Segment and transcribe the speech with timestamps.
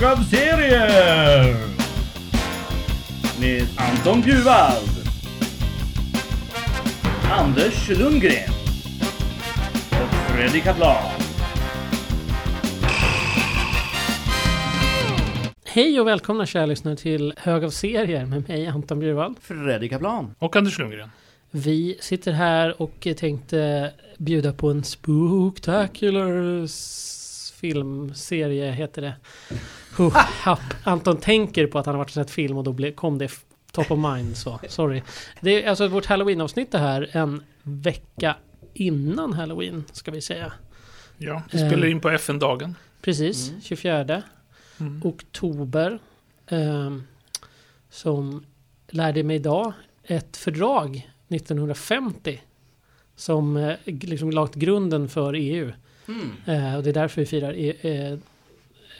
[0.00, 1.56] hög av serier!
[3.40, 4.88] Med Anton Bjurvald.
[7.30, 8.50] Anders Lundgren.
[9.90, 11.10] Och Freddy Kaplan.
[15.64, 19.36] Hej och välkomna kära lyssnare till Hög av serier med mig Anton Bjurvald.
[19.40, 20.34] Freddy Kaplan.
[20.38, 21.10] Och Anders Lundgren.
[21.50, 26.66] Vi sitter här och tänkte bjuda på en spooktacular
[27.60, 29.14] filmserie heter det.
[29.96, 30.60] Huh, happ.
[30.84, 33.30] Anton tänker på att han har varit och sett film och då ble, kom det
[33.72, 34.60] top of mind så.
[34.68, 35.02] Sorry.
[35.40, 38.36] Det är alltså vårt halloween-avsnitt det här en vecka
[38.74, 40.52] innan halloween ska vi säga.
[41.18, 41.68] Ja, vi Eh.
[41.68, 42.74] spelar in på FN-dagen.
[43.02, 44.22] Precis, 24
[44.80, 45.00] Mm.
[45.04, 45.98] oktober.
[46.52, 47.02] ehm,
[47.90, 48.44] som
[48.88, 49.72] lärde mig idag
[50.04, 52.40] ett fördrag 1950.
[53.16, 55.72] Som eh, liksom lagt grunden för EU.
[56.46, 56.66] Mm.
[56.70, 58.18] Eh, och det är därför vi firar e eh,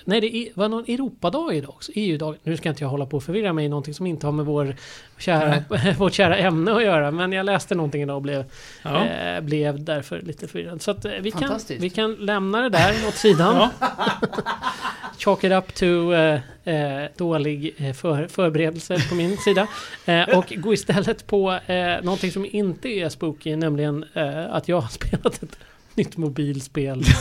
[0.05, 1.93] Nej, det är- var någon Europadag idag också.
[1.95, 2.37] EU-dag.
[2.43, 4.47] Nu ska inte jag hålla på och förvirra mig i någonting som inte har med
[4.47, 4.77] vår
[5.19, 5.65] kära,
[5.99, 7.11] vårt kära ämne att göra.
[7.11, 8.45] Men jag läste någonting idag och blev,
[8.83, 9.05] Ja.
[9.07, 10.83] eh, blev därför lite förvirrad.
[10.83, 13.69] Så att, eh, vi, kan, vi kan lämna det där åt sidan.
[15.19, 19.67] Chalk it up to eh, dålig för, förberedelse på min sida.
[20.07, 24.05] Eh, och gå istället på eh, någonting som inte är spooky, nämligen
[24.51, 25.57] att jag har spelat ett
[26.01, 27.03] nytt mobilspel.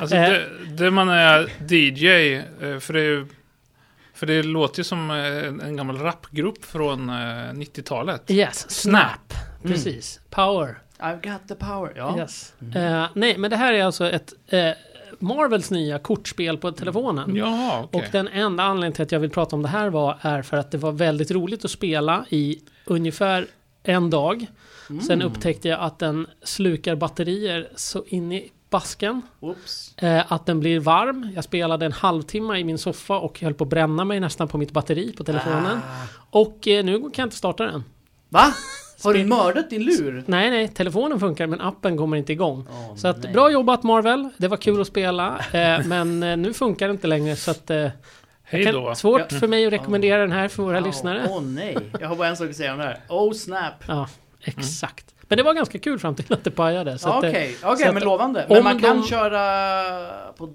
[0.00, 0.30] Alltså Eh.
[0.30, 3.26] det, det man är DJ, eh, för det,
[4.14, 7.12] för det låter ju som eh, en en gammal rapgrupp från eh,
[7.52, 8.30] 90-talet.
[8.30, 9.34] Yes, Snap.
[9.62, 10.20] Precis.
[10.30, 10.78] Power.
[10.98, 11.92] I've got the power.
[11.96, 12.18] Ja.
[12.18, 12.54] Yes.
[12.74, 14.70] Eh, nej, men det här är alltså ett eh,
[15.18, 17.36] Marvels nya kortspel på telefonen.
[17.36, 18.00] Jaha, okej.
[18.00, 20.56] Och den enda anledningen till att jag vill prata om det här var är för
[20.56, 23.46] att det var väldigt roligt att spela i ungefär
[23.82, 24.46] en dag.
[25.06, 29.22] Sen upptäckte jag att den slukar batterier så in i basken.
[29.40, 29.94] Oops.
[29.96, 31.32] Eh, att den blir varm.
[31.34, 34.58] Jag spelade en halvtimme i min soffa och höll på att bränna mig nästan på
[34.58, 35.76] mitt batteri på telefonen.
[35.76, 36.06] Ah.
[36.30, 37.84] Och eh, nu kan jag inte starta den.
[38.28, 38.44] Va?
[39.04, 40.24] Har du mördat din lur?
[40.26, 42.66] Nej, nej, telefonen funkar men appen kommer inte igång.
[42.70, 43.32] Åh, Så att nej.
[43.32, 45.38] bra jobbat Marvel, det var kul att spela.
[45.52, 47.70] Eh, men eh, nu funkar det inte längre så att...
[48.48, 48.94] Hej kan, då.
[48.94, 49.38] svårt Ja.
[49.38, 51.26] för mig att rekommendera den här för våra Åh, lyssnare.
[51.30, 51.76] Åh nej.
[52.00, 53.00] Jag har bara en sak att säga om det här.
[53.08, 53.74] Oh snap.
[53.86, 54.08] Ja,
[54.48, 55.14] exakt.
[55.22, 56.98] Men det var ganska kul fram till att det pajade.
[57.04, 58.46] Okej, så okej att- men lovande.
[58.48, 60.52] Men man kan de- köra på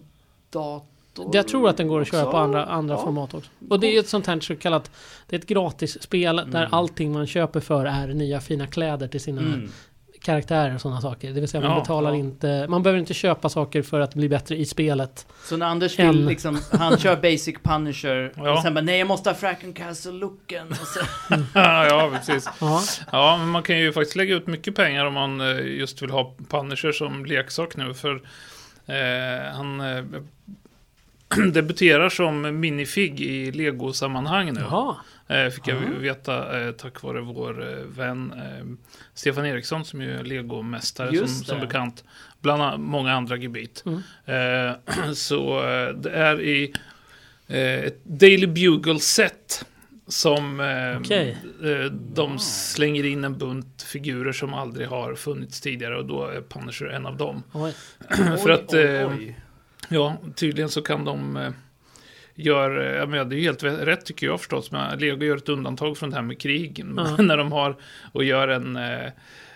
[0.49, 0.85] dator?
[1.33, 2.31] Jag tror att den går att köra också?
[2.31, 3.01] på andra, andra Ja.
[3.03, 3.49] format också.
[3.69, 4.91] Och det är ett sånt här så kallat...
[5.27, 6.73] Det är ett gratisspel där Mm.
[6.73, 9.71] allting man köper för är nya fina kläder till sina Mm.
[10.21, 11.31] Karaktärer och sådana saker.
[11.33, 12.15] Det vill säga man Ja, betalar ja.
[12.15, 12.65] inte...
[12.69, 15.27] Man behöver inte köpa saker för att bli bättre i spelet.
[15.43, 16.25] Så när Anders vill En.
[16.25, 18.51] liksom, han kör basic punisher Ja.
[18.53, 20.75] och sen bara nej jag måste ha Fracken Castle-looken.
[20.75, 20.99] Så-
[21.53, 22.49] ja, precis.
[22.61, 26.01] Ja, Ja, men man kan ju faktiskt lägga ut mycket pengar om man eh, just
[26.01, 27.93] vill ha Punisher som leksak nu.
[27.93, 28.15] För
[28.85, 30.03] eh, han eh,
[31.53, 34.59] debuterar som minifig i Lego-sammanhang nu.
[34.69, 34.95] jaha.
[35.31, 35.99] Eh, fick jag Ja.
[35.99, 38.33] veta eh, tack vare vår eh, vän
[39.13, 42.03] Stefan Eriksson som ju är legomästare som, som bekant.
[42.41, 43.83] Bland många andra gebit.
[43.85, 44.73] Mm.
[45.15, 45.61] Så
[45.95, 46.73] det är i
[47.47, 49.65] ett Daily Bugle-set
[50.07, 56.25] som eh, de slänger in en bunt figurer som aldrig har funnits tidigare och då
[56.27, 57.43] är Punisher en av dem.
[57.53, 57.73] Oj.
[58.43, 59.39] För att, oj, oj.
[59.89, 61.53] Ja, tydligen så kan de
[62.45, 65.49] gör, eh, jag menar, det är helt rätt tycker jag förstås, men Lego gör ett
[65.49, 66.85] undantag från det här med krig.
[66.97, 67.15] Ja.
[67.17, 67.75] När de har
[68.11, 69.05] och gör en eh,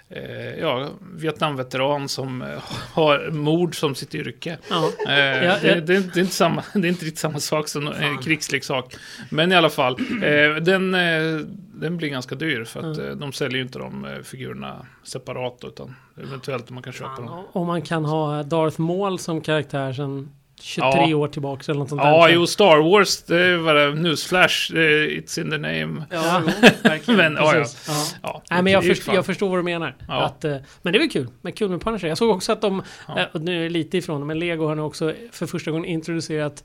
[0.10, 2.48] eh, ja, Vietnamveteran som eh,
[2.94, 4.58] har mord som sitt yrke.
[4.70, 4.92] Ja.
[5.08, 5.14] Eh,
[5.46, 5.76] Ja, det, ja.
[5.76, 8.96] det, det, är inte samma, det är inte riktigt samma sak som en krigsleksak.
[9.30, 11.40] Men i alla fall, eh, den, eh,
[11.78, 13.20] den blir ganska dyr för att Mm.
[13.20, 17.28] de säljer ju inte de figurerna separat utan eventuellt man kan köpa dem.
[17.28, 20.30] Fan, Om man kan ha Darth Maul som karaktär sedan
[20.62, 21.16] 23 Ja.
[21.18, 22.34] år tillbaka eller något sånt Ja, där.
[22.34, 26.06] jo, Star Wars, det är bara newsflash, it's in the name.
[26.12, 26.52] Ja, jo,
[26.84, 27.18] verkligen.
[27.34, 27.66] Men, ja, ja.
[27.88, 27.94] Ja.
[28.22, 29.96] ja Nej men jag, det först, jag förstår vad du menar.
[30.08, 30.24] Ja.
[30.24, 31.28] Att, eh, men det är väl kul.
[31.42, 32.08] Men kul med Punisher.
[32.08, 33.26] Jag såg också att de, Ja.
[33.34, 35.86] och nu är det lite ifrån det, men Lego har nu också för första gången
[35.86, 36.64] introducerat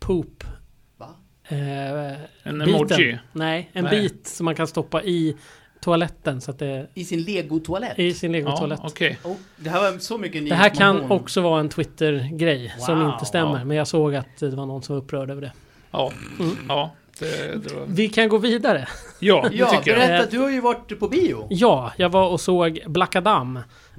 [0.00, 0.44] Poop.
[0.98, 1.08] Va?
[1.48, 1.58] Eh,
[2.42, 2.60] En biten.
[2.74, 3.18] emoji.
[3.32, 4.00] Nej, en Nej.
[4.02, 5.36] bit som man kan stoppa i
[5.84, 7.98] toaletten så att det I sin Lego-toalett?
[7.98, 8.80] i sin Ja, Lego-toalett.
[8.82, 9.18] okej.
[9.24, 13.12] Oh, det här var så mycket det här kan också vara en Twitter-grej som Wow,
[13.12, 13.58] inte stämmer.
[13.58, 13.64] ja.
[13.64, 15.52] Men jag såg att det var någon som var upprörd över det.
[15.90, 16.56] Ja, Mm.
[16.68, 17.26] ja det,
[17.68, 17.82] det var...
[17.86, 18.88] Vi kan gå vidare.
[19.18, 20.00] Ja, det Ja, tycker jag.
[20.08, 21.46] berätta, du har ju varit på bio.
[21.50, 23.56] Ja, jag var och såg Black Adam.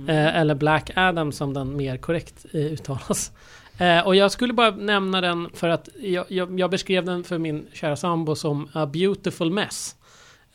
[0.08, 3.32] Eh, eller Black Adam som den mer korrekt eh, uttalas.
[3.78, 7.38] Eh, och jag skulle bara nämna den för att jag, jag, jag beskrev den för
[7.38, 9.96] min kära sambo som A Beautiful Mess.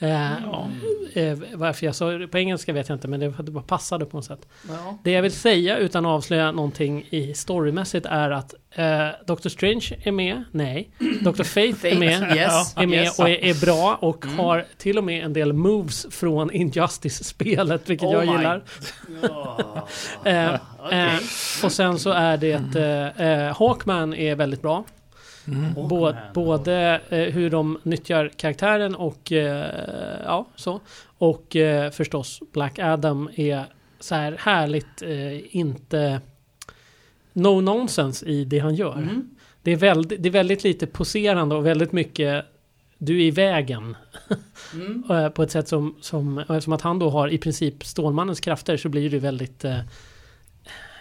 [0.03, 4.05] Eh, varför jag sa det på engelska vet jag inte, men det, det bara passade
[4.07, 4.49] på något sätt.
[4.69, 4.99] Ja.
[5.05, 9.87] Det jag vill säga utan att avslöja någonting i storymässigt är att eh, Doctor Strange
[10.05, 10.91] är med, nej.
[11.21, 11.43] Dr.
[11.43, 12.75] Faith är med, Yes.
[12.77, 14.39] är med och är, är bra och Mm.
[14.39, 18.63] har till och med en del moves från Injustice-spelet, vilket Oh jag my- gillar.
[20.25, 20.99] Eh, Okej.
[20.99, 21.15] eh,
[21.65, 22.53] och sen så är det
[23.19, 24.85] eh, Hawkman är väldigt bra.
[25.49, 25.75] Mm.
[25.75, 26.33] Bå, Hawkman.
[26.35, 30.81] både eh, hur de nyttjar karaktären och eh, ja, så.
[31.19, 33.65] Och eh, förstås Black Adam är
[34.01, 36.21] så här härligt eh, inte
[37.33, 38.97] no nonsense i det han gör.
[38.97, 39.31] Mm.
[39.63, 42.45] Det, är väldigt, det är väldigt lite poserande och väldigt mycket
[42.99, 43.97] du är i vägen.
[44.75, 45.33] Mm.
[45.33, 48.89] På ett sätt som, som, eftersom att han då har i princip Stålmannens krafter så
[48.89, 49.79] blir det väldigt eh,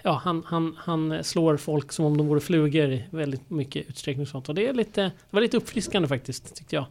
[0.04, 4.22] Ja, han, han, han slår folk som om de vore flugor i väldigt mycket utsträckning
[4.22, 4.50] och sånt.
[4.50, 6.86] Och det är lite, det var lite uppfriskande faktiskt, tyckte jag.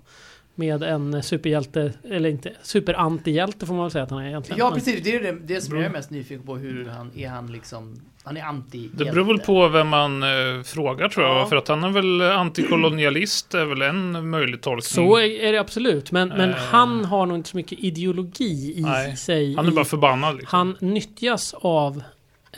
[0.55, 4.59] Med en superhjälte, eller inte, superantihjälte får man väl säga att han är egentligen.
[4.59, 6.57] Ja precis, det är det, det som jag är mest nyfiken på.
[6.57, 10.63] Hur han, är han liksom, han är anti Det beror väl på vem man eh,
[10.65, 11.37] frågar tror jag.
[11.37, 11.47] Ja.
[11.47, 14.83] För att han är väl antikolonialist är väl en möjlig tolkning.
[14.83, 16.57] Så är, det absolut, men, men Eh.
[16.57, 19.55] han har nog inte så mycket ideologi i Nej, sig.
[19.57, 20.59] Han är bara förbannad liksom.
[20.59, 22.03] Han nyttjas av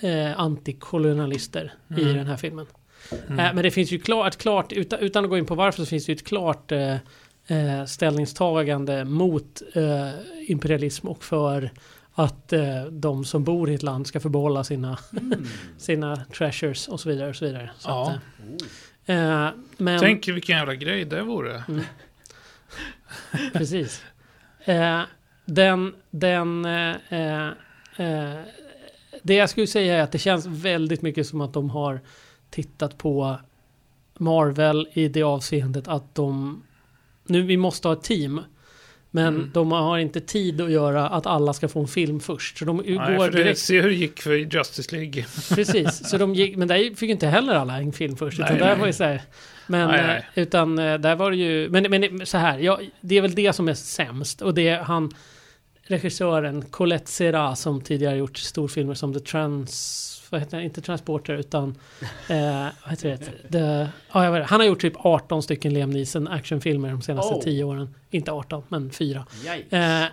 [0.01, 2.17] eh, antikolonialister i Mm.
[2.17, 2.67] den här filmen.
[3.27, 3.39] Mm.
[3.39, 5.87] Eh, men det finns ju klart, klart utan, utan att gå in på varför, så
[5.87, 6.95] finns det ju ett klart eh,
[7.47, 10.11] eh, ställningstagande mot eh,
[10.51, 11.71] imperialism och för
[12.13, 15.45] att eh, de som bor i ett land ska få behålla sina, Mm.
[15.79, 17.29] sina treasures och så vidare.
[17.29, 17.71] Och så vidare.
[17.79, 18.13] Så Ja.
[19.07, 21.63] att, men, Tänk vilken jävla grej det vore.
[23.53, 24.03] Precis.
[24.65, 25.03] Eh,
[25.45, 26.67] den, den,
[29.23, 32.01] det jag skulle säga är att det känns väldigt mycket som att de har
[32.51, 33.37] tittat på
[34.19, 36.63] Marvel i det avseendet att de,
[37.27, 38.41] nu vi måste ha ett team,
[39.11, 39.51] men Mm.
[39.55, 42.59] de har inte tid att göra att alla ska få en film först.
[42.59, 45.25] Så de Nej, går det, direkt, se hur det gick för Justice League.
[45.55, 46.09] precis.
[46.11, 48.39] Så de gick, men där fick inte heller alla en film först.
[48.39, 48.79] Utan Nej, där nej.
[48.79, 49.23] var ju så här,
[49.67, 50.27] men, Nej, nej.
[50.35, 53.53] utan eh, där var det ju, men, men så här, ja, det är väl det
[53.53, 54.43] som är sämst.
[54.43, 55.11] Och det är han,
[55.83, 61.35] regissören Colette Serra som tidigare gjort storfilmer som The Trans, vad heter det, inte Transporter
[61.35, 61.79] utan,
[62.29, 63.49] eh, vad heter det?
[63.53, 67.43] The, jag vet, han har gjort typ 18 stycken Liam Neeson actionfilmer de senaste Oh.
[67.43, 67.95] 10 åren.
[68.11, 69.27] Inte 18, men 4.
[69.57, 69.73] Yikes.
[69.73, 70.05] Eh,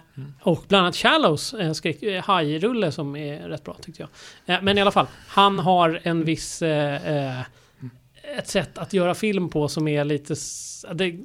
[0.42, 4.56] och bland annat Shallows, skräck, eh, hajrulle som är rätt bra tyckte jag.
[4.56, 6.62] Eh, men i alla fall, han har en viss...
[6.62, 7.42] Eh, eh,
[8.38, 10.36] ett sätt att göra film på som är lite...
[10.94, 11.16] Det,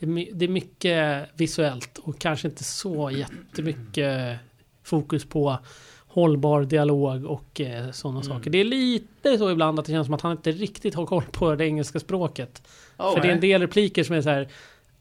[0.00, 4.38] det, är det är mycket visuellt och kanske inte så jättemycket
[4.82, 5.58] fokus på
[6.06, 8.36] hållbar dialog och eh, sådana Mm.
[8.36, 8.50] saker.
[8.50, 11.22] Det är lite så ibland att det känns som att han inte riktigt har koll
[11.32, 12.62] på det engelska språket.
[12.98, 14.48] Oh, För det är en del repliker som är så här.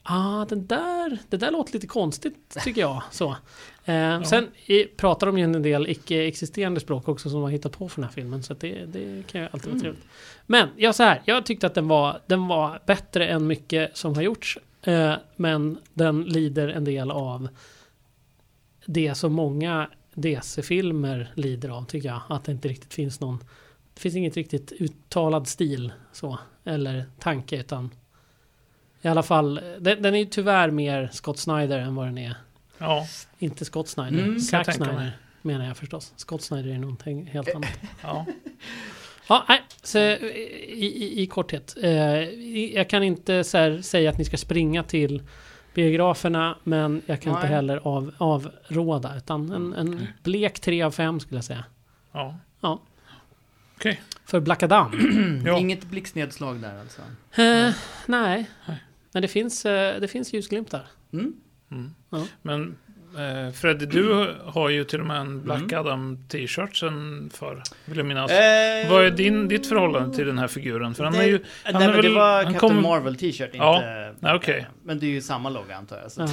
[0.04, 3.04] Ah, den där, det där låter lite konstigt tycker jag.
[3.12, 3.36] Så.
[3.86, 7.78] Eh, Sen i, pratar de ju en del icke-existerande språk också som de har hittat
[7.78, 8.44] på för den här filmen.
[8.44, 9.82] Så det, det kan ju alltid vara Mm.
[9.82, 10.06] trevligt.
[10.46, 11.22] Men ja, så här.
[11.26, 14.58] Jag tyckte att den var, den var bättre än mycket som har gjorts.
[14.86, 17.48] Eh, men den lider en del av
[18.86, 22.22] det som många DC-filmer lider av tycker jag.
[22.30, 23.44] Att det inte riktigt finns någon
[23.94, 26.40] det finns inget riktigt uttalad stil så.
[26.64, 27.90] Eller tanke utan
[29.02, 32.36] i alla fall, den, den är ju tyvärr mer Scott Snyder än vad den är.
[32.78, 33.08] Ja,
[33.40, 34.74] Inte Scott Snyder, Mm, Zack.
[34.76, 36.14] Snyder menar jag förstås.
[36.16, 37.70] Scott Snyder är någonting helt annat.
[38.04, 38.25] ja.
[39.27, 41.75] Ja, nej, så i, i, i korthet.
[41.82, 41.91] Eh,
[42.75, 45.24] jag kan inte så här, säga att ni ska springa till
[45.74, 47.55] biograferna, men jag kan inte Nej.
[47.55, 49.17] heller av, avråda.
[49.17, 51.63] Utan en, en blek 3 av 5 skulle jag säga.
[52.12, 52.36] ja.
[52.62, 52.82] Ja.
[53.75, 54.01] Okej.
[54.25, 54.91] För Black Adam.
[55.46, 55.60] Ja.
[55.60, 57.01] Inget blixtnedslag där alltså.
[57.41, 57.74] Eh,
[58.05, 58.50] nej.
[59.12, 60.88] Men det finns, eh, det finns ljusglimtar.
[61.13, 61.34] Mm.
[61.72, 61.96] Mm.
[62.10, 62.25] Ja.
[62.41, 62.75] Men
[63.17, 65.79] eh, Freddy, du har ju till och med en Black Mm.
[65.79, 68.31] Adam t-shirt sen för vill jag minnas.
[68.31, 70.95] Eh, Vad är din, ditt förhållande till den här figuren?
[70.95, 71.38] För han det, är ju...
[71.38, 73.57] Nej, han är men det väl- var han Captain kom- Marvel t-shirt, inte...
[73.57, 73.81] Ja,
[74.19, 74.60] nej, okej.
[74.60, 76.12] eh, Men det är ju samma logga antar jag.
[76.12, 76.22] Så.
[76.22, 76.27] Ja.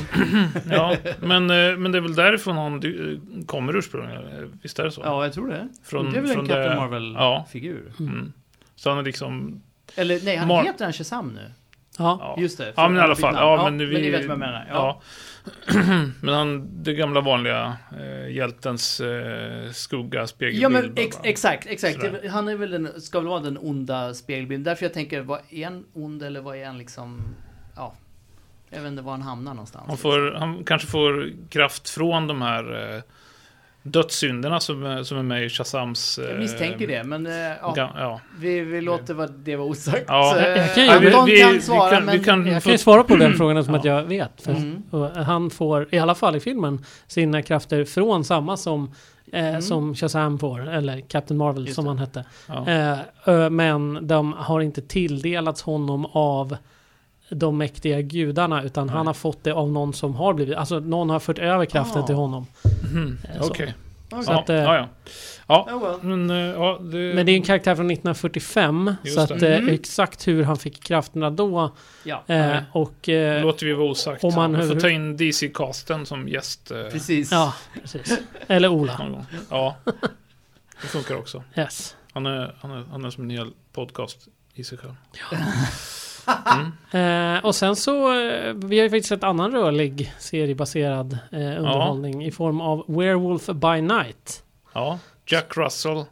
[0.71, 4.23] Ja, men, eh, men det är väl därifrån han du- kommer ursprungligen?
[4.27, 5.01] eh, Visst är det så?
[5.05, 5.69] Ja, jag tror det.
[5.85, 7.93] Från- det är väl en Captain det- Marvel-figur.
[8.01, 8.33] Mm.
[8.77, 9.63] Så han är liksom...
[9.97, 11.41] Eller nej, han Mar- heter han Shazam nu.
[11.99, 12.19] Ja.
[12.21, 12.73] Ja, Just det.
[12.77, 13.35] ja men i alla fall.
[13.35, 13.47] namn.
[13.47, 14.67] Ja, men, vi, ni vet vad jag menar.
[14.69, 14.75] Ja.
[14.75, 15.03] Ja.
[16.21, 20.63] men han, det gamla vanliga eh, hjältens eh, skugga, spegelbild.
[20.63, 22.01] Ja men ex exakt, exakt.
[22.01, 22.29] Sådär.
[22.29, 24.65] Han är väl den, ska väl vara den onda spegelbilden.
[24.65, 27.23] Därför jag tänker, vad är en ond eller vad är en liksom...
[27.77, 27.95] Ja.
[28.71, 29.85] Jag vet inte var han hamnar någonstans.
[29.89, 33.03] Han, får, han kanske får kraft från de här eh,
[33.83, 36.19] dödssynderna som, är- som är med i Shazams...
[36.23, 38.21] Jag eh, misstänker det, men eh, ja, ja.
[38.39, 40.05] vi, vi låter vad det vara osagt.
[40.09, 40.33] Ja.
[40.35, 42.19] Så, Jag- jag kan ju- eh, Anton vi- vi- kan vi svara, kan- men...
[42.19, 43.79] vi kan- Jag få- kan ju svara på den frågan som Ja.
[43.81, 44.43] att jag vet.
[44.43, 44.83] För Mm.
[45.27, 48.91] han får, i alla fall i filmen, sina krafter från samma som,
[49.33, 49.63] eh, Mm.
[49.63, 50.69] som Shazam får.
[50.69, 51.91] Eller Captain Marvel Just som det.
[51.91, 52.25] han hette.
[52.47, 52.69] Ja.
[53.33, 56.57] Eh, men de har inte tilldelats honom av
[57.35, 59.07] de mäktiga gudarna utan han Nej.
[59.07, 62.07] har fått det av någon som har blivit, alltså någon har fört över kraften Ah.
[62.07, 62.47] till honom.
[62.63, 62.69] Så.
[63.41, 63.51] Okej.
[63.51, 63.75] Okej.
[64.25, 64.89] Så Ja, att, eh, ja, ja.
[65.47, 66.03] Ja, Oh, well.
[66.03, 67.15] men eh, ja, det...
[67.15, 69.57] Men det är en karaktär från 1945 Just så att det.
[69.57, 69.75] Mm.
[69.75, 71.71] exakt hur han fick krafterna då
[72.05, 74.25] Ja, eh, och eh, låter vi vara osagt.
[74.25, 77.33] om man vi får ta in DC-casten som gäst eh, precis.
[77.33, 78.19] ja, precis.
[78.47, 79.25] Eller Ola.
[79.51, 79.77] Ja,
[80.83, 81.43] det funkar också.
[81.57, 81.97] Yes.
[82.13, 84.95] Han är, han är, han är som en hel podcast i sig själv.
[86.93, 92.25] Eh, och sen så, eh, vi har ju faktiskt sett annan rörlig seriebaserad eh, underhållning
[92.25, 94.43] i form av Werewolf by Night.
[94.75, 96.05] Ja, Jack Russell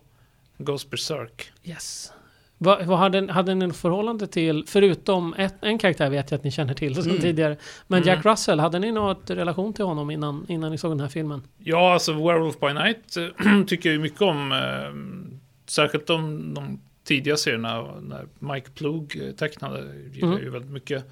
[0.58, 1.52] goes berserk.
[1.64, 2.12] Yes.
[2.58, 6.44] Vad, vad hade, hade ni något förhållande till, förutom ett, en karaktär vet jag att
[6.44, 7.20] ni känner till sedan Mm.
[7.22, 7.56] tidigare.
[7.86, 8.08] Men Mm.
[8.14, 11.42] Jack Russell, hade ni något relation till honom innan, innan ni såg den här filmen?
[11.58, 14.52] Ja, alltså Werewolf by Night eh, tycker jag ju mycket om.
[14.52, 15.28] Eh,
[15.70, 19.94] särskilt de, de tidiga serierna när Mike Plug eh, tecknade.
[20.12, 20.42] Gillar Mm.
[20.42, 21.04] ju väldigt mycket.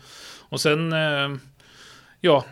[0.48, 1.28] Och sen, eh,
[2.20, 2.44] ja,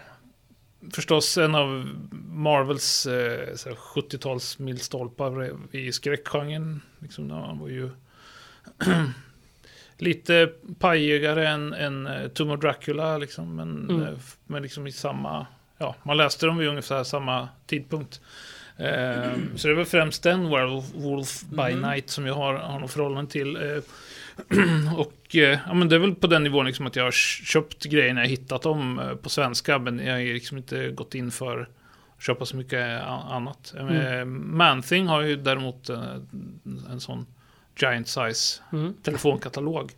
[0.93, 1.89] förstås en av
[2.29, 6.81] Marvels eh, så här 70-tals milstolpar i skräckgenren.
[6.99, 7.91] Liksom, han var ju
[9.99, 14.03] lite pajigare än, än eh, Tomb of Dracula, liksom, men, Mm.
[14.03, 15.47] eh, men liksom i samma...
[15.79, 18.21] Ja, man läste dem vid ungefär samma tidpunkt.
[18.79, 20.49] Eh, så det är väl främst den
[20.95, 21.81] Wolf by Mhm.
[21.91, 23.57] Night som jag har, har något förhållande till.
[23.57, 23.63] Eh,
[24.97, 27.85] och eh, ja, men det är väl på den nivån liksom att jag har köpt
[27.85, 31.61] grejerna jag hittat dem eh, på svenska, men jag har liksom inte gått in för
[32.19, 33.75] att köpa så mycket annat.
[33.79, 33.97] Mm.
[34.19, 36.15] Eh, Man-Thing har ju däremot eh,
[36.91, 37.27] en sån
[37.81, 38.95] giant size Mm.
[39.03, 39.93] telefonkatalog.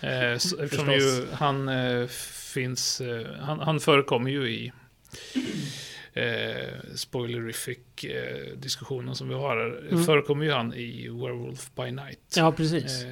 [0.00, 2.06] Eh, s- eftersom ju han eh,
[2.54, 4.72] finns, eh, han, han förekommer ju i
[6.14, 9.88] eh, spoilerific eh, diskussionen som vi har här.
[9.90, 10.04] Mm.
[10.04, 12.18] Förekommer ju han i Werewolf by Night.
[12.36, 13.04] Ja, precis.
[13.04, 13.10] Eh,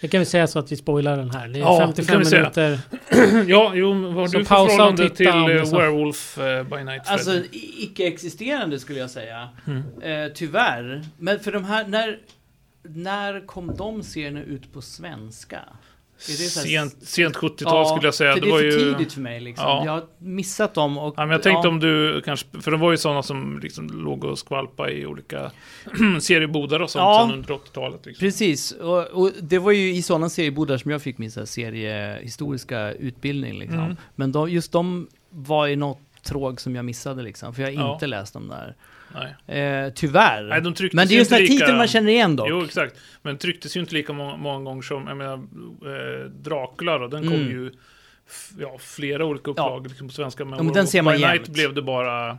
[0.00, 1.48] Det kan vi säga så att vi spoilar den här.
[1.48, 2.40] Det är Ja, det 55 kan vi säga.
[2.40, 2.80] minuter.
[3.50, 5.72] ja, jo, vad har Så du för förhållande till det eh.
[5.72, 7.02] Werewolf eh, by Night?
[7.06, 9.48] Alltså icke-existerande skulle jag säga.
[9.66, 10.02] Mm.
[10.26, 11.02] Eh, tyvärr.
[11.18, 12.18] Men för de här, när,
[12.82, 15.60] när kom de serierna ut på svenska?
[16.18, 18.34] Sent, sent 70-tal skulle jag säga.
[18.34, 18.94] Det, det var för ju...
[18.94, 19.64] tidigt för mig liksom.
[19.66, 19.82] Ja.
[19.84, 21.14] Jag har missat dem och...
[21.16, 23.86] Ja, men jag tänkte ja, om du kanske, för det var ju sådana som liksom
[23.88, 25.50] låg och skvalpa i olika
[26.20, 27.30] seriebodar och sånt Ja.
[27.32, 28.06] under 80-talet.
[28.06, 28.26] Liksom.
[28.26, 32.92] Precis, och, och det var ju i sådana seriebodar som jag fick min så seriehistoriska
[32.92, 33.78] utbildning liksom.
[33.78, 33.96] Mm.
[34.14, 37.88] Men de, just de var i något tråg som jag missade liksom, för jag har
[37.88, 37.94] Ja.
[37.94, 38.74] inte läst dem där.
[39.16, 39.58] Nej.
[39.60, 40.42] Eh, tyvär.
[40.42, 41.52] Nej, de Men det är ju ju en inte sån här lika...
[41.52, 42.46] titel man känner igen dock.
[42.50, 42.96] Jo, exakt.
[43.22, 47.22] Men trycktes ju inte lika många, många gånger som, jag menar, eh, Dracula då, den
[47.22, 47.48] kom Mm.
[47.50, 47.70] ju
[48.28, 50.44] f- ja, flera olika upplagor liksom, på svenska.
[50.44, 52.38] Men, Ja, men den ser man Night blev det bara,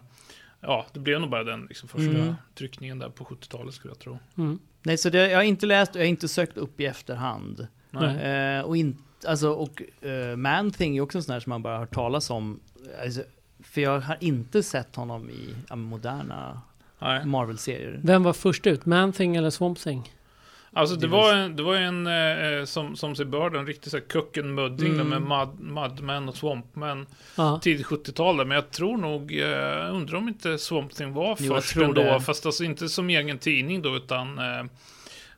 [0.61, 2.35] ja, det blev nog bara den liksom, första Mm.
[2.55, 4.19] tryckningen där på 70-talet skulle jag tro.
[4.37, 4.59] Mm.
[4.83, 7.67] Nej, så det, jag har inte läst och jag har inte sökt upp i efterhand.
[8.21, 11.73] Eh, och in, alltså, och uh, Man-Thing är också en sån här som man bara
[11.73, 12.59] har hört talas om.
[13.03, 13.21] Alltså,
[13.63, 16.61] för jag har inte sett honom i ja, moderna.
[17.25, 17.99] Marvel-serier.
[18.03, 18.85] Vem var först ut?
[18.85, 20.13] Man-Thing eller Swamp Thing?
[20.73, 23.97] Alltså det var en, det var en eh, som, som sig bör, en riktig så
[23.97, 25.07] här kuckenmudding Mm.
[25.07, 27.59] med Mud, Mudman och Swampman Ja.
[27.63, 31.37] tidigt 70-tal där, men jag tror nog, eh, jag undrar om inte Swamp Thing var
[31.39, 32.19] Jo, jag först tror ändå, det.
[32.21, 34.59] fast alltså inte som egen tidning då, utan eh,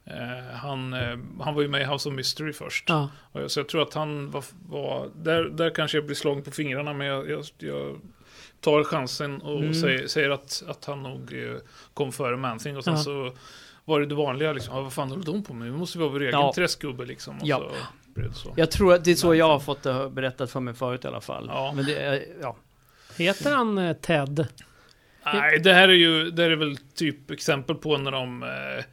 [0.05, 2.85] eh, han, eh, han var ju med i House of Mystery först.
[2.89, 3.09] ja.
[3.47, 6.93] Så jag tror att han var, var där, där kanske jag blir slagen på fingrarna,
[6.93, 7.99] men jag, jag, jag
[8.61, 9.73] tar chansen och Mm.
[9.73, 11.55] säger, säger att, att han nog eh,
[11.93, 12.99] kom före Man-Thing och sen Ja.
[12.99, 13.31] så
[13.85, 15.71] var det det vanliga liksom, ah, vad fan håller de på med?
[15.71, 16.51] Vi måste vara vår egen Ja.
[16.55, 17.35] träskgubbe liksom.
[17.41, 17.57] Och Ja.
[17.57, 18.53] så blev det så.
[18.57, 21.07] Jag tror att det är så jag har fått det berättat för mig förut i
[21.07, 21.45] alla fall.
[21.47, 21.73] Ja.
[21.75, 22.55] Men det, ja.
[23.17, 24.47] Heter han eh, Ted?
[25.25, 28.83] Nej, det här är ju, det här är väl typ exempel på när de eh,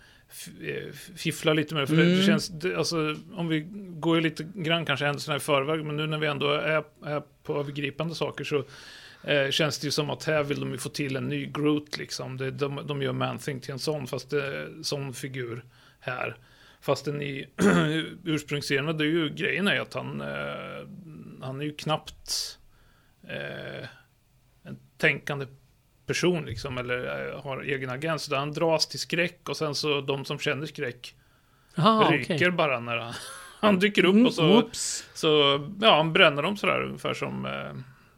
[1.16, 1.87] fifflar lite med det.
[1.87, 2.16] För det, Mm.
[2.18, 3.66] det känns, det, alltså, om vi
[4.00, 7.23] går ju lite grann kanske händelserna i förväg, men nu när vi ändå är, är
[7.42, 8.64] på övergripande saker så
[9.26, 11.99] eh, känns det ju som att här vill de ju få till en ny Groot
[11.99, 12.37] liksom.
[12.37, 15.64] Det, de, de gör Man-Thing till en sån, fast det en sån figur
[16.00, 16.37] här.
[16.80, 17.47] Fast den i
[18.25, 20.88] ursprungsserierna, det är ju grejen är att han, eh,
[21.42, 22.59] han är ju knappt
[23.28, 23.88] eh,
[24.62, 25.47] en tänkande
[26.06, 28.28] person liksom, eller eh, har egen agens.
[28.28, 31.14] Utan han dras till skräck och sen så de som känner skräck
[31.75, 32.50] Jaha, ryker okej.
[32.50, 33.14] bara när han,
[33.61, 35.09] han dyker upp och så, Oops.
[35.14, 35.28] så
[35.80, 37.73] ja, han bränner dem sådär ungefär som, eh,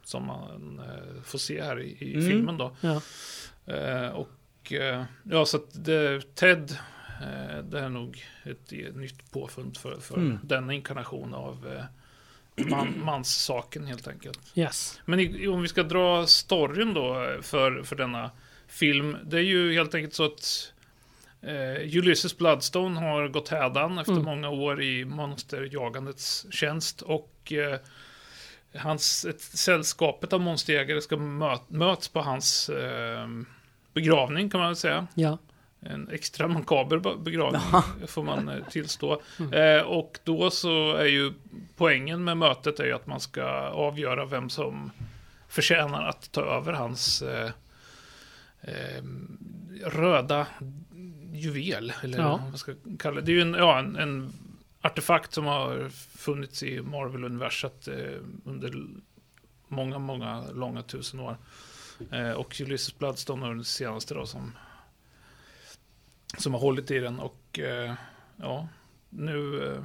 [0.08, 2.26] som man eh, får se här i, i Mm.
[2.28, 2.76] filmen då.
[2.80, 3.00] Ja.
[3.74, 6.76] Eh, och eh, ja, så att det, Ted,
[7.62, 10.38] det är nog ett, ett nytt påfund för, för Mm.
[10.42, 11.86] denna inkarnation av
[12.56, 14.40] man, manssaken helt enkelt.
[14.54, 15.00] Yes.
[15.04, 18.30] Men i, om vi ska dra storyn då för, för denna
[18.68, 19.16] film.
[19.24, 20.72] Det är ju helt enkelt så att
[21.42, 24.24] eh, Ulysses Bloodstone har gått hädan efter Mm.
[24.24, 27.02] många år i monsterjagandets tjänst.
[27.02, 27.78] Och eh,
[28.74, 33.28] hans, ett, sällskapet av monsterjägare ska möt, möts på hans eh,
[33.94, 35.06] begravning kan man väl säga.
[35.14, 35.38] Ja.
[35.80, 37.60] En extra makaber be- begravning
[38.06, 39.22] får man eh, tillstå.
[39.38, 39.52] Mm.
[39.78, 41.32] Eh, och då så är ju
[41.76, 44.90] poängen med mötet är ju att man ska avgöra vem som
[45.48, 47.50] förtjänar att ta över hans eh,
[48.60, 49.02] eh,
[49.84, 50.46] röda
[51.32, 51.92] juvel.
[52.02, 52.28] Eller Ja.
[52.30, 53.26] vad man ska kalla det.
[53.26, 54.32] Det är ju en, ja, en, en
[54.88, 58.86] artefakt som har funnits i Marvel-universat eh, under
[59.68, 61.36] många, många långa tusen år.
[62.10, 64.52] Eh, och Ulysses Bloodstone är den senaste då som
[66.36, 67.94] som har hållit i den och eh,
[68.36, 68.68] ja,
[69.08, 69.84] nu eh,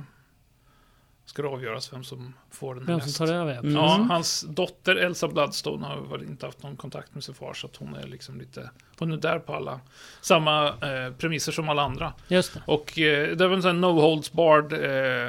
[1.26, 3.58] ska det avgöras vem som får den Vem som tar över?
[3.58, 3.76] Mm.
[3.76, 7.76] Ja, hans dotter Elsa Bloodstone har inte haft någon kontakt med sin far så att
[7.76, 9.80] hon är liksom lite, hon är där på alla,
[10.22, 12.14] samma eh, premisser som alla andra.
[12.28, 12.62] Just det.
[12.68, 14.74] Och eh, det är väl en sån här no holds barred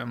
[0.02, 0.08] eh,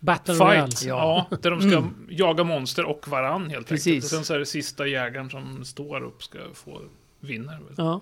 [0.00, 0.66] Battle Royale.
[0.66, 1.26] fight, ja.
[1.42, 2.06] där de ska Mm.
[2.10, 3.86] jaga monster och varann helt Precis.
[3.86, 4.04] enkelt.
[4.04, 6.80] Och sen så är det sista jägaren som står upp ska få
[7.20, 7.58] vinner.
[7.76, 8.00] Ja.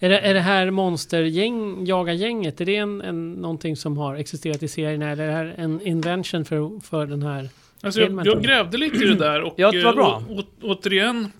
[0.00, 4.62] Är det, är det här monstergäng, jaga-gänget, är det en, en, någonting som har existerat
[4.62, 5.02] i serien?
[5.02, 7.48] Eller är det här en invention för, för den här?
[7.80, 8.42] Alltså jag, Filmen, jag jag.
[8.42, 10.22] grävde lite i det där och Ja, det var eh, bra.
[10.28, 11.32] å, å, återigen,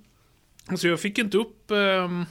[0.67, 2.25] alltså jag fick inte upp ehm,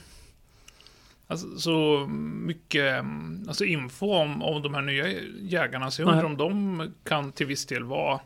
[1.26, 2.06] alltså, så
[2.46, 5.04] mycket ehm, alltså info om, om de här nya
[5.40, 8.20] jägarna, så jag undrar om de kan till viss del vara eh,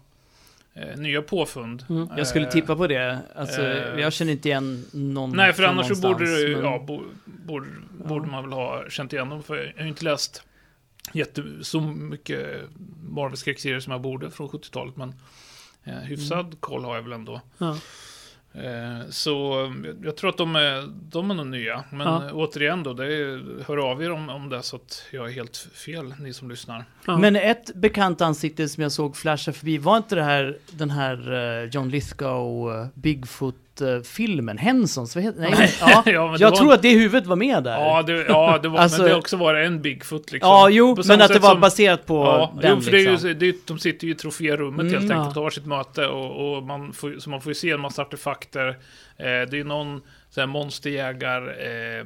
[0.96, 1.84] nya påfund.
[1.88, 2.08] Mm.
[2.16, 3.18] Jag skulle Eh, tippa på det.
[3.34, 6.84] Alltså, eh, jag känner inte igen någon Nej, för annars så borde, det, men- ja,
[6.86, 9.42] bo, borde, borde man väl ha känt igen dem.
[9.42, 10.42] För jag har ju inte läst
[11.12, 12.60] jätte, så mycket
[13.02, 14.96] Marvel-skräckserier som jag borde från 70-talet.
[14.96, 15.14] Men
[15.84, 16.56] eh, hyfsad Mm.
[16.60, 17.40] koll har jag väl ändå.
[17.58, 17.76] Ja.
[18.54, 19.70] Eh, så eh,
[20.02, 21.84] jag tror att de är, de är nog nya.
[21.92, 22.24] Men Ja.
[22.26, 25.32] eh, återigen då, det är, hör av er om, om det så att jag är
[25.32, 26.84] helt fel, ni som lyssnar.
[27.06, 27.18] Ja.
[27.18, 31.70] Men ett bekant ansikte som jag såg flasha förbi, var inte det här den här
[31.72, 32.86] John Lithgow eh,
[33.78, 34.58] Bigfoot-filmen?
[34.58, 35.14] Hensons?
[35.16, 36.02] Vad heter nej, ja.
[36.06, 37.72] Ja, Jag var- tror att det huvudet var med där.
[37.80, 40.48] Ja, det, ja, det var, Alltså- men det också varit en Bigfoot liksom.
[40.50, 43.10] Ja, jo, men att det var som- baserat på Ja, den jo, för det är
[43.10, 43.28] liksom.
[43.28, 45.16] ju, det är, de sitter ju i troférummet Mm, helt ja.
[45.18, 47.80] enkelt och har sitt möte och, och man får, så man får ju se en
[47.80, 48.68] massa artefakter.
[48.68, 52.04] Eh, det är ju någon så här monsterjägar eh,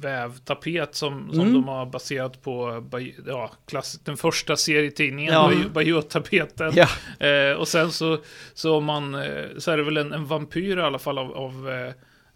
[0.00, 1.52] vävtapet som, som Mm.
[1.52, 2.84] de har baserat på
[3.26, 5.52] ja, klass, den första serietidningen, Ja.
[5.74, 6.72] Bajot-tapeten.
[6.76, 6.88] Ja.
[7.26, 8.18] Eh, och sen så,
[8.54, 11.70] så, man, eh, så är det väl en, en vampyr i alla fall av, av
[11.70, 11.92] eh,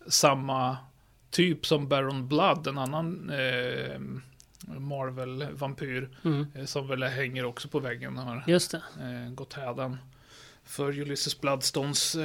[0.07, 0.77] samma
[1.31, 4.01] typ som Baron Blood, en annan eh,
[4.79, 6.09] Marvel-vampyr.
[6.25, 6.47] Mm.
[6.55, 8.83] Eh, Som väl hänger också på väggen och har Just det.
[9.01, 9.97] eh, gått hädan
[10.65, 12.17] för Ulysses Bloodstones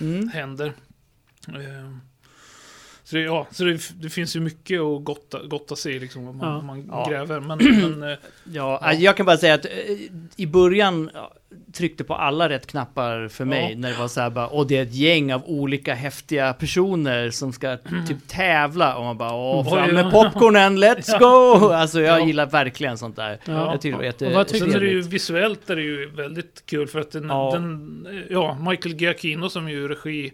[0.00, 0.28] Mm.
[0.28, 0.72] händer.
[3.12, 6.28] Så det, ja, så det, det finns ju mycket att gotta, gotta sig i liksom,
[6.28, 6.62] om man, Ja.
[6.62, 7.06] man Ja.
[7.10, 7.40] gräver.
[7.40, 8.78] Men, men eh, Ja, Ja.
[8.82, 9.70] alltså, jag kan bara säga att eh,
[10.36, 11.32] i början ja,
[11.72, 13.78] tryckte på alla rätt knappar för mig Ja.
[13.78, 17.30] när det var så här bara, och det är ett gäng av olika häftiga personer
[17.30, 17.76] som ska
[18.08, 21.18] typ tävla och man bara, åh, fram med popcornen, let's Ja.
[21.18, 21.68] go!
[21.68, 22.26] Alltså jag Ja.
[22.26, 23.38] gillar verkligen sånt där.
[23.44, 23.52] Ja.
[23.72, 26.62] Jag tycker det var jätte, Och sen är det ju visuellt är det ju väldigt
[26.66, 27.50] kul för att den, Ja.
[27.52, 30.32] den ja, Michael Giacchino som ju regi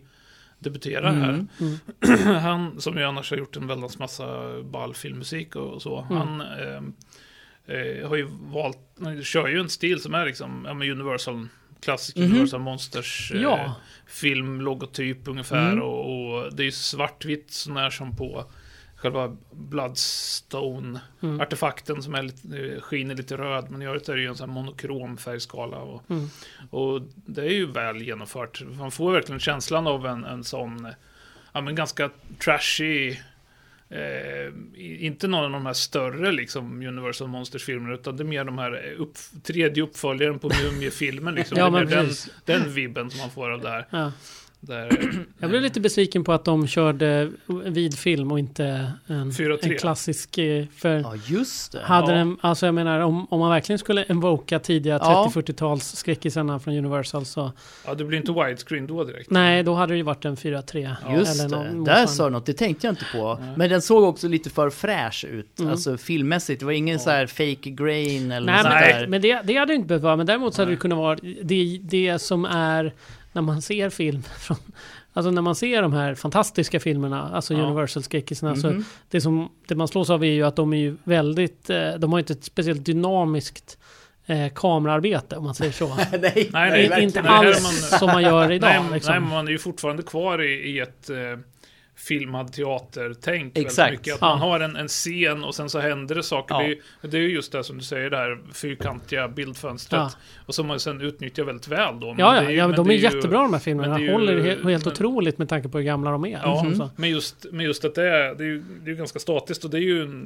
[0.59, 1.29] debuterar här.
[1.29, 1.49] Mm.
[1.61, 2.37] Mm.
[2.43, 4.27] han, som ju annars har gjort en väldans massa
[4.63, 6.07] ball filmmusik och, så.
[6.11, 6.17] Mm.
[6.17, 6.93] Han ehm,
[7.67, 11.49] eh, har ju valt, han kör ju en stil som är liksom, ja men Universal,
[11.81, 12.31] klassisk Mhm.
[12.31, 13.75] Universal Monsters eh, Ja.
[14.07, 15.73] filmlogotyp ungefär.
[15.73, 15.83] Mm.
[15.83, 18.45] Och, och det är ju svartvitt sån här som på
[18.99, 22.03] själva Bloodstone-artefakten Mm.
[22.03, 23.71] som är lite, skiner lite röd.
[23.71, 25.77] Men i övrigt är det ju en sån här monokrom färgskala.
[25.77, 26.29] Och, Mm.
[26.71, 28.63] och det är ju väl genomfört.
[28.79, 30.89] Man får verkligen känslan av en, en sån,
[31.53, 33.17] ja men ganska trashy,
[33.89, 34.53] eh,
[35.05, 38.95] inte någon av de här större liksom Universal Monsters-filmerna, utan det är mer de här
[38.99, 41.59] upp, tredje uppföljaren på Mumie-filmen liksom.
[41.59, 42.09] Ja, det är den,
[42.45, 43.87] den vibben som man får av det här.
[43.91, 44.13] Ja.
[44.61, 47.31] Där, Jag blev lite besviken på att de körde
[47.65, 49.59] vid film och inte en, 4-3.
[49.63, 50.39] en klassisk...
[50.39, 51.81] eh, För Ja, just det.
[51.83, 52.19] hade Ja.
[52.19, 55.31] den, alltså jag menar om, om man verkligen skulle invoka tidiga Ja.
[55.35, 57.53] 30-40-tals skräckisarna från Universal så
[57.87, 59.31] ja, det blir inte widescreen då direkt.
[59.31, 60.97] nej, då hade det ju varit en 4-3.
[61.07, 61.17] Ja.
[61.17, 63.39] Just eller det, där sa du något, det tänkte jag inte på.
[63.41, 63.53] Nej.
[63.57, 65.71] Men den såg också lite för fräsch ut, Mm.
[65.71, 66.61] alltså filmmässigt.
[66.61, 66.99] Det var ingen Ja.
[66.99, 69.07] så här fake grain eller Nej, men, där.
[69.07, 70.17] men det, det hade inte behövt vara.
[70.17, 70.77] Men däremot så hade Nej.
[70.77, 72.93] det kunnat vara det, det som är
[73.33, 74.57] när man ser film från
[75.13, 77.61] Alltså när man ser de här fantastiska filmerna, alltså Ja.
[77.61, 78.85] Universal-skräckisarna, så Mhm.
[79.11, 82.13] det som det man slås av är ju att de är ju väldigt, eh, de
[82.13, 83.79] har inte ett speciellt dynamiskt
[84.27, 85.87] eh, kameraarbete om man säger så.
[86.13, 88.71] nej, Nej, nej, inte Det här är alls man- som man gör idag.
[88.71, 89.13] nej, liksom.
[89.13, 91.17] nej, men man är ju fortfarande kvar i, i ett eh,
[92.09, 93.59] filmad teater-tänk.
[93.59, 93.79] Exakt.
[93.79, 94.15] väldigt Mycket.
[94.15, 94.29] Att Ja.
[94.29, 96.55] man har en, en scen och sen så händer det saker.
[96.55, 96.59] Ja.
[96.61, 100.01] Det, är, ju- det är ju just det som du säger, det här fyrkantiga bildfönstret.
[100.01, 100.11] Ja.
[100.47, 102.07] Och som man sen utnyttjar väldigt väl då.
[102.07, 103.95] Men Ja, det ja, är ju- ja de är ju- jättebra de här filmerna.
[103.95, 106.41] är ju- Håller he- helt men- otroligt med tanke på hur gamla de är.
[106.43, 106.91] Ja, så.
[106.97, 109.65] men just, men just att det är, det är, ju, det är ju ganska statiskt
[109.65, 110.25] och det är ju,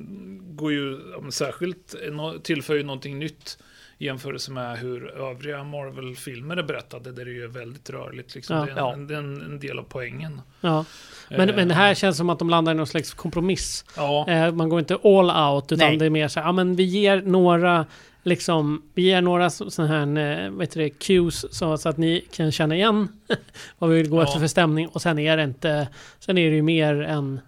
[0.51, 0.99] går ju
[1.31, 1.95] särskilt,
[2.43, 3.59] tillför ju någonting nytt
[4.05, 8.35] jämförelse med hur övriga Marvel-filmer är berättade, där det ju är väldigt rörligt.
[8.35, 8.57] Liksom.
[8.57, 8.65] Ja.
[8.65, 8.93] Det är Ja.
[8.93, 10.41] en, det är en, en del av poängen.
[10.61, 10.85] Ja.
[11.31, 13.85] Men, Eh, men det här känns som att de landar i någon slags kompromiss.
[13.97, 15.97] Ja, Eh, man går inte all out, utan Nej.
[15.97, 17.87] det är mer så här, ja men vi ger några,
[18.23, 22.25] liksom, vi ger några sådana här, eh, vad heter det, cues, så, så att ni
[22.33, 23.09] kan känna igen
[23.79, 24.23] vad vi vill gå Ja.
[24.25, 24.89] efter för stämning.
[24.89, 25.89] Och sen är det inte,
[26.19, 27.41] sen är det ju mer en,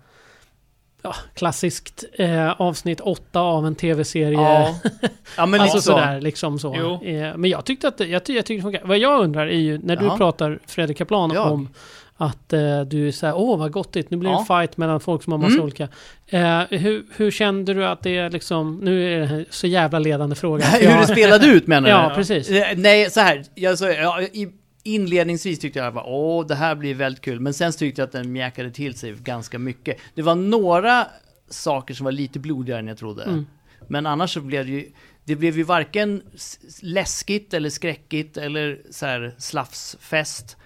[1.04, 4.32] ja, klassiskt eh, avsnitt 8 av en tv-serie.
[4.40, 4.74] Ja,
[5.36, 6.74] ja men alltså sådär, liksom så.
[7.04, 8.80] Eh, men jag tyckte att jag, jag tyckte det funkar.
[8.84, 10.16] Vad jag undrar är ju, när du Ja.
[10.16, 11.52] pratar Fredrik Kaplan Jag?
[11.52, 11.68] om
[12.16, 14.60] att eh, du säger åh vad gottigt, nu blir det en Ja.
[14.60, 15.64] fight mellan folk som har massa Mm.
[15.64, 15.88] olika.
[16.26, 19.98] Eh, hur, hur kände du att det är liksom, nu är det här så jävla
[19.98, 20.64] ledande fråga.
[20.80, 21.94] Hur det spelade ut menar du?
[21.94, 22.50] Ja, precis.
[22.50, 23.42] Eh, Nej, så här.
[23.54, 24.48] Jag, så, ja, i,
[24.84, 27.40] inledningsvis tyckte jag att åh, det här blir väldigt kul.
[27.40, 29.96] Men sen tyckte jag att den mjäkade till sig ganska mycket.
[30.14, 31.06] Det var några
[31.48, 33.22] saker som var lite blodigare än jag trodde.
[33.22, 33.46] Mm.
[33.88, 34.90] Men annars så blev det ju,
[35.24, 36.22] det blev ju varken
[36.80, 40.56] läskigt eller skräckigt eller så här slafsfest.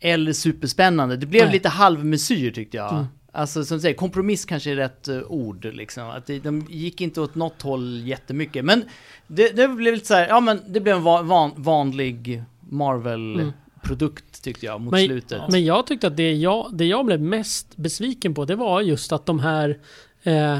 [0.00, 1.16] Eller superspännande.
[1.16, 1.52] Det blev Nej.
[1.52, 2.92] lite halvmesyr tyckte jag.
[2.92, 3.04] Mm.
[3.32, 6.10] Alltså som du säger, kompromiss kanske är rätt eh, ord liksom.
[6.10, 8.64] Att det, de gick inte åt något håll jättemycket.
[8.64, 8.84] Men
[9.26, 14.42] det, det blev lite så här, ja men det blev en va- van, vanlig Marvel-produkt
[14.42, 15.42] tyckte jag mot Men- slutet.
[15.48, 19.12] Men jag tyckte att det jag, det jag blev mest besviken på, det var just
[19.12, 19.78] att de här
[20.22, 20.58] eh,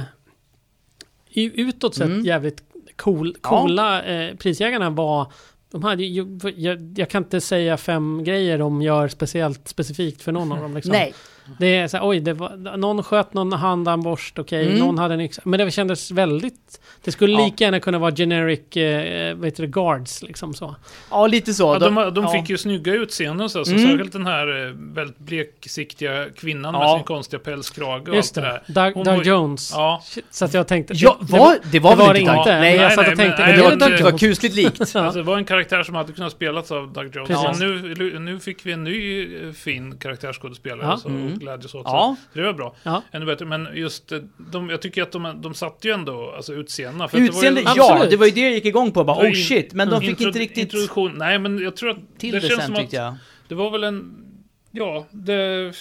[1.35, 2.25] utåt sett Mm.
[2.25, 2.63] jävligt
[2.97, 3.49] cool, Ja.
[3.49, 5.33] coola eh, prisjägarna var
[5.71, 10.33] de hade ju, jag, jag kan inte säga fem grejer de gör speciellt specifikt för
[10.33, 10.75] någon av dem.
[10.75, 10.93] Liksom.
[10.93, 11.15] Nej,
[11.59, 14.79] Det är så här, oj, det var, någon sköt någon handarmborst, okej, Mm.
[14.79, 15.43] någon hade en yxa.
[15.45, 17.45] Men det kändes väldigt, det skulle Ja.
[17.45, 20.75] lika gärna kunna vara generic, eh, vad heter det, guards liksom så.
[21.11, 21.63] ja lite så.
[21.63, 22.29] Ja, de, de ja.
[22.33, 23.89] fick ju snygga utseenden så, så Mm.
[23.91, 26.97] särskilt den här eh, väldigt bleksiktiga kvinnan med Ja.
[26.97, 28.85] sin konstiga pälskrage och Just allt det det, där.
[28.85, 29.71] Doug, Hon Doug var- Jones.
[29.75, 30.95] Ja, Så att jag tänkte...
[30.97, 32.51] Ja, det- var, det var det väl var det inte inte.
[32.51, 32.61] Doug?
[32.61, 34.55] Nej, jag nej, satt och nej, tänkte, men- Men det nej, var, det var kusligt
[34.55, 34.95] likt.
[34.95, 35.01] Ja.
[35.01, 37.59] Alltså, det var en karaktär som hade kunnat spelas av Doug Jones.
[37.61, 40.97] Men nu, nu fick vi en ny eh, fin karaktärsskådespelare Ja.
[40.97, 41.39] så Mm.
[41.41, 41.83] Glädjes åt.
[41.87, 42.17] Ja.
[42.33, 42.75] Så det var bra.
[42.83, 43.03] Ja.
[43.13, 43.45] Ännu bättre.
[43.45, 44.19] Men just, eh,
[44.53, 47.09] de, jag tycker att de, de satte ju ändå alltså, utseendena.
[47.09, 48.11] För att Utseende, det var ju, ja, Absolut.
[48.11, 49.05] det var ju det jag gick igång på.
[49.05, 52.19] Bara, oh shit, men de fick intro- inte riktigt Introduktion, nej men jag tror att
[52.19, 53.15] till det det, känns sen som att jag.
[53.49, 54.25] det var väl en,
[54.71, 55.73] ja, det,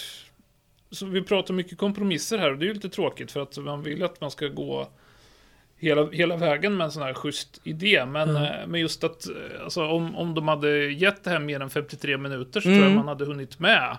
[0.90, 3.82] så vi pratar mycket kompromisser här och det är ju lite tråkigt för att man
[3.82, 4.88] vill att man ska gå
[5.76, 8.06] hela, hela vägen med en sån här schysst idé.
[8.06, 8.42] Men, Mm.
[8.42, 11.70] eh, men just att, eh, alltså, om, om de hade gett det här mer än
[11.70, 12.80] 53 minuter så Mm.
[12.80, 13.96] tror jag man hade hunnit med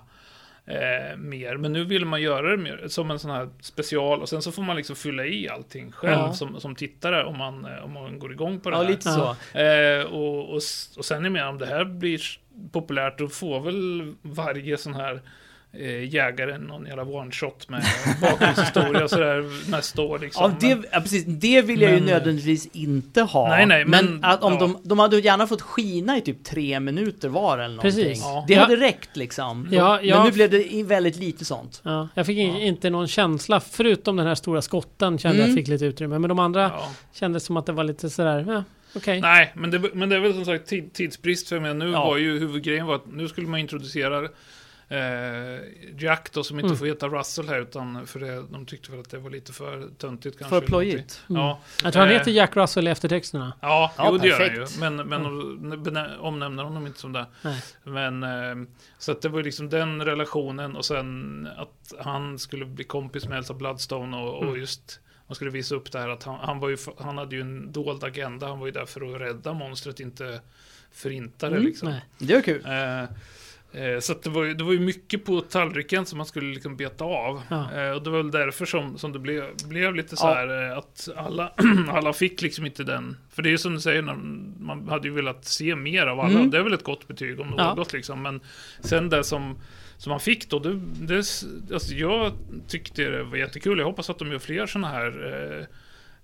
[0.65, 1.58] eh, mer.
[1.58, 4.52] Men nu vill man göra det mer som en sån här special och sen så
[4.52, 6.34] får man liksom fylla i allting själv Ja.
[6.34, 8.89] som, som tittare om man, eh, om man går igång på det Ja, här.
[8.89, 9.58] lite så.
[9.60, 10.62] Eh, och, och,
[10.97, 12.21] och sen är jag med om det här blir
[12.71, 15.21] populärt, då får väl varje sån här
[15.73, 17.84] eh, jägare någon jävla one-shot med
[18.21, 20.43] bakgrundshistoria sådär nästa år liksom.
[20.43, 21.25] Ja, det, Men- ja, precis.
[21.27, 23.49] Det vill jag ju men- nödvändigtvis inte ha.
[23.49, 24.60] Nej, nej, men, men- att om ja.
[24.60, 27.91] de, de hade gärna fått skina i typ tre minuter var eller någonting.
[28.05, 28.23] Precis.
[28.23, 28.45] Ja.
[28.47, 28.62] Det Ja.
[28.62, 29.67] hade räckt liksom.
[29.71, 30.23] Ja, men ja.
[30.23, 31.81] nu blev det väldigt lite sånt.
[31.84, 35.49] Ja, jag fick inte någon känsla, förutom den här stora skotten kände Mm.
[35.49, 36.19] jag fick lite utrymme.
[36.19, 36.91] Men de andra ja.
[37.13, 38.63] kändes som att det var lite sådär, ja,
[38.95, 39.21] okej.
[39.21, 41.73] Nej, men det, men det är väl som sagt tid, tidsbrist för mig.
[41.73, 42.05] Nu Ja.
[42.05, 44.29] var ju huvudgrejen var att nu skulle man introducera
[44.91, 45.60] eh,
[45.97, 46.77] Jack då som inte Mm.
[46.77, 49.88] får heta Russell här utan för det, de tyckte väl att det var lite för
[49.97, 50.60] töntigt kanske.
[50.60, 51.23] För plojigt.
[51.30, 51.41] Mm.
[51.41, 53.54] Ja, Jag tror han eh, heter Jack Russell i eftertexterna.
[53.62, 54.56] Ja, Ja, jo, det gör han ju.
[54.60, 54.80] perfekt.
[54.80, 57.25] Men, men benä- omnämner honom inte som det.
[57.41, 57.62] Nej.
[57.84, 62.84] Men, eh, så att det var liksom den relationen och sen att han skulle bli
[62.84, 64.60] kompis med Elsa Bloodstone och, och Mm.
[64.60, 67.41] just man skulle visa upp det här att han, han, var ju, han hade ju
[67.41, 68.47] en dold agenda.
[68.47, 70.41] Han var ju där för att rädda monstret, inte
[70.91, 71.89] förinta det Mm, liksom.
[71.89, 72.01] Nej.
[72.17, 72.65] Det var kul.
[72.65, 73.04] Eh,
[73.99, 77.03] så att det, var, det var ju mycket på tallriken som man skulle liksom beta
[77.05, 77.41] av.
[77.49, 77.73] Ja.
[77.75, 80.34] Eh, och det var väl därför som, som det blev, blev lite så Ja.
[80.34, 81.51] här eh, att alla,
[81.91, 83.17] alla fick liksom inte den.
[83.34, 84.01] För det är ju som du säger,
[84.60, 86.29] man hade ju velat se mer av alla.
[86.39, 86.49] Mm.
[86.51, 87.73] Det är väl ett gott betyg om Ja.
[87.75, 88.21] något liksom.
[88.21, 88.41] Men
[88.81, 89.57] sen det som,
[89.97, 90.73] som man fick då, det,
[91.07, 91.15] det,
[91.73, 92.31] alltså jag
[92.67, 93.77] tyckte det var jättekul.
[93.79, 95.07] Jag hoppas att de gör fler sådana här
[95.60, 95.65] eh,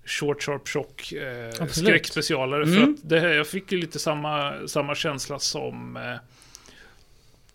[0.04, 2.66] Short Sharp Shock eh, skräckspecialare.
[2.66, 2.90] För Mm.
[2.94, 6.02] att det, här- jag fick ju lite samma, samma känsla som eh,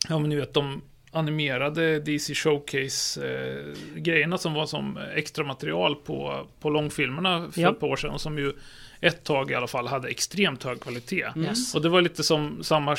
[0.09, 6.69] Ja men ni vet de animerade DC Showcase-grejerna som var som extra material på, på
[6.69, 7.71] långfilmerna för Ja.
[7.71, 8.11] ett par år sedan.
[8.11, 8.53] Och som ju
[9.01, 11.25] ett tag i alla fall hade extremt hög kvalitet.
[11.37, 11.75] Yes.
[11.75, 12.97] Och det var lite som samma, eh,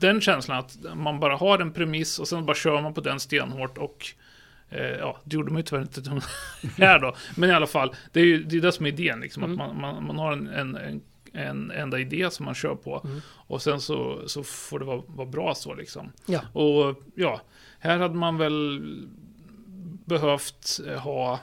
[0.00, 3.20] den känslan att man bara har en premiss och sen bara kör man på den
[3.20, 4.06] stenhårt och
[4.70, 6.20] eh, ja, det gjorde man ju tyvärr inte
[6.76, 7.14] här då.
[7.36, 9.42] Men i alla fall, det är ju det, är det som är idén liksom.
[9.44, 9.60] Mm.
[9.60, 11.00] Att man, man, man har en, en, en,
[11.32, 13.00] en enda idé som man kör på.
[13.04, 13.20] Mm.
[13.26, 16.12] Och sen så, så får det vara, vara bra så liksom.
[16.26, 16.40] Ja.
[16.52, 17.40] Och ja,
[17.78, 18.80] här hade man väl
[20.04, 21.40] behövt eh, ha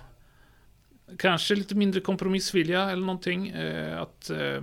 [1.17, 3.47] kanske lite mindre kompromissvilja eller någonting.
[3.49, 4.61] Eh, att eh,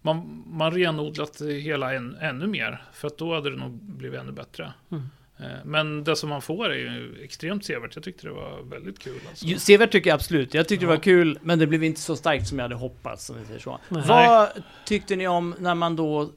[0.00, 2.84] man, man renodlat det hela än, ännu mer.
[2.92, 4.72] För att då hade det nog blivit ännu bättre.
[4.90, 5.02] Mm.
[5.42, 7.94] Eh, men det som man får är ju extremt sevärt.
[7.94, 9.20] Jag tyckte det var väldigt kul.
[9.30, 9.46] Alltså.
[9.58, 10.54] Sevärt tycker jag absolut.
[10.54, 10.96] Jag tyckte det Ja.
[10.96, 13.60] var kul, men det blev inte så starkt som jag hade hoppats, om vi säger
[13.60, 13.78] så.
[13.88, 14.02] Nej.
[14.06, 14.48] Vad
[14.84, 16.30] tyckte ni om när man då...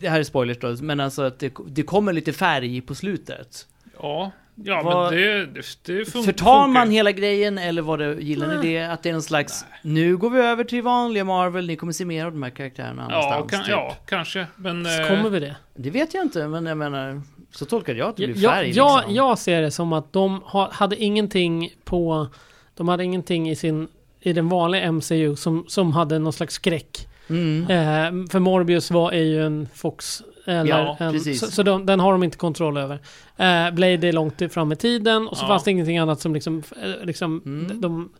[0.00, 3.66] Det här är spoilers då, men alltså att det, det kommer lite färg på slutet.
[4.02, 5.46] Ja, ja Vad- men det, det,
[5.84, 6.66] det fun- Förtar funkar.
[6.68, 8.82] man hela grejen, eller var det, gillar ni det?
[8.82, 12.04] Att det är någon slags, nu går vi över till vanliga Marvel, ni kommer se
[12.04, 13.50] mer av de här karaktärerna Ja, annanstans.
[13.50, 13.70] kan, typ.
[13.70, 14.46] ja, kanske.
[14.56, 14.86] Men...
[14.86, 15.56] eh, Kommer vi det?
[15.74, 18.96] Det vet jag inte, men jag menar, så tolkade jag att det blir färg jag,
[18.96, 19.14] liksom.
[19.14, 22.26] jag ser det som att de ha, hade ingenting på...
[22.74, 23.88] De hade ingenting i sin...
[24.22, 27.08] I den vanliga MCU som, som hade någon slags skräck.
[27.28, 27.62] Mm.
[27.62, 30.22] Eh, för Morbius var, är ju en Fox.
[30.46, 31.20] Eller Ja, en.
[31.20, 32.94] Så, så de, den har de inte kontroll över.
[33.36, 35.48] Eh, Blade är långt fram i tiden och så Ja.
[35.48, 36.62] fanns det ingenting annat som liksom...
[36.82, 37.80] eh, liksom Mm.
[37.80, 38.10] de,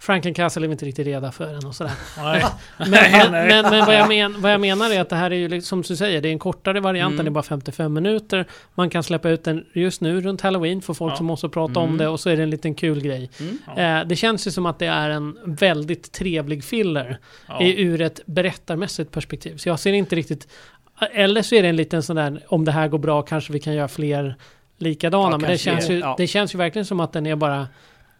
[0.00, 1.92] Franklin Castle är vi inte riktigt reda för än och sådär.
[2.18, 2.44] Nej.
[2.78, 5.36] Men, men, men, men vad, jag men, vad jag menar är att det här är
[5.48, 7.16] ju som du säger, det är en kortare variant, Mm.
[7.16, 8.46] den är bara 55 minuter.
[8.74, 11.16] Man kan släppa ut den just nu runt Halloween för folk Ja.
[11.16, 11.92] som måste prata Mm.
[11.92, 13.30] om det och så är det en liten kul grej.
[13.40, 13.58] Mm.
[13.76, 14.00] Ja.
[14.00, 17.62] Eh, det känns ju som att det är en väldigt trevlig filler Ja.
[17.62, 19.56] i, ur ett berättarmässigt perspektiv.
[19.56, 20.48] Så jag ser inte riktigt...
[21.14, 23.60] Eller så är det en liten sån där, om det här går bra kanske vi
[23.60, 24.36] kan göra fler
[24.78, 25.38] likadana.
[25.38, 27.66] Men det känns, ju, det känns ju verkligen som att den är bara...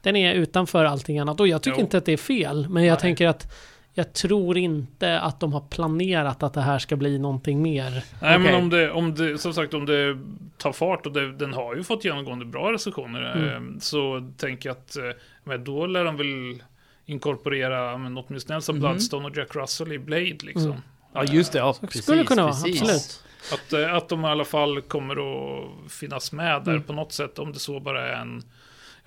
[0.02, 1.40] Den är utanför allting annat.
[1.40, 1.84] Och jag tycker Jo.
[1.84, 2.66] inte att det är fel.
[2.68, 3.00] Men jag Nej.
[3.00, 3.52] tänker att
[3.94, 7.90] jag tror inte att de har planerat att det här ska bli någonting mer.
[8.22, 8.54] Nej men Okej.
[8.54, 10.18] om det, om det, som sagt om det
[10.58, 13.36] tar fart och det, den har ju fått genomgående bra recensioner.
[13.36, 13.74] Mm.
[13.74, 15.02] eh, Så tänker jag att, eh,
[15.44, 16.62] men då lär de väl
[17.06, 18.80] inkorporera men åtminstone Elsa Mhm.
[18.80, 20.64] Bloodstone och Jack Russell i Blade liksom.
[20.64, 20.78] Mm.
[21.14, 21.58] Ja, just det.
[21.58, 22.02] Ja, Så precis.
[22.02, 22.80] skulle kunna vara, precis.
[22.82, 23.22] absolut.
[23.52, 26.82] Att, eh, att de i alla fall kommer att finnas med där Mm.
[26.82, 27.38] på något sätt.
[27.38, 28.42] Om det så bara är en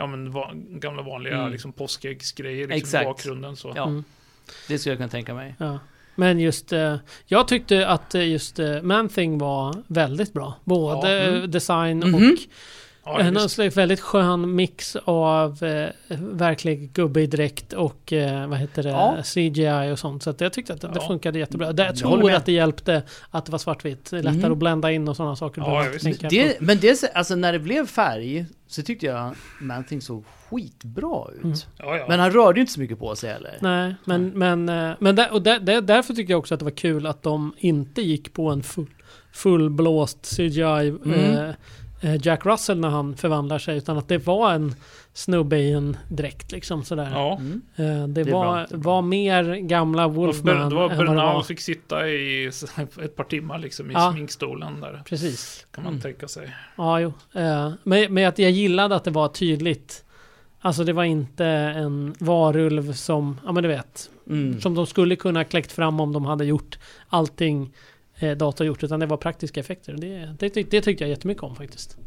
[0.02, 1.52] ja, men va, gamla vanliga Mm.
[1.52, 3.04] liksom, påskäggsgrejer liksom, Exakt.
[3.04, 3.56] i bakgrunden.
[3.56, 3.74] Så.
[3.76, 4.04] Ja, Mm.
[4.68, 5.56] det skulle jag kunna tänka mig.
[5.58, 5.80] Ja.
[6.16, 10.54] Men just, eh, jag tyckte att eh, just eh, Man-Thing var väldigt bra.
[10.64, 11.52] Både Ja, mm.
[11.52, 12.16] design Mhm.
[12.16, 12.22] och
[13.06, 18.58] Ja, en slags väldigt skön mix av eh, verklig gubbe i dräkt och eh, vad
[18.60, 19.18] heter det, Ja.
[19.24, 20.24] CGI och sånt.
[20.24, 21.74] Så att jag tyckte att det, det funkade jättebra.
[21.74, 24.12] Det, jag tror att det hjälpte att det var svartvitt.
[24.12, 24.52] Lättare Mm.
[24.52, 25.62] att blända in och sådana saker.
[25.62, 25.86] Ja,
[26.30, 31.44] Det, men det, alltså när det blev färg så tyckte jag Man-Thing såg skitbra ut.
[31.44, 31.58] Mm.
[31.78, 32.06] Ja, ja.
[32.10, 33.58] Men han rörde ju inte så mycket på sig heller.
[33.62, 36.64] Nej, men, men, eh, men där, och där, där, därför tyckte jag också att det
[36.66, 38.88] var kul att de inte gick på en full,
[39.34, 40.62] fullblåst CGI
[41.06, 41.14] Mm.
[41.38, 41.56] eh,
[42.22, 43.78] Jack Russell när han förvandlar sig.
[43.78, 44.76] Utan att det var en
[45.14, 47.10] snubbe i en dräkt liksom sådär.
[47.14, 47.38] ja.
[47.40, 47.62] Mm.
[47.76, 52.46] Eh, det, Det var, var mer gamla Wolfman det var Bernal fick sitta i
[53.04, 54.12] ett par timmar liksom i Ja.
[54.12, 55.02] sminkstolen där.
[55.06, 55.68] Precis.
[55.72, 56.02] Kan man Mm.
[56.02, 56.56] tänka sig.
[56.76, 57.14] Ja, jo.
[57.34, 60.04] Eh, men, men att jag gillade att det var tydligt.
[60.64, 64.62] Alltså det var inte en varulv som, ja men du vet, Mm.
[64.62, 67.74] som de skulle kunna kläckt fram om de hade gjort allting
[68.22, 68.84] eh, datorgjort.
[68.84, 69.94] Utan det var praktiska effekter.
[69.94, 71.98] Det, det, tyck- det tyckte jag jättemycket om faktiskt.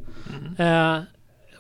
[0.57, 0.97] Mm.
[0.97, 1.03] Eh,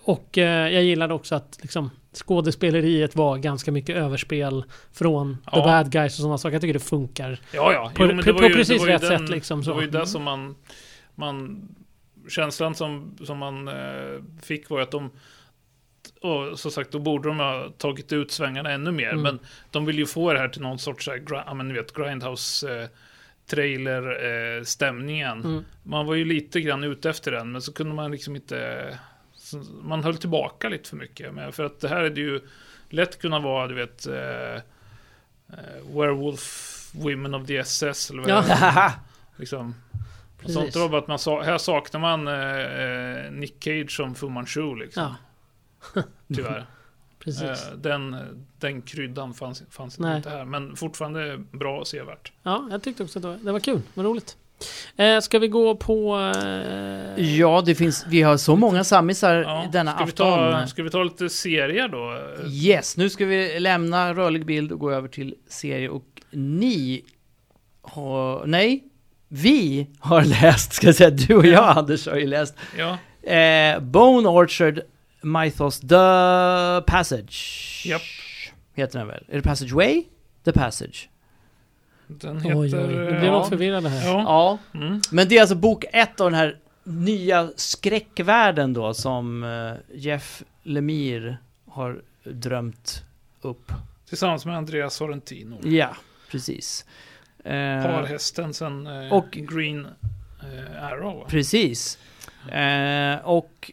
[0.06, 5.64] och eh, jag gillade också att liksom, skådespeleriet var ganska mycket överspel från the Ja.
[5.64, 6.52] bad guys och sådana saker.
[6.52, 7.40] Jag tycker det funkar.
[7.52, 7.92] Ja, ja.
[7.94, 9.86] På- men på- på ju- precis det var ju rätt sätt, liksom, Det var ju
[9.90, 10.06] det Mm.
[10.06, 10.54] som man...
[11.14, 11.68] man
[12.28, 13.74] känslan som, som man eh,
[14.42, 15.10] fick var att de...
[16.20, 19.08] Och som sagt, då borde de ha tagit ut svängarna ännu mer.
[19.10, 19.22] Mm.
[19.22, 19.38] Men
[19.70, 22.88] de vill ju få det här till någon sorts, gra- ja men ni vet, Grindhouse...
[23.44, 24.24] Eh, trailer
[24.58, 25.44] eh, stämningen.
[25.44, 25.64] Mm.
[25.82, 28.98] Man var ju lite grann ute efter den, men så kunde man liksom inte...
[29.82, 31.34] Man höll tillbaka lite för mycket.
[31.34, 32.40] Men för att det här är det ju
[32.88, 34.06] lätt kunna vara, du vet...
[34.06, 34.60] Eh, eh,
[35.96, 38.40] Werewolf Women of the SS eller vad Ja.
[38.42, 38.92] det.
[39.36, 39.74] Liksom.
[40.46, 44.28] Sånt var bara att man sa, här saknar man eh, eh, Nick Cage som Fu
[44.28, 45.14] Manchu liksom.
[45.94, 46.02] Ja,
[46.34, 46.66] Tyvärr.
[47.24, 47.42] Precis.
[47.42, 48.16] Eh, den,
[48.58, 50.44] den kryddan fanns, fanns inte här.
[50.44, 52.32] Men fortfarande bra och sevärt.
[52.42, 53.80] Ja, jag tyckte också att det var, det var kul.
[53.94, 54.36] Vad roligt.
[54.96, 56.16] Eh, ska vi gå på...
[56.36, 59.68] Eh, Ja, det finns, vi har så många sammisar Ja.
[59.72, 60.52] denna ska, vi afton.
[60.52, 62.18] ta, ska vi ta lite serier då?
[62.50, 67.02] Yes, nu ska vi lämna rörlig bild och gå över till serie och ni
[67.82, 68.84] har, nej,
[69.28, 72.98] vi har läst, ska jag säga, du och jag Anders har ju läst Ja,
[73.32, 74.80] eh, Bone Orchard
[75.24, 77.82] Mythos The Passage.
[77.86, 78.02] Japp.
[78.74, 79.24] Heter den väl?
[79.28, 80.04] Är det Passageway?
[80.44, 81.08] The Passage.
[82.06, 82.58] den Oj, heter...
[82.58, 84.06] oj, nu blir eh, man förvirrad här.
[84.08, 84.22] Ja.
[84.22, 85.00] Ja, Mm.
[85.10, 90.42] men det är alltså bok ett av den här nya skräckvärlden då som eh, Jeff
[90.62, 91.36] Lemire
[91.68, 93.02] har drömt
[93.40, 93.72] upp.
[94.08, 95.58] Tillsammans med Andreas Sorrentino.
[95.68, 95.96] Ja,
[96.30, 96.84] precis.
[97.44, 99.86] Eh, Parhästen sen eh, och- Green
[100.80, 101.26] Arrow.
[101.28, 101.98] Precis.
[103.22, 103.70] Och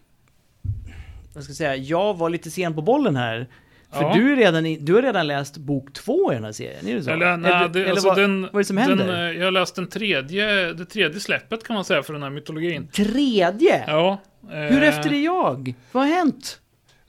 [1.33, 3.47] vad ska jag säga, jag var lite sen på bollen här.
[3.93, 4.13] För Ja.
[4.15, 6.95] du, är redan i, du har redan läst bok två i den här serien, är
[6.95, 7.09] det så?
[7.11, 9.29] Eller, nej, det, alltså vad, den, vad är det som den, händer?
[9.29, 12.29] eh, jag har läst den tredje, det tredje släppet kan man säga för den här
[12.29, 12.87] mytologin.
[12.87, 13.83] Tredje?
[13.87, 14.17] Ja.
[14.49, 15.73] Hur eh, efter är jag?
[15.91, 16.59] Vad har hänt?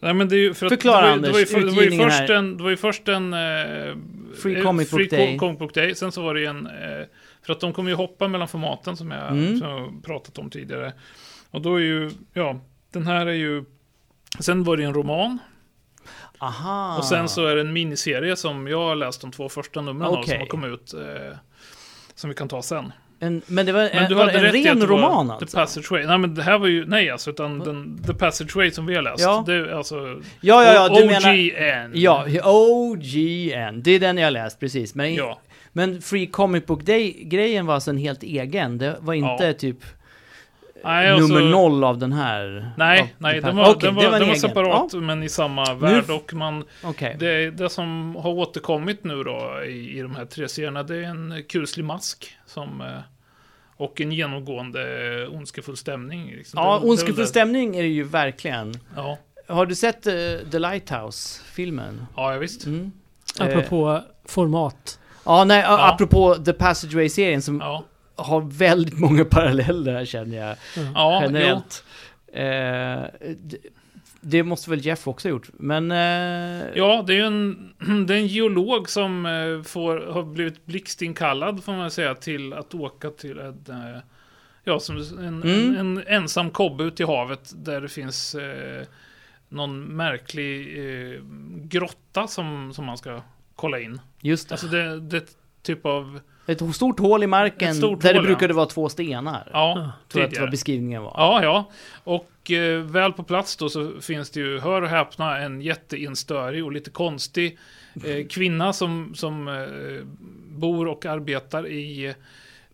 [0.00, 1.68] Nej men det är ju för att Förklara, det, var, ju- Anders, det, var ju,
[1.70, 2.30] det var ju först här.
[2.32, 3.32] en, det var ju först en...
[3.34, 3.38] Eh,
[4.42, 5.38] Free Comic Book Free Day.
[5.38, 5.94] Comic Book Day.
[5.94, 6.66] Sen så var det ju en...
[6.66, 6.72] Eh,
[7.46, 9.58] för att de kommer ju hoppa mellan formaten som jag, Mm.
[9.58, 10.92] som jag pratat om tidigare.
[11.50, 12.60] Och då är ju, ja,
[12.92, 13.64] den här är ju...
[14.40, 15.38] Sen var det en roman.
[16.38, 16.98] Aha.
[16.98, 20.08] Och sen så är det en miniserie som jag har läst de två första numren
[20.08, 20.94] av som har kommit ut.
[20.94, 21.36] Eh,
[22.14, 22.92] som vi kan ta sen.
[23.20, 25.56] En, men det var, Men en, du var hade en rätt ren roman The alltså?
[25.56, 26.06] Passageway.
[26.06, 29.02] Nej men det här var ju, nej alltså, utan den, The Passageway som vi har
[29.02, 29.20] läst.
[29.22, 29.44] Ja.
[29.46, 29.96] Det är alltså...
[30.40, 31.32] Ja, ja, ja, du menar...
[31.32, 31.92] OGN.
[31.94, 33.82] Ja, OGN.
[33.82, 34.94] Det är den jag har läst, precis.
[34.94, 35.40] Men, Ja.
[35.72, 38.78] men Free Comic Book Day-grejen var alltså en helt egen.
[38.78, 39.52] Det var inte Ja.
[39.52, 39.78] typ
[40.84, 42.72] Nej, alltså, nummer noll av den här.
[42.76, 44.40] Nej, nej, The den var, Okej, den var, den en var egen.
[44.40, 46.10] separat men i samma värld.
[46.10, 47.16] Och man, Ja, Okej.
[47.18, 51.02] det, det som har återkommit nu då i, i de här tre serierna, det är
[51.02, 52.36] en kuslig mask.
[52.46, 52.86] Som, eh,
[53.76, 54.82] och en genomgående
[55.22, 56.30] eh, ondskefull stämning.
[56.30, 56.60] Liksom.
[56.62, 58.74] Ja, Det- ondskefull det- stämning är det ju verkligen.
[58.96, 59.18] Ja,
[59.48, 60.12] Har du sett eh,
[60.50, 62.06] The Lighthouse-filmen?
[62.16, 62.66] ja, ja visst.
[62.66, 62.92] Mm.
[63.40, 64.98] Eh, Apropå format.
[65.24, 65.88] Ja, nej, Ja.
[65.92, 67.84] apropå The Passageway-serien som Ja,
[68.22, 70.56] har väldigt många paralleller känner jag
[70.94, 71.26] ja jo.
[71.26, 71.84] generellt.
[72.32, 73.30] Eh,
[74.20, 75.90] det måste väl Jeff också ha gjort, men...
[75.90, 77.72] eh, Ja, det är ju en,
[78.06, 82.74] det är en geolog som eh, får, har blivit blixtinkallad får man säga till att
[82.74, 84.00] åka till en, eh,
[84.64, 85.76] ja, som en, Mm.
[85.76, 88.82] en, en ensam kobbe ut i havet där det finns eh,
[89.48, 91.20] någon märklig eh,
[91.62, 93.20] grotta som, som man ska
[93.54, 94.00] kolla in.
[94.20, 94.52] Just det.
[94.54, 98.26] Alltså det, det är ett typ av, Ett stort hål i marken där det hål,
[98.26, 98.56] brukade ja.
[98.56, 99.48] vara två stenar.
[99.52, 100.44] ja, tror jag att tidigare.
[100.44, 101.14] vad beskrivningen var.
[101.16, 101.70] Ja, ja.
[102.04, 106.64] Och eh, väl på plats då så finns det ju, hör och häpna, en jätteinstörig
[106.64, 107.58] och lite konstig
[108.04, 110.06] eh, kvinna som, som eh,
[110.48, 112.14] bor och arbetar i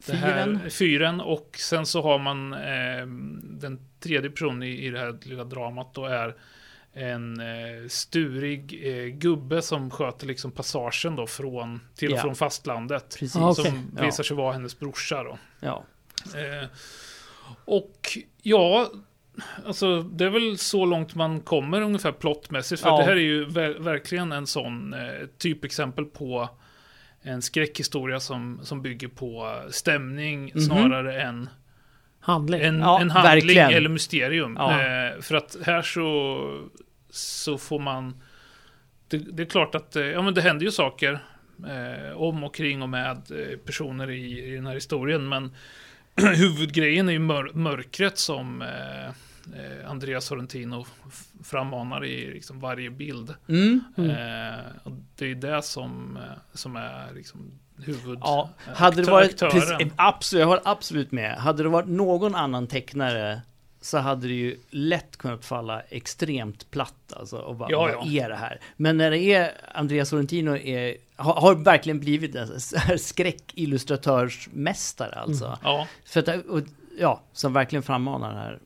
[0.06, 0.70] det här Fyren.
[0.70, 1.20] fyren.
[1.20, 3.06] Och sen så har man eh,
[3.42, 6.34] den tredje personen i, i det här lilla dramat då är
[6.92, 12.22] en eh, sturig eh, gubbe som sköter liksom passagen då från, till och Ja.
[12.22, 13.16] från fastlandet.
[13.18, 13.34] Precis.
[13.34, 13.64] Ja, okej.
[13.64, 14.04] Som Ja.
[14.04, 15.38] visar sig vara hennes brorsa då.
[15.60, 15.84] Ja.
[16.34, 16.68] Eh,
[17.64, 18.90] och ja,
[19.66, 22.82] alltså det är väl så långt man kommer ungefär plottmässigt.
[22.82, 22.96] För Ja.
[22.98, 26.48] det här är ju ver- verkligen en sån eh, typexempel på
[27.22, 30.60] en skräckhistoria som, som bygger på stämning Mhm.
[30.60, 31.48] snarare än
[32.28, 32.60] Handling.
[32.62, 33.70] en, Ja, en handling verkligen.
[33.70, 34.56] eller mysterium.
[34.58, 34.70] Ja.
[34.72, 36.68] Eh, för att här så,
[37.10, 38.22] så får man...
[39.08, 41.18] Det, det är klart att eh, ja, men det händer ju saker
[41.68, 45.28] eh, om och kring och med eh, personer i, i den här historien.
[45.28, 45.54] Men
[46.36, 49.06] huvudgrejen är ju mör, mörkret som eh,
[49.60, 50.86] eh, Andreas Sorrentino
[51.44, 53.34] frammanar i liksom varje bild.
[53.48, 53.80] Mm.
[53.96, 54.10] Mm.
[54.10, 56.18] Eh, och det är det som,
[56.52, 58.18] som är liksom huvud...
[58.20, 59.40] Ja, hade det varit...
[59.40, 61.34] Precis, absolut, jag håller absolut med.
[61.34, 63.40] Hade det varit någon annan tecknare
[63.80, 67.36] så hade det ju lätt kunnat falla extremt platt alltså.
[67.36, 68.06] Och bara, Ja, vad ja.
[68.24, 68.60] är det här?
[68.76, 72.60] Men när det är Andreas Sorrentino är, har, har verkligen blivit en
[72.98, 75.46] skräckillustratörsmästare alltså.
[75.46, 75.58] Mm.
[75.62, 76.62] Ja, För att, och,
[76.98, 78.58] ja, som verkligen frammanar den här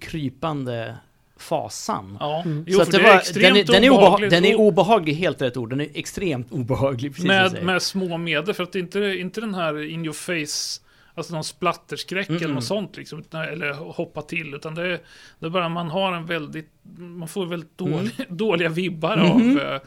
[0.00, 0.96] krypande
[1.36, 2.16] fasan.
[2.20, 2.42] ja.
[2.44, 2.64] Mm.
[2.66, 4.30] Jo, så det det är var, extremt den, är, den, är obehag, obehagligt.
[4.30, 5.70] den är obehaglig, helt rätt ord.
[5.70, 9.54] Den är extremt obehaglig, precis med, med små medel, för att det inte inte den
[9.54, 10.80] här in your face,
[11.14, 12.44] alltså någon splatterskräck Mm-mm.
[12.44, 15.00] eller något sånt liksom, eller hoppa till, utan det är,
[15.38, 16.68] det är bara man har en väldigt,
[16.98, 17.92] man får väldigt Mm.
[17.92, 19.80] dålig, dåliga vibbar av, eh,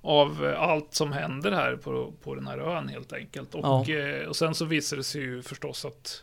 [0.00, 3.54] av eh, allt som händer här på, på den här ön helt enkelt.
[3.54, 6.22] Och, eh, och sen så visar det sig ju förstås att,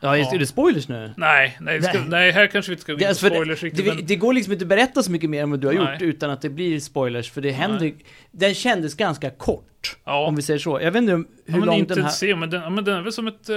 [0.00, 0.34] Ja, just, Ja.
[0.34, 1.12] är det spoilers nu?
[1.16, 2.08] nej, nej, ska, Nej.
[2.08, 4.16] nej här kanske vi inte ska gå in på spoilers det, riktigt, det, men, det
[4.16, 5.92] går liksom inte att berätta så mycket mer än vad du har Nej.
[5.92, 7.92] gjort utan att det blir spoilers, för det händer...
[8.30, 10.26] Den kändes ganska kort, ja.
[10.26, 10.80] om vi säger så.
[10.80, 12.10] Jag vet inte hur ja, men lång inte den här...
[12.10, 13.56] se, men den, men den är väl som ett, eh,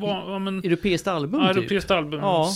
[0.00, 1.56] va, ja, men, Europeiskt album, ja, typ.
[1.56, 2.20] europeiskt album.
[2.20, 2.50] Ja.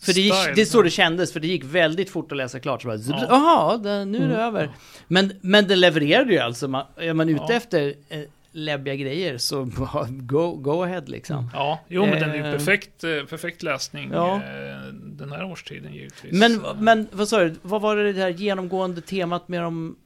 [0.00, 2.60] För det, gick, det är så det kändes, för det gick väldigt fort att läsa
[2.60, 2.82] klart.
[2.82, 3.26] Så bara, Ja.
[3.28, 4.38] Jaha, det- nu är det Mm.
[4.46, 4.70] över.
[5.08, 6.68] Men, men den levererade ju alltså.
[6.68, 7.54] Man, är man ute Ja.
[7.54, 8.20] efter eh,
[8.56, 9.64] läbbiga grejer så
[10.10, 11.50] go, go ahead liksom.
[11.52, 12.52] Ja, jo men den är ju Eh.
[12.52, 14.34] perfekt, eh, perfekt läsning Ja.
[14.36, 16.32] eh, den här årstiden givetvis.
[16.32, 19.96] Men, men vad sa du, vad var det här genomgående temat med de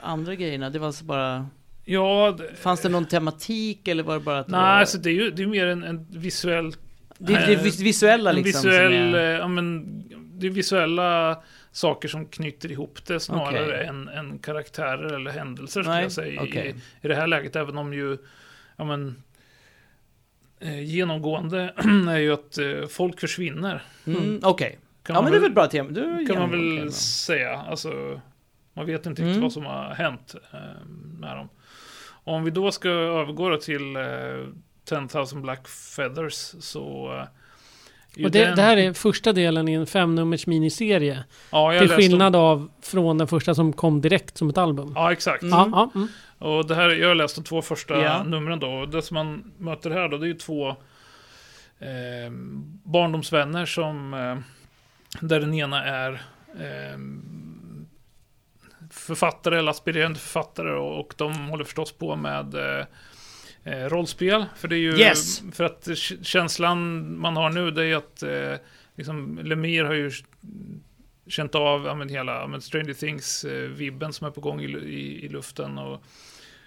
[0.00, 0.70] andra grejerna?
[0.70, 1.46] Det var alltså bara,
[1.84, 4.98] Ja, det, fanns det någon tematik eller var det bara att det Nej, var, alltså
[4.98, 6.72] det är ju det är mer en, en visuell...
[7.18, 8.62] det, det visuella en liksom?
[8.70, 9.84] visuell, som eh, är, ja men,
[10.38, 11.42] det visuella
[11.72, 13.86] saker som knyter ihop det snarare Okej.
[13.86, 16.74] än, än karaktärer eller händelser skulle jag säga okej.
[17.02, 17.56] i, i det här läget.
[17.56, 18.18] Även om ju,
[18.76, 19.22] ja men,
[20.60, 21.74] eh, genomgående
[22.08, 23.82] är ju att eh, folk försvinner.
[24.06, 24.78] mm, Okej.
[25.02, 25.90] Kan Ja men det är väl- bra tema.
[25.90, 27.56] Du, kan man väl säga.
[27.56, 28.20] Alltså,
[28.72, 29.40] man vet inte riktigt Mm.
[29.42, 30.58] vad som har hänt eh,
[31.18, 31.48] med dem.
[32.24, 34.02] Om vi då ska övergå då till eh,
[34.84, 37.14] 10,000 Black Feathers så...
[37.18, 37.24] Eh,
[38.24, 41.24] Och det, det här är första delen i en femnummers miniserie.
[41.52, 44.92] ja, jag Till skillnad Om, av från den första som kom direkt som ett album.
[44.96, 45.42] ja, exakt.
[45.42, 45.52] Mm.
[45.58, 46.08] Ja, ja, mm.
[46.38, 48.22] Och det här, jag har läst de två första Ja.
[48.22, 48.68] numren då.
[48.70, 50.68] Och det som man möter här då, det är ju två
[51.78, 52.30] eh,
[52.84, 54.14] barndomsvänner som...
[54.14, 54.36] Eh,
[55.20, 56.12] där den ena är
[56.58, 56.98] eh,
[58.90, 62.84] författare eller aspirerande författare och, och de håller förstås på med eh,
[63.70, 64.44] rollspel.
[64.56, 64.98] För det är ju...
[64.98, 65.42] Yes.
[65.52, 65.88] För att
[66.22, 68.54] känslan man har nu det är att eh,
[68.96, 70.10] liksom, Lemire har ju
[71.26, 75.28] känt av ja, men hela men Stranger Things-vibben som är på gång i, i, i
[75.28, 75.78] luften.
[75.78, 76.02] Och,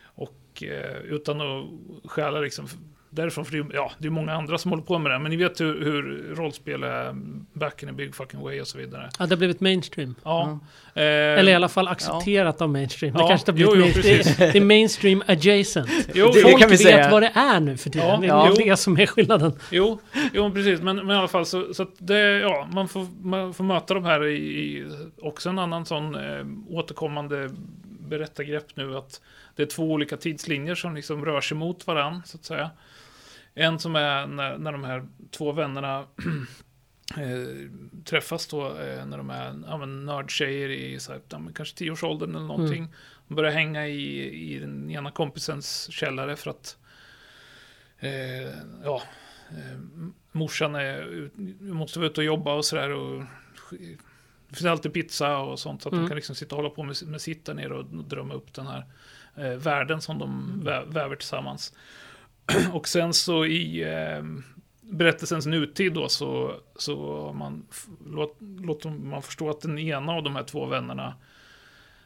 [0.04, 1.66] och eh, utan att
[2.12, 2.68] stjäla liksom
[3.14, 5.20] därifrån, för det är, ja, det är många andra som håller på med det.
[5.20, 7.14] Men ni vet hur, hur rollspel är
[7.54, 9.10] back in a big fucking way och så vidare.
[9.20, 10.16] ja, det har blivit mainstream.
[10.24, 10.60] Ja.
[10.96, 13.14] Eh, Eller i alla fall accepterat av mainstream.
[13.14, 14.18] Det Ja, kanske har jo, blivit jo, mainstream.
[14.18, 14.38] precis.
[14.38, 15.90] Det, det är mainstream adjacent.
[16.14, 17.12] jo, Det- jo, Folk kan vi vet säga.
[17.12, 18.08] vad det är nu för tiden.
[18.10, 18.72] Ja, det är ja.
[18.72, 19.54] det som är skillnaden.
[19.72, 20.00] Jo,
[20.34, 20.82] jo precis.
[20.82, 23.94] Men, men i alla fall så, så att det, ja, man får, man får möta
[23.94, 24.86] de här i, i
[25.22, 27.50] också en annan sån eh, återkommande
[28.00, 29.22] berättargrepp nu att
[29.56, 32.70] det är två olika tidslinjer som liksom rör sig mot varann så att säga.
[33.56, 36.00] En som är när, när de här två vännerna
[37.18, 37.70] eh,
[38.06, 42.36] träffas då eh, när de är ja, men nördtjejer i så här, ja, kanske tioårsåldern
[42.36, 42.88] eller någonting.
[43.28, 44.24] De börjar hänga i,
[44.54, 46.78] i den ena kompisens källare för att
[48.00, 48.50] eh,
[48.84, 49.02] ja,
[49.50, 49.80] eh,
[50.32, 51.30] morsan är,
[51.64, 52.90] måste vara ute och jobba och sådär.
[52.90, 53.24] och
[54.50, 56.06] Det finns alltid pizza och sånt så att Mm.
[56.06, 58.54] de kan liksom sitta och hålla på med, med sitt där nere och drömma upp
[58.54, 58.86] den här
[59.36, 61.74] eh, världen som de vä väver tillsammans.
[62.74, 64.24] och sen så i eh,
[64.82, 67.66] berättelsens nutid då så, så har man,
[68.06, 71.16] låt, låter man förstå att den ena av de här två vännerna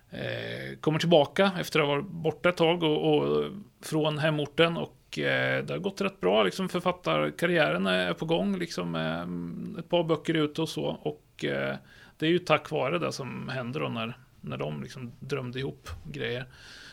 [0.09, 5.19] eh, kommer tillbaka efter att ha varit borta ett tag och, och från hemorten och
[5.19, 6.43] eh, det har gått rätt bra.
[6.43, 10.85] Liksom författarkarriären är på gång, liksom, eh, ett par böcker ute och så.
[10.85, 11.75] Och eh,
[12.17, 15.89] det är ju tack vare det som händer då när, när de liksom drömde ihop
[16.11, 16.45] grejer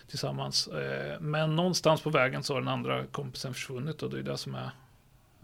[0.09, 0.69] tillsammans.
[0.69, 4.39] Eh, men någonstans på vägen så har den andra kompisen försvunnit och det är det
[4.39, 4.71] som är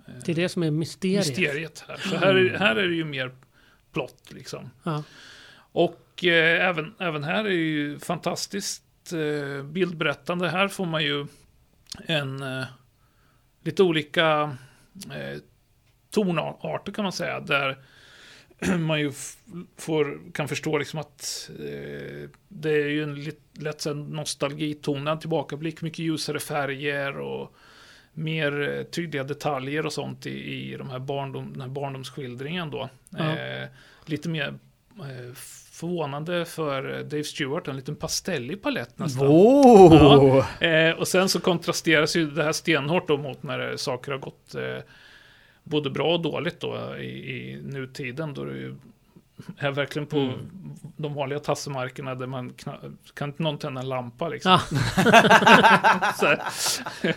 [0.06, 1.26] eh, Det är det som är mysteriet.
[1.28, 1.96] mysteriet här.
[1.96, 3.32] Så här är, här är det ju mer
[3.92, 4.70] plott liksom.
[4.82, 5.02] Ja.
[5.72, 10.48] Och eh, även, även här är det ju fantastiskt eh, bildberättande.
[10.48, 11.26] Här får man ju
[12.06, 12.64] en eh,
[13.64, 14.56] lite olika
[15.14, 15.38] eh,
[16.10, 17.40] tonarter kan man säga.
[17.40, 17.78] Där
[18.78, 19.12] man ju
[19.76, 25.82] får, kan förstå liksom att eh, det är ju en lätt nostalgitonad tillbakablick.
[25.82, 27.54] Mycket ljusare färger och
[28.12, 32.88] mer eh, tydliga detaljer och sånt i, i de här barndom, den här barndomsskildringen då.
[33.10, 33.36] Ja.
[33.36, 33.68] Eh,
[34.04, 34.54] lite mer
[34.98, 35.34] eh,
[35.70, 39.26] förvånande för eh, Dave Stewart, en liten pastellig palett nästan.
[39.26, 40.44] Wow!
[40.60, 44.54] Eh, och sen så kontrasteras ju det här stenhårt då mot när saker har gått
[45.64, 48.34] både bra och dåligt då i, i nutiden.
[48.34, 48.74] Då det ju
[49.58, 50.34] är verkligen på Mm.
[50.96, 54.58] de vanliga tassemarkerna där man kna- kan inte någon tända en lampa liksom.
[54.96, 56.42] Här.
[57.02, 57.12] ja,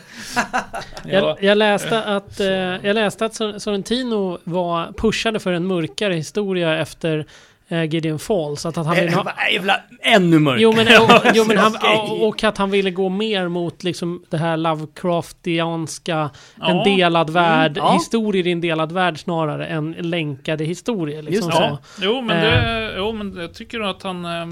[1.06, 6.14] Jag, jag, läste att, eh, jag läste att Sor- Sorrentino var pushade för en mörkare
[6.14, 7.26] historia efter
[7.68, 8.66] eh, Gideon Falls.
[8.66, 10.62] Att, att han ville Eh, ha, vad- Jävla, ännu mörkare!
[10.62, 11.76] Jo men, och, jo, men han,
[12.22, 16.30] och att han ville gå mer mot liksom det här Lovecraftianska,
[16.62, 16.84] en Ja.
[16.84, 17.94] delad värld, ja.
[17.94, 21.22] historier i en delad värld snarare än länkade historier.
[21.22, 21.60] Liksom Just.
[21.60, 22.44] Ja, jo men, Eh.
[22.44, 24.48] det, jo men jag tycker att han eh,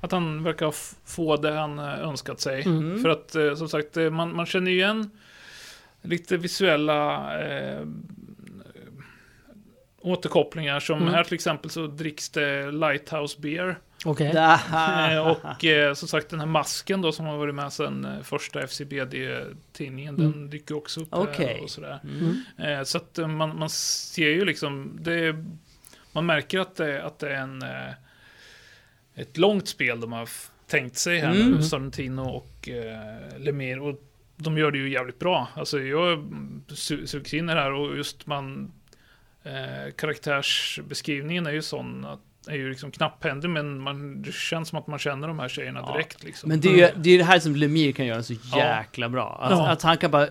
[0.00, 0.74] att han verkar
[1.06, 2.62] få det han eh, önskat sig.
[2.62, 3.02] Mm.
[3.02, 5.10] För att eh, som sagt, eh, man, man känner ju igen
[6.02, 7.78] lite visuella eh,
[10.00, 10.80] återkopplingar.
[10.80, 11.14] Som Mm.
[11.14, 13.78] här till exempel så dricks det Lighthouse Beer.
[14.04, 14.32] Okej.
[14.32, 14.60] Där.
[15.14, 18.22] Eh, och eh, som sagt den här masken då som har varit med sedan eh,
[18.22, 20.14] första FCBD-tidningen.
[20.18, 20.32] Mm.
[20.32, 21.60] Den dyker också upp här Okej.
[21.62, 22.00] och sådär.
[22.04, 22.42] Mm.
[22.58, 25.44] Eh, så att man, man ser ju liksom, det är,
[26.12, 27.62] man märker att det, att det är en,
[29.14, 30.28] ett långt spel de har
[30.66, 31.50] tänkt sig här Mm.
[31.50, 33.80] med Sorrentino och eh, Lemire.
[33.80, 34.02] Och
[34.36, 35.48] de gör det ju jävligt bra.
[35.54, 36.18] Alltså jag
[36.68, 38.72] su- sugs in i det här och just man
[39.44, 44.78] eh, karaktärsbeskrivningen är ju sån att är ju liksom knapphändig men man, det känns som
[44.78, 45.92] att man känner de här tjejerna Ja.
[45.92, 46.48] direkt liksom.
[46.48, 48.58] Men det är ju det, är det här som Lemire kan göra så Ja.
[48.58, 49.38] jäkla bra.
[49.42, 49.68] Att, Ja.
[49.68, 50.26] att han kan bara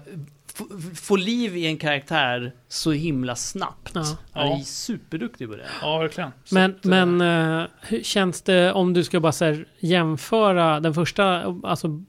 [0.95, 3.91] få, liv i en karaktär så himla snabbt.
[3.93, 4.03] Ja.
[4.31, 4.63] Han är Ja.
[4.63, 5.65] superduktig på det.
[5.81, 6.31] Ja, verkligen.
[6.43, 10.79] Så Men, att, men eh, hur känns det om du ska bara så här, jämföra
[10.79, 12.03] den första, alltså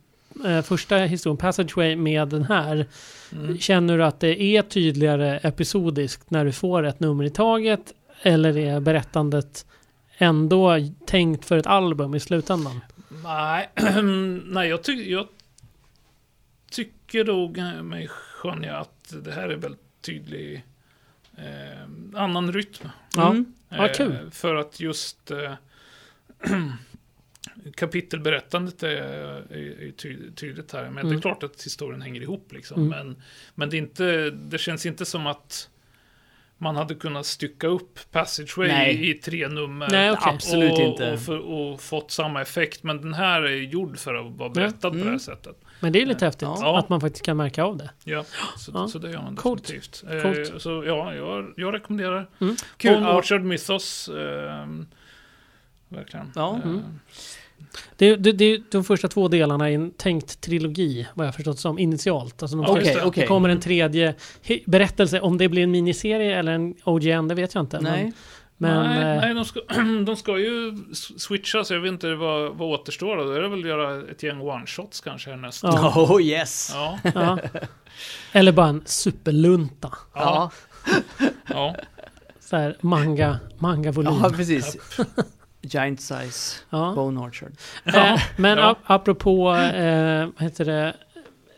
[0.47, 2.86] eh, första historien, Passageway, med den här.
[3.32, 3.59] mm.
[3.59, 7.95] Känner du att det är tydligare episodiskt när du får ett nummer i taget?
[8.22, 9.66] Eller är berättandet
[10.18, 10.76] ändå
[11.07, 12.80] tänkt för ett album i slutändan?
[13.24, 13.70] Nej,
[14.45, 15.26] nej jag, ty jag
[16.70, 20.64] tycker nog eh, mig skönja att det här är väldigt tydlig
[21.36, 22.88] eh, annan rytm.
[23.16, 23.30] Ja.
[23.30, 23.55] Mm.
[23.68, 24.12] Ja, kul.
[24.12, 25.53] Eh, för att just eh,
[27.74, 30.82] kapitelberättandet är, är, är ty tydligt här.
[30.84, 31.16] Men det Mm.
[31.16, 32.76] är klart att historien hänger ihop liksom.
[32.86, 32.88] Mm.
[33.06, 33.22] Men,
[33.54, 35.68] men det, är inte, det känns inte som att
[36.58, 38.94] man hade kunnat stycka upp Passageway Nej.
[38.96, 39.88] i, i tre nummer.
[39.90, 40.32] Nej, okej.
[40.34, 41.12] Absolut och, inte.
[41.12, 42.82] Och, för, och fått samma effekt.
[42.82, 45.18] Men den här är gjord för att vara berättad på det här Mm.
[45.18, 45.56] sättet.
[45.80, 46.78] Men det är lite häftigt Ja.
[46.78, 47.90] att man faktiskt kan märka av det.
[48.04, 48.24] Ja,
[48.56, 48.88] så, Ja.
[48.88, 49.62] så det gör man Coolt.
[49.66, 50.04] definitivt.
[50.11, 50.62] Eh, Coolt.
[50.62, 52.28] Så ja, jag, jag rekommenderar.
[52.40, 52.56] Mm.
[52.76, 53.06] Kul.
[53.06, 54.08] Orchard Mythos.
[54.08, 54.66] Eh,
[55.88, 56.32] verkligen.
[56.34, 56.56] Ja.
[56.64, 56.82] Eh, Mm.
[57.96, 61.78] Det, det, det, de första två delarna i en tänkt trilogi, vad jag förstått som,
[61.78, 62.42] initialt.
[62.42, 63.06] Alltså de Okej, första- det.
[63.06, 63.20] okej.
[63.20, 64.14] Det kommer en tredje
[64.66, 65.20] berättelse.
[65.20, 67.80] Om det blir en miniserie eller en OGN, det vet jag inte.
[67.80, 68.12] Nej.
[68.56, 69.60] Men, men nej, eh, nej de, ska,
[70.06, 70.76] de ska ju
[71.18, 73.24] switcha, så jag vet inte vad, vad återstår då.
[73.24, 75.62] Då är det väl att göra ett gäng one-shots kanske härnäst.
[75.62, 75.92] Ja.
[76.10, 76.70] Oh yes.
[76.74, 77.38] Ja, ja.
[78.32, 79.92] Eller bara en superlunta.
[80.14, 80.50] ja,
[80.94, 81.76] Ja, ja.
[82.40, 84.18] Så här manga, manga-volym.
[84.22, 84.76] ja precis.
[85.62, 86.56] Giant size.
[86.70, 86.92] Ja.
[86.96, 87.52] Bone Orchard.
[87.84, 88.70] Eh, men ja.
[88.72, 90.94] ap- apropå, eh, vad heter det?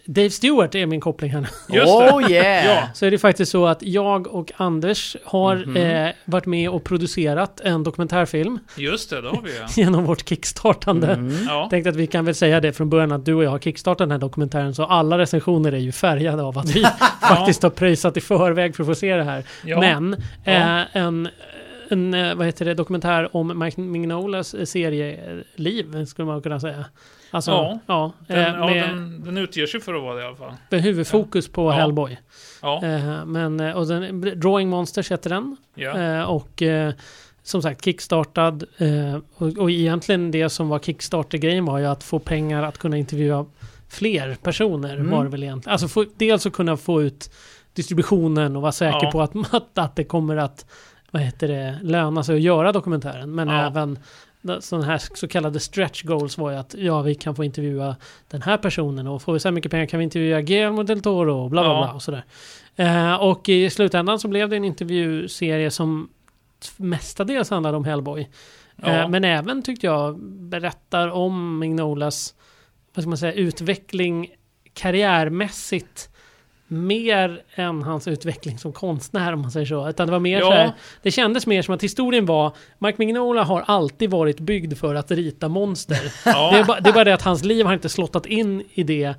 [0.06, 1.80] Dave Stewart är min koppling här nu.
[1.80, 2.66] Oh yeah!
[2.76, 2.88] Ja.
[2.94, 5.76] Så är det faktiskt så att jag och Anders har Mhm.
[5.76, 9.66] eh, varit med och producerat en dokumentärfilm Just det, det har vi ja.
[9.82, 11.06] genom vårt kickstartande.
[11.12, 11.36] Mm.
[11.48, 11.66] ja.
[11.70, 13.98] Tänkte att vi kan väl säga det från början att du och jag har kickstartat
[13.98, 16.84] den här dokumentären så alla recensioner är ju färgade av att vi
[17.28, 19.44] faktiskt har pröjsat i förväg för att få se det här.
[19.64, 19.80] ja.
[19.80, 20.52] Men Ja.
[20.52, 21.28] eh, en,
[21.92, 26.84] en eh, vad heter det, dokumentär om Mike Mignolas eh, serieliv skulle man kunna säga.
[27.30, 27.78] Alltså, Ja.
[27.86, 30.52] ja, Den, eh, ja den, den utger sig för att vara det i alla fall.
[30.70, 31.70] med huvudfokus på Ja.
[31.72, 32.18] Hellboy.
[32.62, 32.80] Ja,
[33.26, 35.56] men, och den, Drawing Monsters heter den.
[35.74, 36.26] ja.
[36.26, 36.62] Och
[37.42, 38.64] som sagt kickstartad.
[39.34, 43.46] Och, och egentligen det som var kickstarter-grejen var ju att få pengar att kunna intervjua
[43.88, 45.10] fler personer Mm.
[45.10, 45.72] var det väl egentligen.
[45.72, 47.30] Alltså få, dels att kunna få ut
[47.74, 49.10] distributionen och vara säker Ja.
[49.10, 50.66] på att, att, att det kommer att
[51.14, 53.34] vad heter det, löna sig att göra dokumentären.
[53.34, 53.66] Men Ja.
[53.66, 53.98] även
[54.60, 57.96] sådana här så kallade stretch goals var ju att ja, vi kan få intervjua
[58.28, 61.00] den här personen och får vi så här mycket pengar kan vi intervjua Guillermo del
[61.00, 61.82] Toro och bla bla Ja.
[61.84, 62.24] bla och sådär.
[62.76, 66.08] Eh, och i slutändan så blev det en intervjuserie som
[66.76, 68.28] mestadels handlade om Hellboy.
[68.76, 68.88] Ja.
[68.88, 72.34] Eh, men även tyckte jag berättar om Mignolas
[72.94, 74.28] vad ska man säga, utveckling
[74.74, 76.10] karriärmässigt
[76.72, 79.88] mer än hans utveckling som konstnär om man säger så.
[79.88, 80.46] Utan det var mer Ja.
[80.46, 84.78] så här, det kändes mer som att historien var Mike Mignola har alltid varit byggd
[84.78, 85.98] för att rita monster.
[86.24, 86.50] ja.
[86.52, 88.82] Det, är bara, det är bara det att hans liv har inte slottat in i
[88.82, 89.14] det.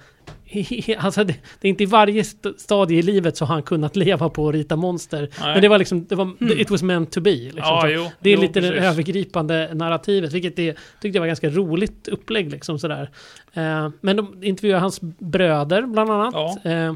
[0.97, 3.95] Alltså det, det är inte i varje st- stadie i livet så har han kunnat
[3.95, 5.29] leva på att rita monster.
[5.41, 5.53] Nej.
[5.53, 7.31] Men det var liksom, det var, it was meant to be.
[7.31, 7.53] Liksom.
[7.59, 8.05] ja, jo.
[8.19, 8.83] det är jo, lite det precis.
[8.85, 12.51] övergripande narrativet, vilket det tyckte jag var ganska roligt upplägg.
[12.51, 13.09] Liksom, sådär.
[13.53, 16.65] Eh, men de intervjuar hans bröder bland annat.
[16.65, 16.93] Eh,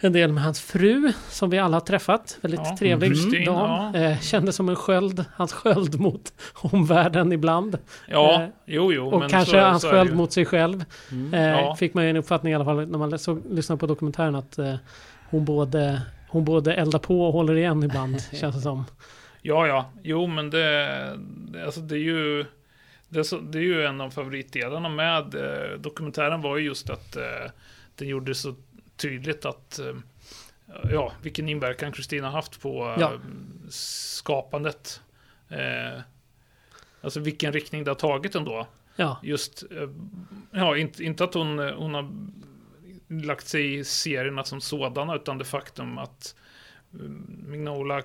[0.00, 2.38] en del med hans fru, som vi alla har träffat.
[2.40, 3.94] Väldigt Ja, trevlig Kristin, dam.
[3.94, 4.00] ja.
[4.00, 7.78] Eh, kändes som en sköld, hans sköld mot omvärlden ibland.
[8.08, 9.08] Ja, Eh, jo, jo.
[9.08, 10.84] Och men kanske så, hans så sköld mot sig själv.
[11.10, 11.34] Mm.
[11.34, 11.76] Eh, Ja.
[11.76, 14.58] Fick man ju en uppfattning i alla fall när man så, lyssnar på dokumentären att
[14.58, 14.74] eh,
[15.30, 18.84] hon, både, hon både eldar på och håller igen ibland, känns det som.
[19.42, 19.90] Ja, ja.
[20.02, 21.18] Jo, men det,
[21.52, 22.44] det, alltså det är ju...
[23.08, 26.90] Det är, så, det är ju en av favoritdelarna med eh, dokumentären var ju just
[26.90, 27.22] att eh,
[27.98, 28.54] den gjorde så
[28.96, 29.94] tydligt att eh,
[30.90, 33.12] ja, vilken inverkan Kristina haft på eh, Ja.
[33.68, 35.00] skapandet.
[35.48, 36.00] Eh,
[37.00, 38.66] alltså vilken riktning det har tagit ändå.
[38.96, 39.88] Ja, Just, eh,
[40.50, 42.10] ja, inte, inte att hon, hon har
[43.08, 46.34] lagt sig i serierna som sådana, utan det faktum att
[47.46, 48.02] Mignola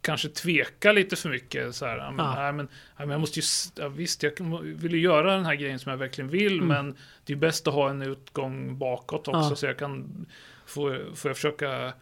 [0.00, 1.74] kanske tvekar lite för mycket.
[1.74, 2.34] Så här, ja, men, Ja.
[2.34, 3.44] nej, men, nej, men jag måste ju,
[3.76, 4.32] ja, visst, jag
[4.62, 6.68] vill ju göra den här grejen som jag verkligen vill, Mm.
[6.68, 10.26] men det är bäst att ha en utgång bakåt också, så jag kan,
[10.66, 11.92] får, får jag försöka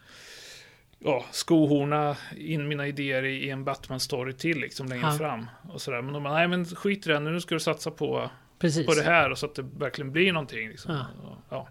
[0.98, 5.46] ja, skohorna in mina idéer i, en Batman-story till liksom längre fram.
[5.68, 6.02] Och sådär.
[6.02, 8.86] Men de bara, nej men skit i det, nu ska du satsa på, Precis.
[8.86, 10.68] på det här och så att det verkligen blir någonting.
[10.68, 11.04] Liksom.
[11.50, 11.68] Ja.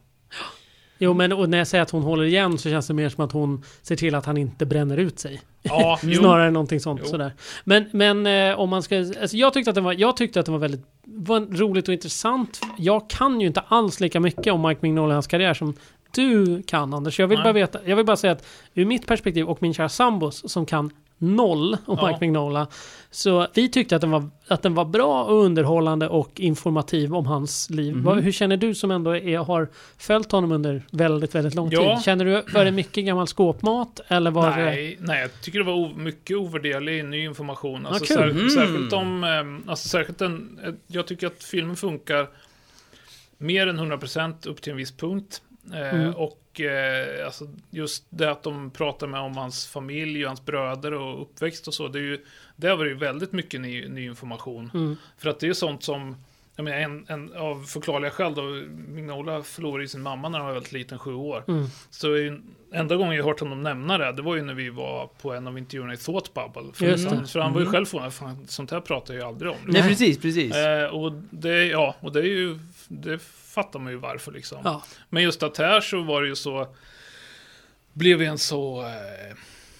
[0.97, 3.25] Jo, men och när jag säger att hon håller igen så känns det mer som
[3.25, 5.41] att hon ser till att han inte bränner ut sig.
[5.61, 5.99] Ja.
[6.17, 7.09] Snarare än någonting sånt Jo.
[7.09, 7.33] sådär.
[7.63, 8.97] Men, men eh, om man ska...
[8.97, 11.93] Alltså jag, tyckte att den var, jag tyckte att den var väldigt var roligt och
[11.93, 12.61] intressant.
[12.77, 15.73] Jag kan ju inte alls lika mycket om Mike Mignola och hans karriär som
[16.11, 17.19] du kan Anders.
[17.19, 17.43] Jag vill Nej.
[17.43, 20.65] bara veta, jag vill bara säga att ur mitt perspektiv och min kära sambos som
[20.65, 22.07] kan noll om Ja.
[22.07, 22.67] Mike Mignola.
[23.11, 27.25] Så vi tyckte att den, var, att den var bra och underhållande och informativ om
[27.25, 27.95] hans liv.
[27.97, 31.95] Vad, hur känner du som ändå är, har följt honom under väldigt, väldigt lång Ja.
[31.95, 32.03] tid?
[32.03, 33.99] Känner du, var det mycket gammal skåpmat?
[34.07, 34.65] Eller var det...
[34.65, 37.85] Nej, nej, jag tycker det var mycket ovärderlig ny information.
[37.85, 38.17] Alltså, kul.
[38.17, 38.49] sär, Mm.
[38.49, 42.27] Särskilt om, eh, alltså särskilt den, eh, jag tycker att filmen funkar
[43.37, 45.41] mer än 100% upp till en viss punkt.
[45.73, 46.13] Eh, Mm.
[46.15, 50.93] Och eh, alltså, just det att de pratar med om hans familj och hans bröder
[50.93, 51.87] och uppväxt och så.
[51.87, 54.71] Det är ju, där var det ju väldigt mycket ny, ny information.
[54.73, 54.97] Mm.
[55.17, 56.15] För att det är sånt som,
[56.55, 58.41] jag menar, en, en av förklarliga skäl då,
[58.87, 61.43] Mignola förlorade ju sin mamma när han var väldigt liten, sju år.
[61.47, 61.65] Mm.
[61.89, 62.41] Så ju-
[62.73, 65.47] enda gången jag hört honom nämna det, det var ju när vi var på en
[65.47, 66.73] av intervjuerna i Thought Bubble.
[66.73, 67.27] För, det.
[67.27, 67.73] för han var ju Mm.
[67.73, 69.57] själv förvånad, sånt här pratar jag ju aldrig om.
[69.65, 70.55] Nej, precis, precis.
[70.55, 73.19] Eh, och det, ja, och det är ju, det
[73.53, 74.57] fattar man ju varför liksom.
[74.63, 74.83] Ja.
[75.09, 76.67] Men just att här så var det ju så,
[77.93, 79.35] blev en så eh,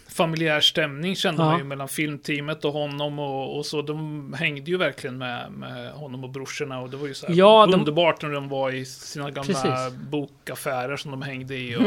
[0.09, 1.49] familjär stämning kände Ja.
[1.49, 3.81] man ju mellan filmteamet och honom och, och så.
[3.81, 7.33] De hängde ju verkligen med, med honom och brorsorna och det var ju så här
[7.35, 9.97] Ja, de- underbart när de var i sina gamla Precis.
[10.09, 11.75] bokaffärer som de hängde i.
[11.75, 11.83] Och,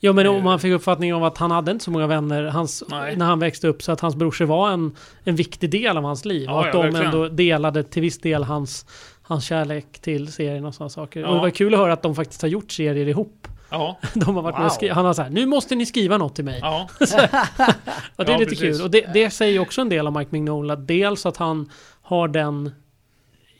[0.00, 2.84] Ja men om man fick uppfattningen av att han hade inte så många vänner hans,
[2.90, 6.24] när han växte upp så att hans brorsor var en, en viktig del av hans
[6.24, 6.44] liv.
[6.46, 7.06] Ja, och att ja, de verkligen.
[7.06, 8.86] ändå delade till viss del hans,
[9.28, 11.20] hans kärlek till serien och sådana saker.
[11.20, 11.28] Ja.
[11.28, 13.48] Och det var kul att höra att de faktiskt har gjort serier ihop.
[13.70, 14.74] ja, De har varit med och Wow.
[14.74, 16.58] skrivit, han har sagt nu måste ni skriva något till mig.
[16.62, 16.88] ja,
[18.16, 18.60] och det är Ja, lite precis.
[18.76, 18.82] kul.
[18.84, 20.76] Och det, det säger också en del om Mike Mignola.
[20.76, 21.70] Dels att han
[22.02, 22.70] har den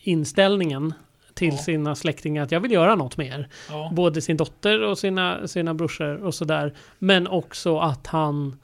[0.02, 0.94] inställningen
[1.34, 1.56] till Ja.
[1.56, 3.48] sina släktingar att jag vill göra något mer.
[3.70, 3.90] ja.
[3.94, 6.74] Både sin dotter och sina, sina brorsor och sådär.
[6.98, 8.58] Men också att han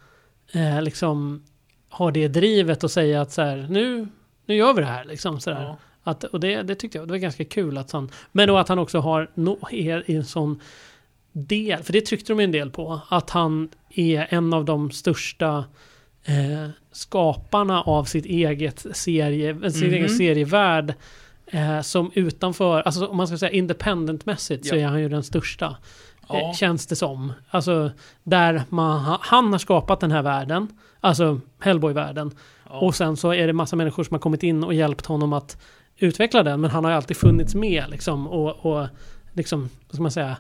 [0.53, 1.45] eh, liksom
[1.89, 4.09] har det drivet och säga att så här, nu,
[4.47, 5.63] nu gör vi det här liksom sådär.
[5.63, 5.77] ja.
[6.05, 8.69] Att, och det, det tyckte jag, det var ganska kul att han, men då att
[8.69, 10.61] han också har, no, är i en sån
[11.33, 15.65] del, för det tryckte de en del på, att han är en av de största
[16.25, 19.95] eh, skaparna av sitt eget serie, sin Mhm.
[19.95, 20.95] egen serievärld.
[21.47, 24.81] Eh, som utanför, alltså om man ska säga independentmässigt så Ja.
[24.81, 25.77] är han ju den största.
[26.29, 26.41] Ja.
[26.41, 27.33] Eh, känns det som.
[27.51, 27.91] Alltså
[28.23, 30.69] där man, han har skapat den här världen.
[31.01, 32.31] Alltså Hellboy-världen.
[32.71, 32.79] Ja.
[32.79, 35.63] Och sen så är det massa människor som har kommit in och hjälpt honom att
[35.99, 36.61] utveckla den.
[36.61, 38.27] Men han har ju alltid funnits med liksom.
[38.29, 38.89] Och, och
[39.33, 40.37] liksom, vad ska man säga,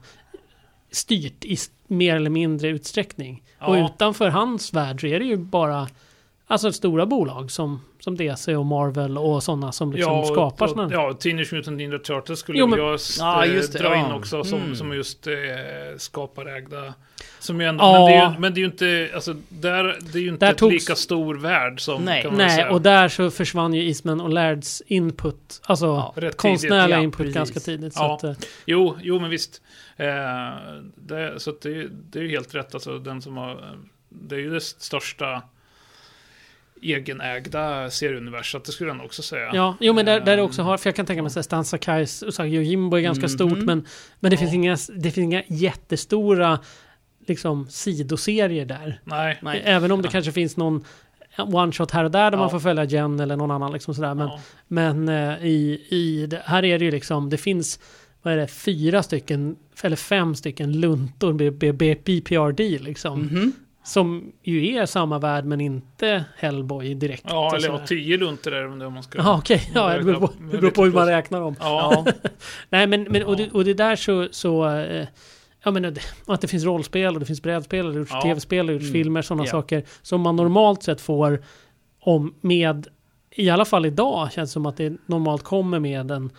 [0.90, 3.42] styrt i mer eller mindre utsträckning.
[3.60, 3.86] Och Ja.
[3.86, 5.88] utanför hans värld så är det ju bara
[6.46, 10.92] Alltså stora bolag som, som DC och Marvel och sådana som liksom och- skapar sådana
[10.94, 14.06] Ja, Teenage Mutant Ninja Turtles skulle Jo, men- jag s- Ja, just det, dra ja.
[14.06, 14.76] in också som, Mm.
[14.76, 15.34] som just eh,
[15.98, 16.94] skaparägda.
[17.38, 17.92] Som ju ändå, Ja.
[17.92, 18.66] men, det är ju, men det är ju
[19.06, 22.22] inte, alltså där, det är ju inte Där togs- lika stor värld som Nej.
[22.22, 22.70] kan man Nej, säga.
[22.70, 25.60] och där så försvann ju Eastman och Lairds input.
[25.62, 27.34] Alltså Ja, rätt konstnärliga tidigt, ja, input precis.
[27.34, 27.94] ganska tidigt.
[27.94, 28.14] Så Ja.
[28.14, 28.32] att, eh,
[28.66, 29.62] Jo, jo men visst.
[29.96, 30.06] Eh,
[30.96, 33.76] det, så att det, det är ju helt rätt, alltså den som har,
[34.08, 35.42] det är ju det största
[36.92, 39.50] egenägda serieuniversat, det skulle jag nog också säga.
[39.54, 41.44] Ja, jo men där, där det Ehm, också har, för jag kan tänka mig att
[41.44, 43.28] Stan Sakais Usagi Yojimbo är ganska Mhm.
[43.28, 43.86] stort men,
[44.20, 44.38] men det, Ja.
[44.40, 46.58] finns inga, det finns inga jättestora
[47.26, 49.00] liksom sidoserier där.
[49.04, 49.38] Nej.
[49.42, 49.62] Nej.
[49.64, 50.10] Även om det Ja.
[50.12, 50.84] kanske finns någon
[51.38, 52.42] one shot här och där där Ja.
[52.42, 54.14] man får följa Jen eller någon annan liksom sådär.
[54.14, 54.40] Men, Ja.
[54.68, 57.80] men eh, i, i det, här är det ju liksom, det finns
[58.22, 61.32] vad är det, fyra stycken eller fem stycken luntor
[61.96, 63.20] BPRD liksom.
[63.22, 63.52] Mhm.
[63.84, 67.24] Som ju är samma värld men inte Hellboy direkt.
[67.28, 69.18] Ja, eller ja, tio lunter är det om man ska...
[69.18, 71.56] Jaha okej, ja, det beror på, det beror på hur man räknar dem.
[71.60, 72.06] Ja,
[72.68, 73.48] Nej men, men och, det, Ja.
[73.52, 75.06] och det där så, så eh,
[75.72, 78.22] menar, det- att det finns rollspel och det finns brädspel och det Ja.
[78.22, 78.92] tv-spel och Mm.
[78.92, 79.50] filmer, sådana Ja.
[79.50, 81.42] saker som man normalt sett får
[82.00, 82.86] om med,
[83.30, 86.30] i alla fall idag känns det som att det normalt kommer med en,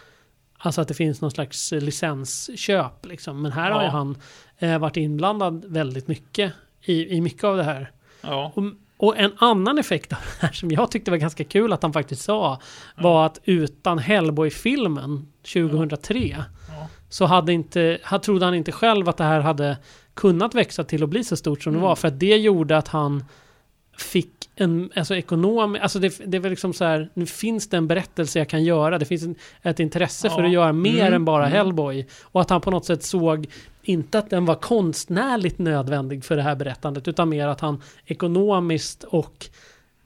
[0.57, 3.41] alltså att det finns någon slags licensköp liksom.
[3.41, 3.91] Men här har ju Ja.
[3.91, 4.17] han
[4.57, 6.53] eh, varit inblandad väldigt mycket
[6.85, 7.91] i, i mycket av det här.
[8.21, 8.63] ja, Och,
[8.97, 11.93] och en annan effekt av det här som jag tyckte var ganska kul att han
[11.93, 12.59] faktiskt sa
[12.97, 16.87] var att utan Hellboy-filmen 2003 ja.
[17.09, 19.77] så hade inte, han trodde han inte själv att det här hade
[20.13, 21.87] kunnat växa till att bli så stort som det Mm.
[21.89, 21.95] var.
[21.95, 23.23] För att det gjorde att han
[23.97, 27.77] fick en, alltså ekonom, alltså det, det är väl liksom så här, nu finns det
[27.77, 30.45] en berättelse jag kan göra, det finns en, ett intresse för Ja.
[30.45, 31.13] att göra mer Mm.
[31.13, 31.57] än bara Mm.
[31.57, 32.07] Hellboy.
[32.23, 33.47] Och att han på något sätt såg,
[33.83, 39.03] inte att den var konstnärligt nödvändig för det här berättandet, utan mer att han ekonomiskt
[39.03, 39.45] och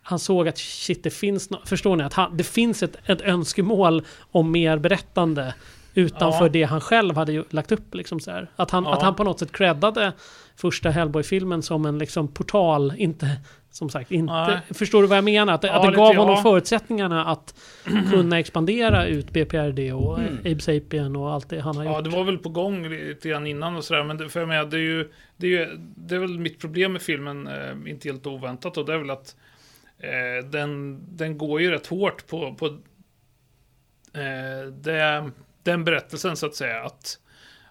[0.01, 3.21] han såg att shit, det finns, no- förstår ni, att han, det finns ett, ett
[3.21, 5.53] önskemål om mer berättande
[5.93, 6.49] utanför Ja.
[6.49, 7.95] det han själv hade lagt upp.
[7.95, 8.49] Liksom så här.
[8.55, 8.93] Att, han, Ja.
[8.93, 10.13] att han på något sätt creddade
[10.61, 13.39] första Hellboy-filmen som en liksom portal, inte
[13.71, 14.33] som sagt, inte...
[14.33, 14.59] Nej.
[14.69, 15.53] Förstår du vad jag menar?
[15.53, 16.41] Att, Ja, att det gav honom ja.
[16.41, 17.55] förutsättningarna att
[18.11, 20.37] kunna expandera ut BPRD och Mm.
[20.39, 22.03] Abe Sapien och allt det han har Ja, gjort.
[22.03, 24.03] det var väl på gång lite grann innan och sådär.
[24.03, 26.59] Men det, för jag menar, det är ju, det är ju, det är väl mitt
[26.59, 29.35] problem med filmen, eh, inte helt oväntat, och det är väl att
[29.99, 32.65] eh, den, den går ju rätt hårt på, på
[34.13, 35.31] eh, det,
[35.63, 36.83] den berättelsen så att säga.
[36.83, 37.19] Att,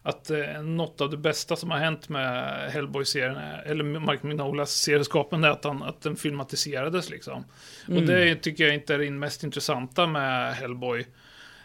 [0.09, 3.37] att eh, något av det bästa som har hänt med Hellboy-serien,
[3.67, 7.45] eller Mike Mignolas serieskapen, är att, han, att den filmatiserades liksom.
[7.89, 7.99] Mm.
[7.99, 11.07] Och det tycker jag inte är det mest intressanta med Hellboy.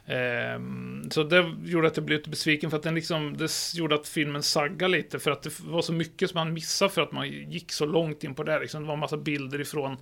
[0.05, 3.95] Ehm, så det gjorde att jag blev lite besviken för att den liksom, det gjorde
[3.95, 7.11] att filmen saggade lite för att det var så mycket som man missade för att
[7.11, 8.59] man gick så långt in på det.
[8.59, 8.81] Liksom.
[8.81, 9.97] Det var en massa bilder ifrån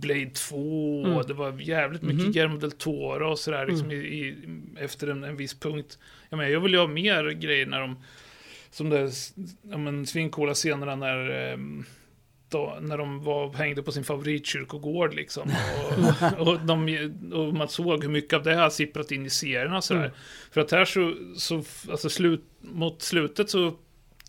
[0.00, 1.16] Blade 2 Mm.
[1.16, 2.32] och det var jävligt mycket Mhm.
[2.32, 4.02] Guillermo del Toro och sådär liksom Mm.
[4.02, 4.36] i, i,
[4.78, 5.98] efter en, en viss punkt.
[6.30, 7.96] Jag, menar, jag vill ju ha mer grejer när de,
[8.70, 9.10] som det,
[9.62, 11.84] ja men svincoola scenerna när ehm,
[12.48, 15.50] då, när de var, hängde på sin favoritkyrkogård liksom.
[16.38, 16.88] Och, och, de,
[17.32, 20.00] och man såg hur mycket av det har sipprat in i serierna sådär.
[20.00, 20.12] Mm.
[20.50, 23.74] För att här så, så alltså slut, mot slutet så,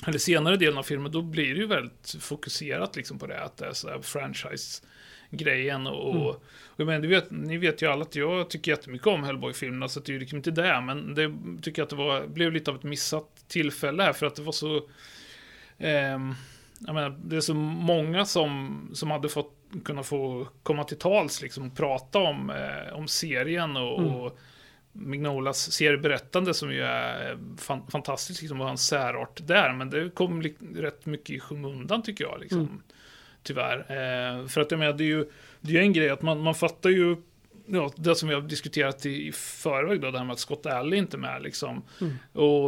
[0.08, 3.58] eller senare delen av filmen, då blir det ju väldigt fokuserat liksom på det, att
[3.58, 4.00] det är sådär
[5.32, 6.28] franchise-grejen och, Mm.
[6.28, 6.44] och
[6.76, 10.10] jag menar, vet, ni vet ju alla att jag tycker jättemycket om Hellboy-filmerna, så det
[10.12, 12.78] är ju liksom inte det, men det tycker jag att det var, blev lite av
[12.78, 14.82] ett missat tillfälle här, för att det var så,
[15.78, 16.34] ehm,
[16.80, 19.54] jag menar, det är så många som, som hade fått
[19.86, 24.14] kunna få komma till tals liksom, och prata om, eh, om serien och, Mm.
[24.16, 24.38] och
[25.00, 30.10] Mignolas serieberättande som ju är eh, fan, fantastiskt, liksom, och hans särart där, men det
[30.10, 30.44] kom
[30.76, 32.82] rätt mycket i skymundan tycker jag, liksom, Mm.
[33.48, 33.78] Tyvärr.
[33.78, 35.26] Eh, för att jag menar, det är ju,
[35.62, 37.16] det är en grej att man, man fattar ju
[37.70, 40.66] Ja, det som vi har diskuterat i, i förväg då, det här med att Scott
[40.66, 41.84] Alley inte är med liksom.
[42.02, 42.14] Mm.
[42.34, 42.68] Och,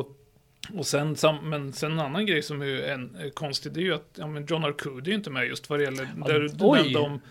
[0.74, 3.84] och sen, sam, men sen en annan grej som är, en, är konstig, det är
[3.84, 6.48] ju att ja, men John Arcudi är inte med just vad det gäller, där du
[6.48, 7.22] nämnde om,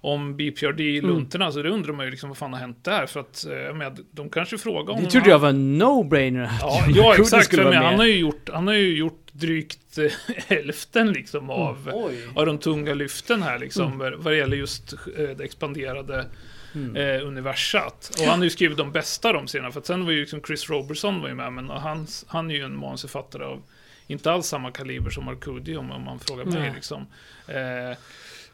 [0.00, 3.46] om BPRD-luntorna, så det undrar man ju liksom vad fan har hänt där, för att,
[3.46, 5.04] eh, menar, de kanske frågar om...
[5.04, 6.48] Det trodde jag var en no-brainer.
[6.60, 7.96] Ja, ja exakt, för men han, med.
[7.96, 10.12] har ju gjort, han har ju gjort drygt eh,
[10.46, 12.28] hälften liksom av, Oj.
[12.34, 16.26] av de tunga lyften här liksom, vad, vad det gäller just eh, det expanderade
[16.74, 16.96] Mm.
[16.96, 18.10] eh, universat.
[18.20, 20.40] Och han har ju skrivit de bästa de serierna, för att sen var ju liksom
[20.46, 23.62] Chris Robertson var ju med, men han, han är ju en manusförfattare av
[24.06, 27.06] inte alls samma kaliber som Arcudi om, om man frågar mig liksom.
[27.46, 27.96] Eh,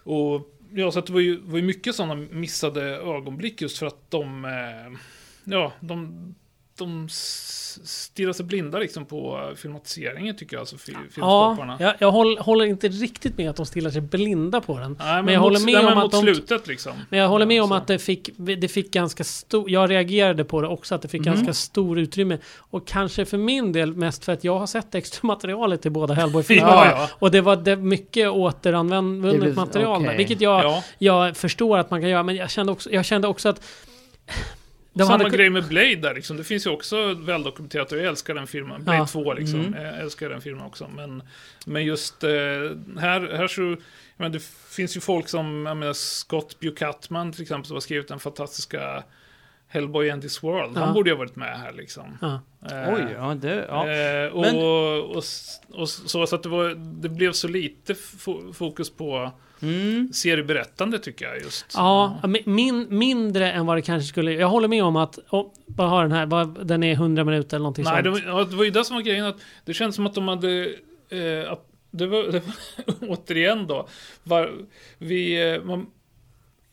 [0.04, 3.86] och ja, så att det var ju, var ju mycket sådana missade ögonblick just för
[3.86, 4.98] att de, eh,
[5.44, 6.34] ja, de,
[6.78, 7.08] de
[7.84, 11.76] stirrar sig blinda liksom på filmatiseringen tycker jag, alltså filmskaparna.
[11.80, 14.96] Ja, jag, jag håller, håller inte riktigt med att de stirrar sig blinda på den.
[14.98, 16.92] Nej, men, Men jag mot, håller med om att de- slutet liksom.
[17.10, 19.70] Men jag håller med om att det fick, det fick ganska stor...
[19.70, 21.34] Jag reagerade på det också, att det fick Mhm.
[21.34, 22.38] ganska stor utrymme.
[22.56, 26.14] Och kanske för min del mest för att jag har sett extra materialet till båda
[26.14, 26.72] Hellboy-filmerna.
[26.84, 27.08] Ja, ja.
[27.18, 30.08] Och det var det mycket blev- material där.
[30.08, 30.16] okej.
[30.16, 30.82] Vilket jag, Ja.
[30.98, 33.60] jag förstår att man kan göra, men jag kände också, jag kände också att...
[34.94, 36.36] De Samma hade, grej med Blade där liksom.
[36.36, 38.84] Det finns ju också väldokumenterat och jag älskar den filmen.
[38.84, 39.06] Blade Ja.
[39.06, 39.60] 2 liksom.
[39.60, 39.82] Mm.
[39.82, 40.88] Jag älskar den filmen också.
[40.96, 41.22] Men,
[41.66, 42.30] men just eh,
[42.98, 43.62] här, här så...
[43.62, 43.78] Jag
[44.16, 48.08] menar, det finns ju folk som, jag menar, Scott Bucatman till exempel, som har skrivit
[48.08, 49.04] den fantastiska
[49.74, 50.72] Hellboy and this world.
[50.76, 50.80] Ja.
[50.84, 52.18] Han borde ju ha varit med här liksom.
[52.20, 52.40] ja.
[52.70, 53.66] Eh, Oj, ja det...
[53.68, 53.88] Ja.
[53.90, 55.24] Eh, och, Men- och, och,
[55.74, 56.68] och så, så att det, var,
[57.02, 59.30] det blev så lite fo- fokus på
[59.62, 60.12] Mm.
[60.12, 61.66] serieberättande tycker jag just.
[61.74, 64.32] Ja, mi- min, mindre än vad det kanske skulle...
[64.32, 65.18] Jag håller med om att...
[65.30, 66.26] Oh, vad har den här?
[66.26, 68.24] Vad, den är 100 minuter eller någonting Nej, det sånt.
[68.26, 69.26] var, ja, det var ju det som var grejen.
[69.26, 70.74] Att det känns som att de hade...
[71.08, 72.42] Eh, att det var, det
[72.86, 73.88] var återigen då.
[74.22, 74.52] Var,
[74.98, 75.86] vi, eh, man,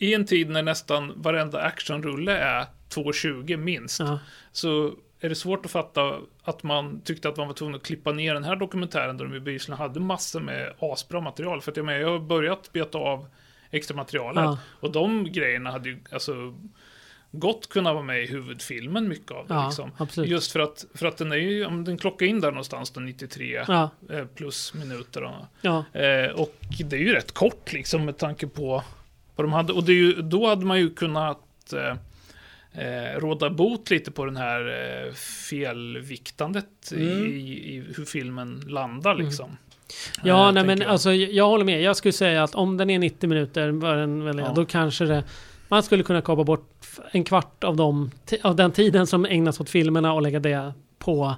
[0.01, 3.99] I en tid när nästan varenda actionrulle är 2.20 minst.
[3.99, 4.19] Ja.
[4.51, 8.11] Så är det svårt att fatta att man tyckte att man var tvungen att klippa
[8.11, 11.61] ner den här dokumentären där de bevisligen hade massor med asbra material.
[11.61, 13.27] För att jag, menar, jag har börjat beta av
[13.71, 14.43] extra materialet.
[14.43, 14.57] Ja.
[14.79, 16.53] Och de grejerna hade ju alltså
[17.31, 19.53] gott kunnat vara med i huvudfilmen, mycket av det.
[19.53, 19.91] Ja, liksom.
[19.97, 20.29] absolut.
[20.29, 23.05] Just för att, för att den är ju, om den klockar in där någonstans, den
[23.05, 25.23] 93 Ja, eh, plus minuter.
[25.23, 28.83] Och, eh, och det är ju rätt kort liksom med tanke på
[29.35, 29.73] vad de hade.
[29.73, 31.97] Och ju, då hade man ju kunnat eh,
[32.85, 34.61] eh, råda bot lite på den här
[35.07, 35.13] eh,
[35.49, 37.25] felviktandet Mm.
[37.25, 37.29] i,
[37.75, 39.25] i hur filmen landar Mm.
[39.25, 39.57] liksom.
[40.23, 40.89] Ja, Eh, nej men jag.
[40.89, 41.81] alltså jag håller med.
[41.81, 44.53] Jag skulle säga att om den är 90 minuter, vad den väl är, Ja.
[44.55, 45.23] då kanske det...
[45.67, 46.69] Man skulle kunna kapa bort
[47.11, 48.11] en kvart av, dem,
[48.43, 51.35] av den tiden som ägnas åt filmerna och lägga det på,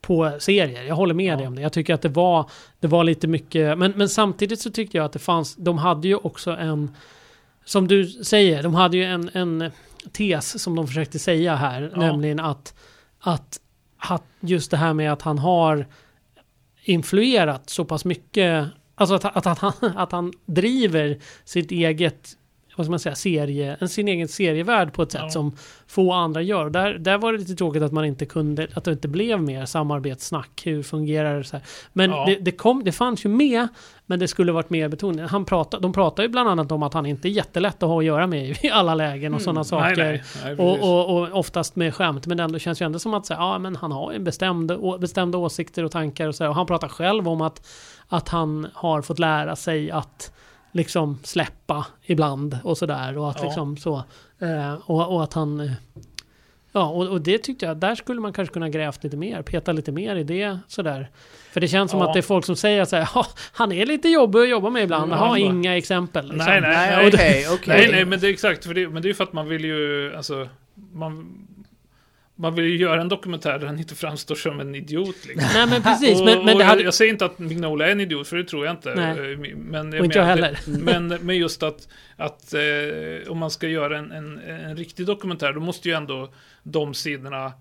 [0.00, 0.82] på serier.
[0.84, 1.36] Jag håller med Ja.
[1.36, 1.62] dig om det.
[1.62, 3.78] Jag tycker att det var, det var lite mycket...
[3.78, 5.56] Men, men samtidigt så tyckte jag att det fanns...
[5.56, 6.90] De hade ju också en...
[7.64, 9.70] Som du säger, de hade ju en, en
[10.12, 11.90] tes som de försökte säga här.
[11.92, 12.00] Ja.
[12.00, 12.74] Nämligen att,
[13.20, 13.60] att,
[13.98, 15.86] att just det här med att han har
[16.84, 18.68] influerat så pass mycket.
[18.94, 22.36] Alltså att, att, att, han, att han driver sitt eget
[22.76, 25.30] vad ska man säga, serie, en, sin egen serievärld på ett sätt Ja.
[25.30, 25.56] som
[25.86, 26.70] få andra gör.
[26.70, 29.64] Där, där var det lite tråkigt att man inte kunde, att det inte blev mer
[29.66, 30.62] samarbetssnack.
[30.64, 31.66] Hur fungerar det så här?
[31.92, 32.24] Men Ja.
[32.26, 33.68] det, det, kom, det fanns ju med,
[34.06, 35.26] men det skulle varit mer.
[35.28, 37.98] Han pratar, de pratar ju bland annat om att han inte är jättelätt att ha
[37.98, 39.96] att göra med i alla lägen och sådana Nej, saker.
[40.04, 40.82] nej, nej, Och, precis.
[40.84, 43.76] och, och oftast med skämt, men ändå känns ju ändå som att säga, ja, men
[43.76, 46.48] han har bestämd, bestämda åsikter och tankar och så här.
[46.48, 47.66] Och han pratar själv om att,
[48.08, 50.32] att han har fått lära sig att
[50.72, 53.18] liksom släppa ibland och sådär.
[53.18, 53.44] Och att Ja.
[53.44, 54.02] liksom så.
[54.38, 55.60] Eh, och, och att han...
[55.60, 55.72] eh,
[56.74, 59.72] Ja, och, och det tyckte jag, där skulle man kanske kunna grävt lite mer, peta
[59.72, 61.10] lite mer i det sådär.
[61.52, 62.06] För det känns som Ja.
[62.06, 64.70] att det är folk som säger så här, "Ja, han är lite jobbig att jobba
[64.70, 66.24] med ibland, Mm, har inga exempel.
[66.24, 66.46] Liksom.
[66.46, 66.70] Nej, nej.
[66.96, 67.64] Nej, okej, okej.
[67.76, 68.64] Nej, nej, men det är exakt.
[68.64, 70.48] För det, men det är ju för att man vill ju, alltså,
[70.92, 71.46] man,
[72.36, 75.26] man vill ju göra en dokumentär där han inte framstår som en idiot.
[75.26, 75.48] Liksom.
[75.54, 76.82] Nej men precis, och, men, men det jag, hade...
[76.82, 78.94] jag säger inte att Mignola är en idiot, för det tror jag inte.
[78.94, 79.32] Nej.
[79.32, 80.58] Eh, Men, Och inte jag heller.
[80.66, 85.52] Men, men just att, att eh, om man ska göra en, en, en riktig dokumentär,
[85.52, 87.52] då måste ju ändå de sidorna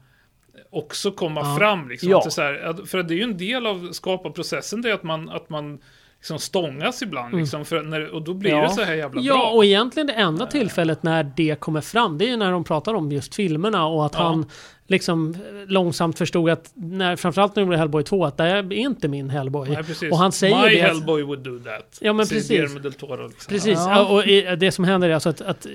[0.70, 1.56] också komma Ja.
[1.60, 1.90] fram.
[1.90, 2.10] Liksom.
[2.10, 2.22] Ja.
[2.30, 5.50] Så här, för det är ju en del av skaparprocessen, det är att man, att
[5.50, 5.80] man
[6.22, 7.28] liksom stångas ibland.
[7.28, 7.40] Mm.
[7.40, 8.62] Liksom, för när, och då blir Ja.
[8.62, 9.50] det så här jävla Ja, bra.
[9.52, 12.94] och egentligen det enda tillfället när det kommer fram, det är ju när de pratar
[12.94, 14.24] om just filmerna och att Ja.
[14.24, 14.46] han
[14.88, 15.36] liksom
[15.68, 19.30] långsamt förstod att, när, framförallt när det blev Hellboy 2, att det är inte min
[19.30, 19.70] Hellboy.
[19.70, 20.12] Nej.
[20.12, 21.98] Och han säger My det Hellboy would do that.
[22.02, 22.48] Ja, men precis.
[22.82, 23.50] Del Toro, liksom.
[23.54, 24.06] Precis, Ja.
[24.08, 24.24] och
[24.58, 25.68] det som händer är alltså att, att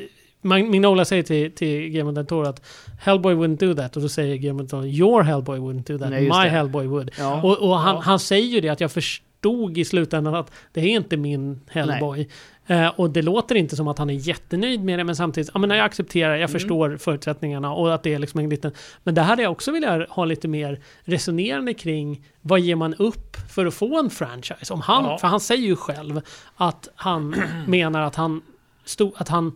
[0.43, 2.63] Mignola säger till, till Guillermo del Toro att
[3.01, 6.11] Hellboy wouldn't do that och då säger Guillermo del Toro Your Hellboy wouldn't do that,
[6.11, 6.35] Nej, my det.
[6.49, 7.11] Hellboy would.
[7.19, 7.43] Ja.
[7.43, 8.01] Och, och han, Ja.
[8.01, 8.91] han säger ju det att jag
[9.37, 12.29] förstod i slutändan att det är inte min Hellboy.
[12.67, 15.61] Eh, och det låter inte som att han är jättenöjd med det men samtidigt, ja
[15.61, 16.49] men jag accepterar, jag Mm.
[16.53, 18.73] förstår förutsättningarna och att det är liksom en liten...
[19.05, 22.95] Men det här hade jag också velat ha lite mer resonerande kring vad ger man
[22.95, 24.73] upp för att få en franchise?
[24.75, 25.19] Om han, Ja.
[25.19, 26.21] För han säger ju själv
[26.57, 28.43] att han menar att han,
[28.85, 29.55] stod, att han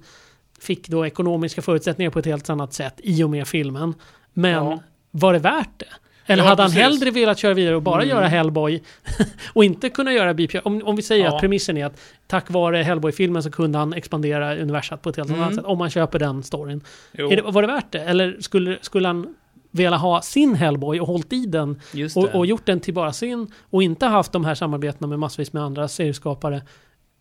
[0.60, 3.94] fick då ekonomiska förutsättningar på ett helt annat sätt i och med filmen.
[4.32, 4.78] Men Ja.
[5.10, 5.86] var det värt det?
[6.30, 6.82] Eller Ja, hade han precis.
[6.82, 8.08] hellre velat köra vidare och bara Mm.
[8.16, 8.82] göra Hellboy
[9.54, 10.60] och inte kunna göra BP?
[10.64, 11.34] Om, om vi säger Ja.
[11.34, 15.28] att premissen är att tack vare Hellboy-filmen så kunde han expandera universat på ett helt
[15.28, 15.42] Mm.
[15.42, 15.64] annat sätt.
[15.64, 16.80] Om man köper den storyn.
[17.12, 18.00] Det, var det värt det?
[18.00, 19.34] Eller skulle, skulle han
[19.70, 21.80] vilja ha sin Hellboy och hållit i den
[22.16, 25.52] och, och gjort den till bara sin och inte haft de här samarbetena med massvis
[25.52, 26.62] med andra serieskapare?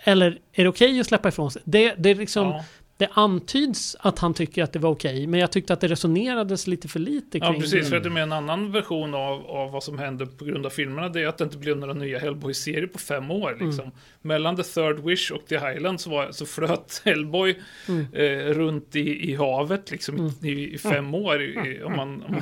[0.04, 1.62] Eller är det okej att släppa ifrån sig?
[1.66, 2.64] Det, det, är liksom, ja.
[3.00, 6.68] Det antyds att han tycker att det var okej, men jag tyckte att det resonerades
[6.68, 7.90] lite för lite kring Ja, precis.
[7.90, 8.08] För det.
[8.08, 11.22] att med en annan version av, av vad som hände på grund av filmerna, det
[11.22, 13.52] är att det inte blev några nya Hellboy-serier på fem år.
[13.60, 13.84] Liksom.
[13.86, 13.96] Mm.
[14.22, 17.56] Mellan The Third Wish och The Highlands så, var, så flöt Hellboy
[17.88, 18.06] Mm.
[18.14, 20.32] eh, runt i, i havet liksom, Mm.
[20.44, 21.42] i, i fem år.
[21.42, 22.24] I, om man...
[22.24, 22.42] Om,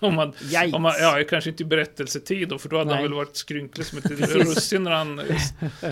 [0.08, 0.74] om man, Yikes.
[0.74, 2.94] om man, ja, kanske inte i berättelsetid då, för då hade Nej.
[2.94, 5.22] han väl varit skrynklig som ett russin när han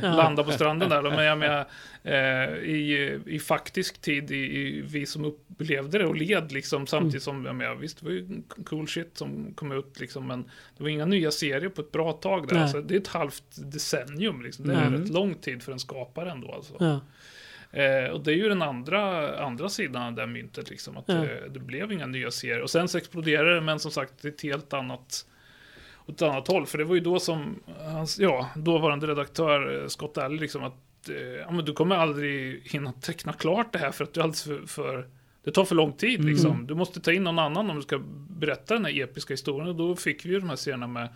[0.17, 1.03] landade på stranden där.
[1.03, 1.11] Då.
[1.11, 1.67] Men jag menar,
[2.03, 7.23] eh, i, i faktisk tid, i, i, vi som upplevde det och led liksom, samtidigt
[7.23, 10.43] som, jag menar, visst, det var ju cool shit som kom ut liksom, men
[10.77, 12.57] det var inga nya serier på ett bra tag där.
[12.57, 14.67] Alltså, det är ett halvt decennium, liksom.
[14.69, 15.01] det är Mm.
[15.01, 16.53] rätt lång tid för en skapare ändå.
[16.53, 16.75] Alltså.
[16.79, 17.01] Ja.
[17.77, 21.15] Eh, och det är ju den andra, andra sidan av det myntet, liksom, att Ja.
[21.15, 22.61] eh, det blev inga nya serier.
[22.63, 25.27] Och sen så exploderade det, men som sagt, det är ett helt annat
[26.07, 26.67] åt ett annat håll.
[26.67, 31.09] För det var ju då som hans, ja, dåvarande redaktör eh, Scott Alley liksom att
[31.09, 34.43] eh, ja, men du kommer aldrig hinna teckna klart det här för att du alldeles
[34.45, 35.09] för, för
[35.45, 36.33] det tar för lång tid Mm.
[36.33, 36.67] liksom.
[36.67, 37.99] Du måste ta in någon annan om du ska
[38.31, 39.69] berätta den här episka historien.
[39.69, 41.09] Och då fick vi ju de här serierna med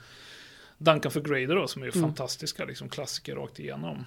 [0.78, 2.02] Duncan för Grader då, som är ju Mm.
[2.08, 4.04] fantastiska liksom, klassiker rakt igenom.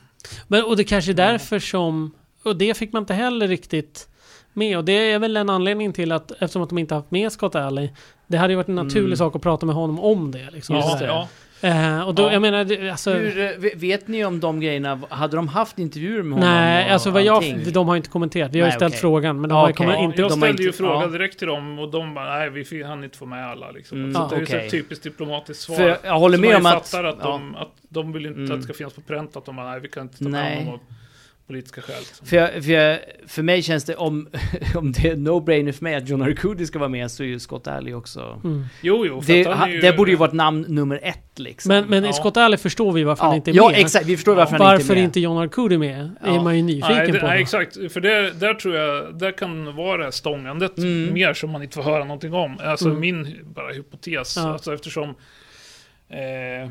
[0.47, 2.11] Men, och det kanske är därför som...
[2.43, 4.07] Och det fick man inte heller riktigt
[4.53, 4.77] med.
[4.77, 7.55] Och det är väl en anledning till att eftersom att de inte haft med Scott
[7.55, 7.89] Alley.
[8.27, 9.17] Det hade ju varit en naturlig Mm.
[9.17, 10.49] sak att prata med honom om det.
[10.51, 11.07] Liksom, Just Ja, sådär.
[11.07, 11.27] ja.
[11.61, 12.33] Eh, och då, Ja.
[12.33, 13.13] jag menar, det- alltså...
[13.13, 14.99] Hur, eh, ve- vet ni om de grejerna?
[15.09, 16.49] Hade de haft intervjuer med honom?
[16.55, 18.51] Nej, alltså vad jag, de har inte kommenterat.
[18.53, 19.01] Vi har ju Nej, ställt okej.
[19.01, 19.83] frågan, men de har ju inte...
[19.83, 21.07] jag de har ställde ju inte- fråga ja.
[21.07, 23.97] direkt till dem och de bara, nej vi hann inte få med alla liksom.
[23.97, 24.69] Mm, så det är ju okej.
[24.69, 25.75] typiskt diplomatiskt svar.
[25.75, 26.93] För jag håller med om ju att...
[26.93, 28.51] att, de, att de vill inte Mm.
[28.51, 30.31] att det ska finnas på pränt att de bara, nej vi kan inte ta med
[30.31, 30.57] Nej.
[30.57, 30.81] honom och
[31.47, 31.95] politiska skäl.
[31.99, 32.27] Liksom.
[32.27, 34.29] För, jag, för, jag, för mig känns det, om,
[34.75, 37.39] om det är no-brainer för mig att John Arcudi ska vara med så är ju
[37.39, 38.41] Scott Alley också.
[38.43, 38.65] Mm.
[38.81, 39.21] Jo, jo.
[39.21, 41.69] för Det, han ha- är ju- det borde ju vara ett namn nummer ett liksom.
[41.69, 42.09] Men, men Ja.
[42.09, 43.79] i Scott Alley förstår vi varför han ja, inte är ja med.
[43.79, 45.03] exakt, vi förstår varför han Varför inte är med.
[45.03, 45.99] inte John Arcudi med?
[46.21, 46.43] är Ja.
[46.43, 47.25] man ju nyfiken Nej, det, på.
[47.27, 47.73] nej, exakt.
[47.93, 51.13] För det, där tror jag, där kan vara det här stångandet Mm.
[51.13, 52.57] mer som man inte får höra någonting om.
[52.63, 52.99] Alltså Mm.
[52.99, 54.53] min bara hypotes, Ja.
[54.53, 55.09] alltså eftersom
[56.09, 56.69] eh,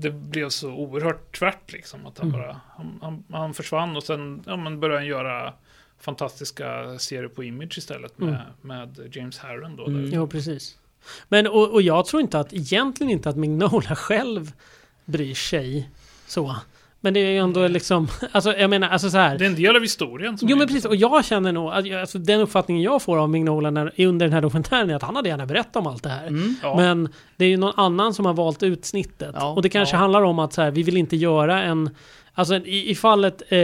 [0.00, 2.06] det blev så oerhört tvärt liksom.
[2.06, 2.40] Att han Mm.
[2.40, 5.54] bara, han, han, han försvann och sen ja, men började han göra
[5.98, 8.40] fantastiska serier på Image istället med, Mm.
[8.60, 9.86] med James Harren då.
[9.86, 10.10] Mm.
[10.12, 10.78] Jo, precis.
[11.28, 14.52] Men och, och jag tror inte att, egentligen inte att Mignola själv
[15.04, 15.90] bryr sig
[16.26, 16.56] så.
[17.02, 19.38] Men det är ju ändå liksom, alltså jag menar, alltså så här.
[19.38, 20.38] Det är en del av historien.
[20.38, 23.18] Som Jo men precis, och jag känner nog, att jag- alltså den uppfattningen jag får
[23.18, 26.02] av Mignola när, under den här dokumentären är att han hade gärna berättat om allt
[26.02, 26.26] det här.
[26.26, 26.54] Mm.
[26.62, 26.76] Ja.
[26.76, 29.34] Men det är ju någon annan som har valt ut snittet.
[29.38, 30.00] Ja, och det kanske ja.
[30.00, 31.90] handlar om att så här, vi vill inte göra en...
[32.34, 33.58] Alltså i, i fallet, eh,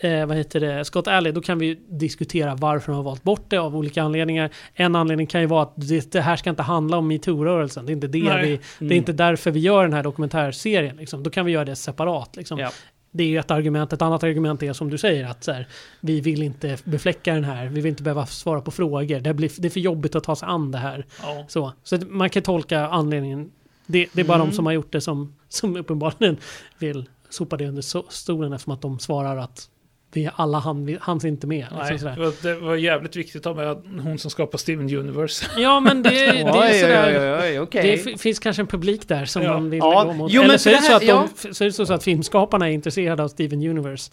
[0.00, 3.44] eh, vad heter det, Scott Alley, då kan vi diskutera varför de har valt bort
[3.48, 4.50] det av olika anledningar.
[4.74, 7.86] En anledning kan ju vara att det, det här ska inte handla om metoo-rörelsen.
[7.86, 8.42] Det är inte det Nej.
[8.42, 8.56] vi...
[8.56, 8.92] Det Mm.
[8.92, 10.96] är inte därför vi gör den här dokumentärserien.
[10.96, 11.22] Liksom.
[11.22, 12.36] Då kan vi göra det separat.
[12.36, 12.58] Liksom.
[12.58, 12.70] Ja.
[13.10, 13.92] Det är ju ett argument.
[13.92, 15.66] Ett annat argument är som du säger att så här,
[16.00, 17.66] vi vill inte befläcka den här.
[17.66, 19.20] Vi vill inte behöva svara på frågor.
[19.20, 21.06] Det, blir, det är för jobbigt att ta sig an det här.
[21.22, 21.44] Ja.
[21.48, 23.50] Så, så man kan tolka anledningen.
[23.86, 24.48] Det, det är bara Mm.
[24.48, 26.36] de som har gjort det som, som uppenbarligen
[26.78, 29.68] vill sopa det under stolen eftersom att de svarar att
[30.12, 31.58] vi alla han, hanns inte med.
[31.70, 32.32] Liksom Nej, sådär.
[32.42, 35.46] det var- det jävligt viktigt att ha med hon som skapar Steven Universe.
[35.58, 36.42] Ja men det, det är
[36.80, 37.08] sådär.
[37.08, 38.02] oj, oj, oj, okej.
[38.06, 39.52] Det finns kanske en publik där som Ja.
[39.52, 40.32] man vill Ja, gå mot.
[40.32, 41.72] jo, Eller men så är det för så det att, här- de, så är det
[41.86, 44.12] så att filmskaparna är intresserade av Steven Universe.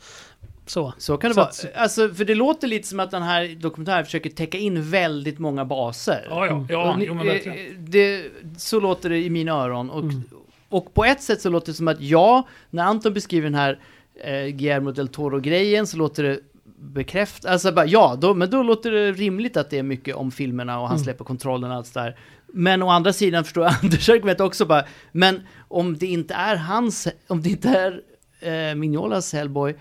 [0.68, 0.93] Så.
[0.97, 1.49] Så kan det Så vara.
[1.49, 5.39] att- Alltså, för det låter lite som att den här dokumentären försöker täcka in väldigt
[5.39, 6.28] många baser.
[6.30, 6.66] Ja, ja, Mm.
[6.70, 8.24] ja, ni- jo men eh, det,
[8.57, 9.89] så låter det i mina öron.
[9.89, 10.24] Och, Mm.
[10.70, 13.80] Och på ett sätt så låter det som att ja, när Anton beskriver den här
[14.24, 16.39] eh, Guillermo del Toro-grejen så låter det
[16.80, 20.32] bekräfta, alltså bara ja, då, men då låter det rimligt att det är mycket om
[20.32, 21.03] filmerna och han Mm.
[21.03, 22.18] släpper kontrollen och allt sådär.
[22.47, 26.55] Men å andra sidan förstår jag Anders argument också bara, men om det inte är
[26.55, 28.01] hans, om det inte är
[28.70, 29.76] eh, Mignolas Hellboy,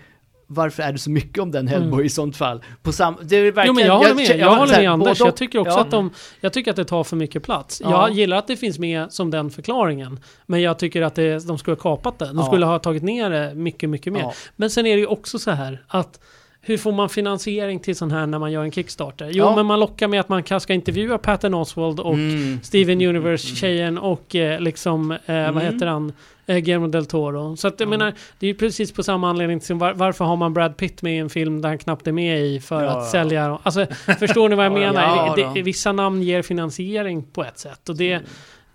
[0.47, 2.05] varför är det så mycket om den Hellboy Mm.
[2.05, 2.61] i sånt fall?
[2.83, 4.81] På sam, det är verkligen, Jo men jag håller med, jag, ja, håller så här,
[4.81, 5.19] med Anders.
[5.19, 5.81] Jag tycker också Ja.
[5.81, 6.09] att de,
[6.41, 7.81] jag tycker att det tar för mycket plats.
[7.83, 7.91] Ja.
[7.91, 10.19] Jag gillar att det finns med som den förklaringen.
[10.45, 12.25] Men jag tycker att det, de skulle ha kapat det.
[12.25, 12.43] De Ja.
[12.45, 14.31] skulle ha tagit ner det mycket, mycket mer.
[14.55, 16.19] Men sen är det ju också så här att
[16.67, 19.29] hur får man finansiering till sån här när man gör en Kickstarter?
[19.31, 19.55] Jo, Ja.
[19.55, 22.59] men man lockar med att man kanske ska intervjua Patton Oswald och Mm.
[22.63, 25.61] Steven Universe-tjejen och eh, liksom, eh, vad Mm.
[25.73, 26.13] heter han,
[26.45, 27.55] eh, Guillermo del Toro.
[27.55, 27.99] Så att jag Mm.
[27.99, 31.01] menar, det är ju precis på samma anledning till var, varför har man Brad Pitt
[31.01, 33.09] med i en film där han knappt är med i för Ja, att ja.
[33.11, 33.85] sälja Alltså,
[34.19, 35.01] förstår ni vad jag Ja, menar?
[35.37, 38.21] ja, det, vissa namn ger finansiering på ett sätt och det,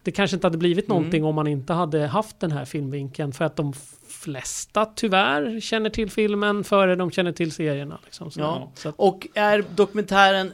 [0.03, 0.97] det kanske inte hade blivit Mm.
[0.97, 3.73] någonting om man inte hade haft den här filmvinkeln för att de
[4.09, 7.99] flesta tyvärr känner till filmen före de känner till serierna.
[8.05, 8.73] Liksom, Ja.
[8.85, 10.53] att, Och är dokumentären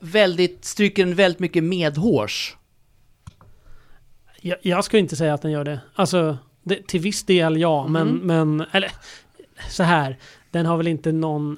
[0.00, 2.56] väldigt, stryker den väldigt mycket medhårs?
[4.40, 5.80] Jag, jag skulle inte säga att den gör det.
[5.94, 8.26] Alltså, det, till viss del ja, men, Mhm.
[8.26, 8.66] men...
[8.72, 8.90] Eller,
[9.68, 10.16] så här.
[10.50, 11.56] Den har väl inte någon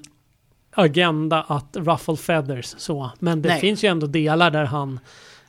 [0.71, 3.11] agenda att ruffle feathers så.
[3.19, 3.61] Men det Nej.
[3.61, 5.01] finns ju ändå delar där han...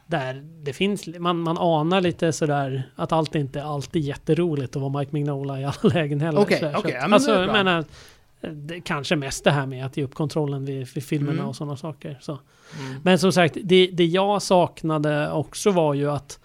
[0.07, 0.33] Där
[0.63, 1.07] det finns...
[1.19, 5.59] Man, man anar lite sådär att allt inte är alltid jätteroligt att vara Mike Mignola
[5.61, 6.39] i alla lägen heller.
[6.41, 7.85] Okej, okej, att- ja, men alltså, är jag menar...
[8.51, 11.45] Det, kanske mest det här med att ge upp kontrollen vid, vid filmerna Mm.
[11.45, 12.17] och sådana saker.
[12.21, 12.31] Så.
[12.31, 12.95] Mm.
[13.03, 16.39] Men som sagt, det, det jag saknade också var ju att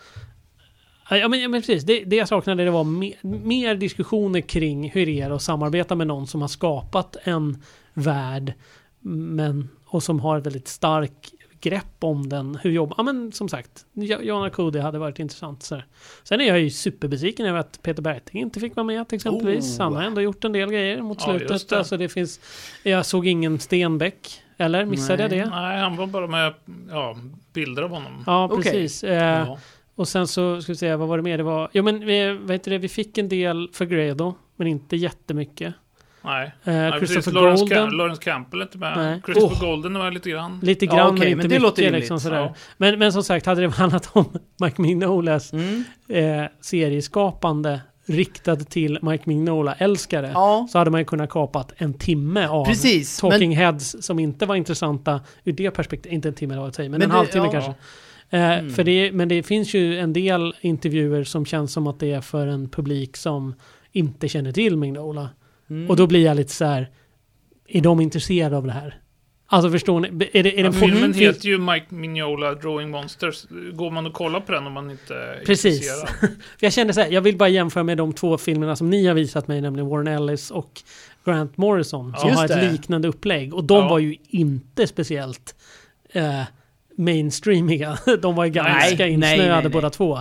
[1.11, 4.91] Ja men, ja, men precis, det, det jag saknade det var mer, mer diskussioner kring
[4.91, 7.63] hur det är att samarbeta med någon som har skapat en
[7.95, 8.53] värld
[9.03, 11.31] men, och som har ett väldigt starkt
[11.61, 12.59] grepp om den.
[12.63, 12.95] Hur jobbar...
[12.99, 15.63] Ja men som sagt, Jo- Jan Arcudi hade varit intressant.
[15.63, 15.83] Så.
[16.23, 19.79] Sen är jag ju superbesviken över att Peter Berting inte fick vara med till exempelvis.
[19.79, 19.83] Oh.
[19.85, 21.69] Han har ändå gjort en del grejer mot Ja, slutet.
[21.69, 21.79] det.
[21.79, 22.41] Alltså det finns...
[22.83, 24.43] Jag såg ingen Stenbeck.
[24.57, 25.41] Eller missade jag Nej.
[25.41, 25.51] det?
[25.51, 26.55] Nej, han var bara med
[26.91, 27.17] ja,
[27.53, 28.25] bilder av honom.
[28.27, 29.05] Ja, precis.
[29.05, 29.15] Eh,
[29.49, 29.59] Ja.
[30.01, 31.37] Och sen så ska vi se, vad var det mer?
[31.39, 31.69] Det var...
[31.73, 35.75] Jo men vi, vad heter det, vi fick en del för Gredo, men inte jättemycket.
[36.25, 36.47] Nej.
[36.65, 36.93] Eh, Nej.
[36.99, 38.97] Christopher Lawrence, Golden, Lawrence Campbell är inte med.
[38.97, 39.23] Nej.
[39.25, 39.61] Christopher Oh.
[39.71, 40.61] Golden är med lite grann.
[40.63, 41.63] lite Ja, grann okej, men inte men det mycket.
[41.63, 42.01] låter rimligt.
[42.01, 42.37] liksom, sådär.
[42.41, 42.55] Ja.
[42.77, 44.25] Men, men som sagt, hade det handlat om
[44.63, 45.85] Mike Mignolas Mm.
[46.09, 52.47] eh, serieskapande riktad till Mike Mignola-älskare Ja, så hade man ju kunnat kapat en timme
[52.47, 53.19] av precis.
[53.19, 56.15] Talking Heads som inte var intressanta ur det perspektivet.
[56.15, 57.53] Inte en timme jag säger, men, Men en det- halvtimme ja.
[57.53, 57.75] kanske.
[58.33, 58.71] Eh, Mm.
[58.75, 62.21] för det, men det finns ju en del intervjuer som känns som att det är
[62.21, 63.55] för en publik som
[63.93, 65.29] inte känner till Mignola.
[65.71, 65.91] Mm.
[65.91, 66.91] Och då blir jag lite så här,
[67.69, 69.01] är de intresserade av det här?
[69.47, 70.09] Alltså förstår ni?
[70.09, 73.47] Är det, är det Ja, en filmen heter ju Mike Mignola Drawing Monsters.
[73.73, 75.75] Går man och kollar på den om man inte är Precis.
[75.75, 76.31] intresserad?
[76.61, 79.15] Jag kände så här, jag vill bara jämföra med de två filmerna som ni har
[79.15, 80.81] visat mig, nämligen Warren Ellis och
[81.25, 82.73] Grant Morrison, som Ja, har ett det.
[82.73, 83.55] liknande upplägg.
[83.55, 83.89] Och de Ja.
[83.89, 85.55] var ju inte speciellt
[86.13, 86.43] eh,
[87.01, 87.99] mainstreamiga.
[88.23, 88.75] De var ju ganska
[89.05, 89.69] Nej, insnöade nej, nej.
[89.69, 90.19] båda två.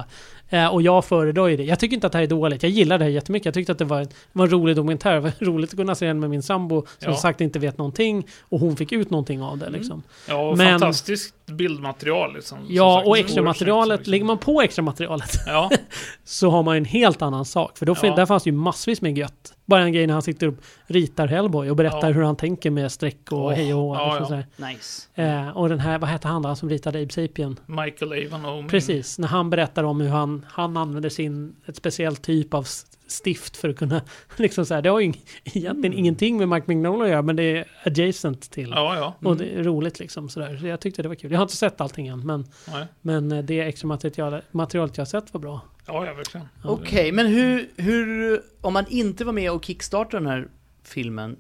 [0.51, 1.63] Eh, och jag föredrar ju det.
[1.63, 2.63] Jag tycker inte att det här är dåligt.
[2.63, 3.45] Jag gillar det här jättemycket.
[3.45, 5.13] Jag tyckte att det var en, var en rolig dokumentär.
[5.13, 7.17] Det var roligt att kunna se den med min sambo som Ja.
[7.17, 8.27] sagt inte vet någonting.
[8.41, 9.79] Och hon fick ut någonting av det Mm.
[9.79, 10.03] liksom.
[10.27, 12.57] Ja, och Men- fantastiskt bildmaterial liksom.
[12.57, 14.11] Som Ja, sagt, och extra materialet, liksom.
[14.11, 15.69] lägger man på extra materialet Ja,
[16.23, 17.77] så har man en helt annan sak.
[17.77, 18.15] För då, Ja.
[18.15, 19.53] där fanns ju massvis med gött.
[19.65, 20.53] Bara en grej när han sitter och
[20.87, 22.13] ritar Hellboy och berättar Ja.
[22.13, 23.95] hur han tänker med streck och Åh, hej och hå.
[23.95, 24.67] ja, liksom ja.
[24.67, 25.07] Nice.
[25.15, 27.59] Eh, och den här, vad hette han då, han som ritade Abe Sapien?
[27.65, 28.67] Michael Avon.
[28.67, 32.65] Precis, när han berättar om hur han, han använder sin, ett speciellt typ av
[33.11, 34.01] stift för att kunna,
[34.37, 37.35] liksom så här, det har ju ing- egentligen ingenting med Mike Mignola att göra, men
[37.35, 38.69] det är adjacent till.
[38.75, 39.29] Ja, ja.
[39.29, 40.57] Och det är roligt liksom sådär.
[40.57, 41.31] Så jag tyckte det var kul.
[41.31, 42.85] Jag har inte sett allting än, men, Nej.
[43.01, 45.61] men eh, det extra material, materialet jag har sett var bra.
[45.85, 46.47] Ja, ja, verkligen.
[46.63, 46.69] Ja.
[46.69, 50.47] Okej, men hur, hur, om man inte var med och kickstartade den här
[50.83, 51.35] filmen,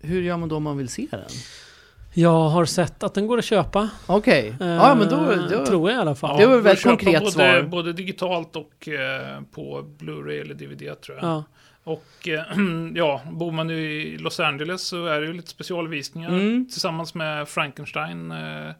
[0.00, 1.20] hur gör man då om man vill se den?
[2.20, 3.88] Jag har sett att den går att köpa.
[4.06, 6.36] Okej, Eh, ja men då, då Tror jag i alla fall.
[6.40, 7.62] Det var Ja, ett konkret både, svar.
[7.62, 11.24] Både digitalt och eh, på Blu-ray eller DVD tror jag.
[11.26, 11.44] Ja.
[11.84, 12.42] Och eh,
[12.94, 16.68] ja, bor man i Los Angeles så är det ju lite specialvisningar Mm.
[16.72, 18.70] tillsammans med Frankenstein eh,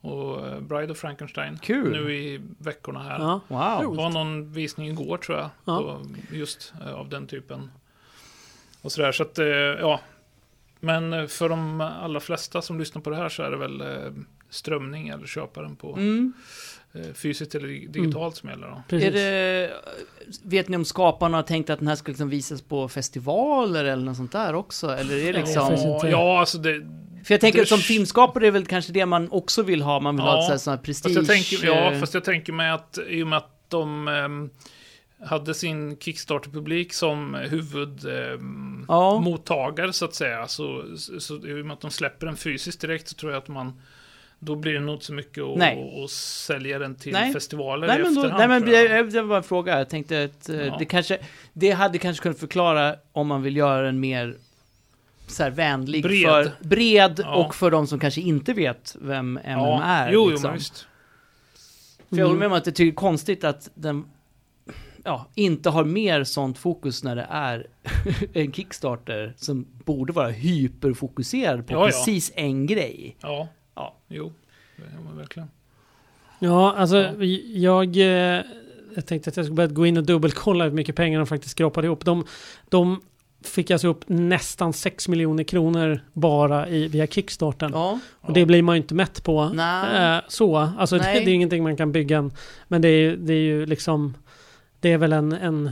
[0.00, 1.58] och eh, Bride of Frankenstein.
[1.62, 1.90] Kul.
[1.92, 3.18] Nu i veckorna här.
[3.18, 3.40] Ja.
[3.80, 3.96] Det Wow.
[3.96, 5.50] var någon visning igår tror jag.
[5.64, 5.78] Ja.
[5.78, 6.00] På,
[6.36, 7.70] just eh, av den typen.
[8.82, 9.12] Och sådär.
[9.12, 10.00] Så att, eh, ja.
[10.84, 13.80] Men eh, för de allra flesta som lyssnar på det här så är det väl
[13.80, 13.86] eh,
[14.50, 16.32] strömning eller köpa den på Mm.
[16.94, 18.66] eh, fysiskt eller dig- digitalt som gäller.
[18.66, 18.82] Då.
[18.88, 19.08] Precis.
[19.08, 19.70] Är det,
[20.44, 24.04] vet ni om skaparna har tänkt att den här ska liksom visas på festivaler eller
[24.04, 24.88] något sånt där också?
[24.88, 25.74] Eller är det liksom...
[25.76, 26.80] Ja, ja, alltså det...
[27.24, 30.00] För jag tänker att som filmskapare är väl kanske det man också vill ha.
[30.00, 31.14] Man vill ha Ja, ett sånt här- prestige.
[31.14, 34.50] Fast jag tänker, ja, fast jag tänker mig att i och med att de ehm,
[35.22, 39.92] hade sin Kickstarter-publik som huvudmottagare Ja.
[39.92, 40.48] så att säga.
[40.48, 43.38] Så, så, så i och med att de släpper den fysiskt direkt så tror jag
[43.42, 43.80] att man
[44.38, 47.32] då blir det nog inte så mycket att sälja den till Nej.
[47.32, 49.10] festivaler Nej men, då, nej men jag.
[49.12, 49.78] det, var bara en fråga.
[49.78, 50.76] Jag tänkte att eh, Ja.
[50.78, 51.18] det kanske...
[51.52, 54.36] Det hade kanske kunnat förklara om man vill göra den mer
[55.26, 56.22] så här vänlig Bred.
[56.22, 57.34] för bred Ja.
[57.34, 59.82] och för de som kanske inte vet vem MM ja.
[59.82, 60.12] är.
[60.12, 60.48] Jo, jo, liksom.
[60.50, 60.86] men visst.
[62.10, 62.52] För jag håller med Mm.
[62.52, 64.04] om att det är konstigt att den
[65.04, 67.66] ja, inte har mer sånt fokus när det är
[68.32, 71.86] en Kickstarter som borde vara hyperfokuserad på Ja, ja.
[71.86, 73.16] precis en grej.
[73.20, 73.94] Ja, Ja.
[74.08, 74.32] jo.
[74.76, 74.84] Ja,
[75.16, 75.48] verkligen.
[76.38, 77.24] Ja, alltså Ja.
[77.54, 77.96] jag...
[77.96, 78.42] eh,
[78.96, 81.52] Jag tänkte att jag skulle börja gå in och dubbelkolla hur mycket pengar de faktiskt
[81.52, 82.04] skrapade ihop.
[82.04, 82.24] De,
[82.68, 83.00] de
[83.44, 87.70] fick alltså upp nästan 6 miljoner kronor bara i, via Kickstarten.
[87.74, 89.48] Ja, Och det blir man ju inte mätt på.
[89.48, 90.16] Nej.
[90.16, 91.24] Eh, så, alltså det, Nej.
[91.24, 92.32] det är ingenting man kan bygga en,
[92.68, 94.14] Men det är, det är ju liksom...
[94.84, 95.70] Det är väl en, en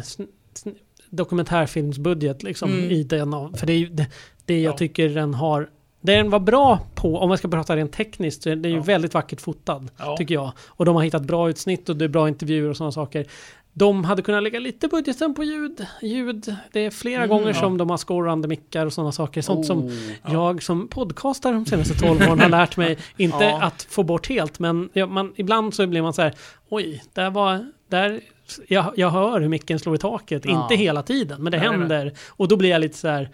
[1.11, 2.91] dokumentärfilmsbudget liksom Mm.
[2.91, 4.07] i den av, För det är det,
[4.47, 4.77] det jag Ja.
[4.79, 5.69] tycker den har...
[6.01, 8.77] Det den var bra på, om man ska prata rent tekniskt, så det är ju
[8.77, 8.83] Ja.
[8.83, 9.89] väldigt vackert fotad.
[9.99, 10.17] Ja.
[10.17, 10.53] Tycker jag.
[10.67, 13.27] Och de har hittat bra utsnitt och det är bra intervjuer och sådana saker.
[13.73, 15.87] De hade kunnat lägga lite budgeten på ljud.
[16.03, 16.57] ljud.
[16.73, 17.55] Det är flera Mm, gånger ja.
[17.61, 19.43] som de har scorrande mickar och sådana saker.
[19.43, 19.93] Sånt som Oh.
[20.25, 20.33] Ja.
[20.33, 23.63] jag som podcastare de senaste 12 åren har lärt mig, inte Ja.
[23.63, 26.35] att få bort helt, men man, ibland så blir man så här,
[26.69, 28.21] oj, där var, där,
[28.69, 30.63] jag, jag hör hur micken slår i taket, Ja.
[30.63, 32.13] inte hela tiden, men det Nej, händer.
[32.29, 33.31] Och då blir jag lite så här,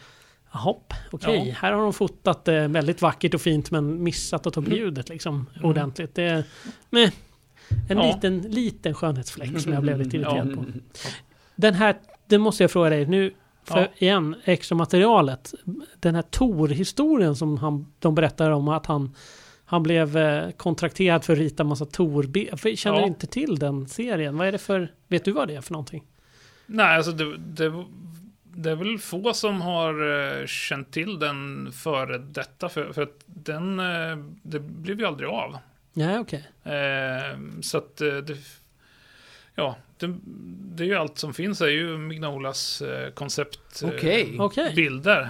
[0.52, 0.74] jaha,
[1.10, 1.54] okej, Ja.
[1.58, 4.78] här har de fotat det väldigt vackert och fint, men missat att ta upp Mm.
[4.78, 5.70] ljudet liksom Mm.
[5.70, 6.14] ordentligt.
[6.14, 6.44] Det,
[6.90, 7.10] men,
[7.88, 8.14] en Ja.
[8.14, 10.56] liten, liten skönhetsfläck som jag blev lite irriterad Ja.
[10.56, 10.64] på.
[11.56, 11.96] Den här,
[12.26, 13.86] det måste jag fråga dig nu, för Ja.
[13.98, 15.54] igen, extra materialet.
[16.00, 19.14] Den här Tor-historien som han, de berättar om att han,
[19.70, 23.06] han blev eh, kontrakterad för att rita massa tor Jag känner Ja.
[23.06, 24.36] inte till den serien.
[24.38, 26.04] Vad är det för, vet du vad det är för någonting?
[26.66, 27.84] Nej, alltså det, det,
[28.44, 29.94] det är väl få som har
[30.40, 32.68] eh, känt till den före detta.
[32.68, 35.58] För, för att den, eh, det blev ju aldrig av.
[35.92, 36.48] Nej, okej.
[36.64, 38.36] Eh, så att det,
[39.54, 40.14] ja, det,
[40.76, 44.36] det är ju allt som finns är ju Mignolas eh, koncept eh, Okej.
[44.38, 44.72] Okej.
[44.74, 45.20] bilder.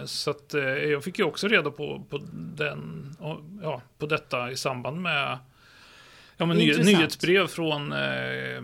[0.00, 4.06] Eh, så att eh, jag fick ju också reda på, på den, och, ja, på
[4.06, 5.38] detta i samband med
[6.36, 8.62] ja, men ny, nyhetsbrev från eh,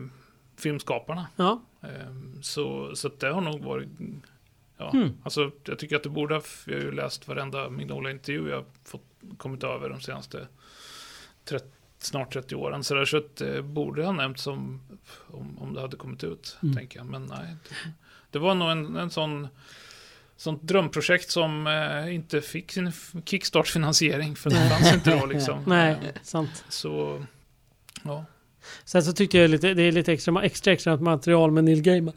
[0.59, 1.27] filmskaparna.
[1.37, 1.63] Ja.
[1.83, 3.89] Ehm, Så, så att det har nog varit...
[4.79, 5.11] Ja, Hmm.
[5.23, 6.43] alltså, jag tycker att det borde ha...
[6.67, 9.05] Jag har ju läst varenda Mignola-intervju jag har fått,
[9.37, 10.47] kommit över de senaste
[11.45, 11.67] 30,
[12.05, 12.85] snart 30 åren.
[12.85, 14.81] Så, där, så att det borde ha nämnts om,
[15.31, 16.77] om, om det hade kommit ut, Mm.
[16.77, 17.07] tänker jag.
[17.07, 17.57] Men nej.
[17.69, 17.75] Det,
[18.31, 19.49] det var nog en, en sån
[20.37, 22.93] sånt drömprojekt som eh, inte fick sin
[23.25, 24.37] kickstart-finansiering.
[24.37, 25.65] För det fanns inte då liksom.
[25.67, 26.65] Nej, sant.
[26.69, 27.25] Så,
[28.05, 28.25] ja.
[28.85, 32.15] Sen så tyckte jag lite, det är lite extra, extra extra material med Neil Gaiman.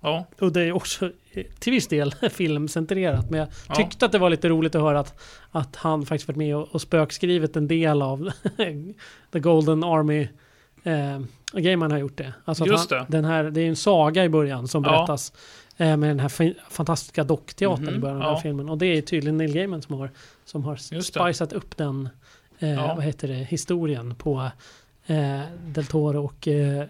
[0.00, 1.10] Ja, Och det är också
[1.58, 3.30] till viss del filmcentrerat.
[3.30, 3.74] Men jag ja.
[3.74, 5.20] tyckte att det var lite roligt att höra att,
[5.50, 8.30] att han faktiskt varit med och, och spökskrivit en del av
[9.32, 10.28] The Golden Army.
[10.82, 11.20] Eh,
[11.52, 12.32] Gaiman har gjort det.
[12.44, 13.06] Alltså Just han, det.
[13.08, 14.90] Den här, det är en saga i början som Ja.
[14.90, 15.32] berättas.
[15.76, 18.26] Eh, med den här fin- fantastiska dockteatern Mhm, i början av ja.
[18.26, 18.68] den här filmen.
[18.68, 20.10] Och det är tydligen Neil Gaiman som har,
[20.44, 22.08] som har spicat upp den
[22.58, 22.94] eh, Ja.
[22.94, 24.50] vad heter det, historien på
[25.10, 26.84] eh, Del Toro och eh,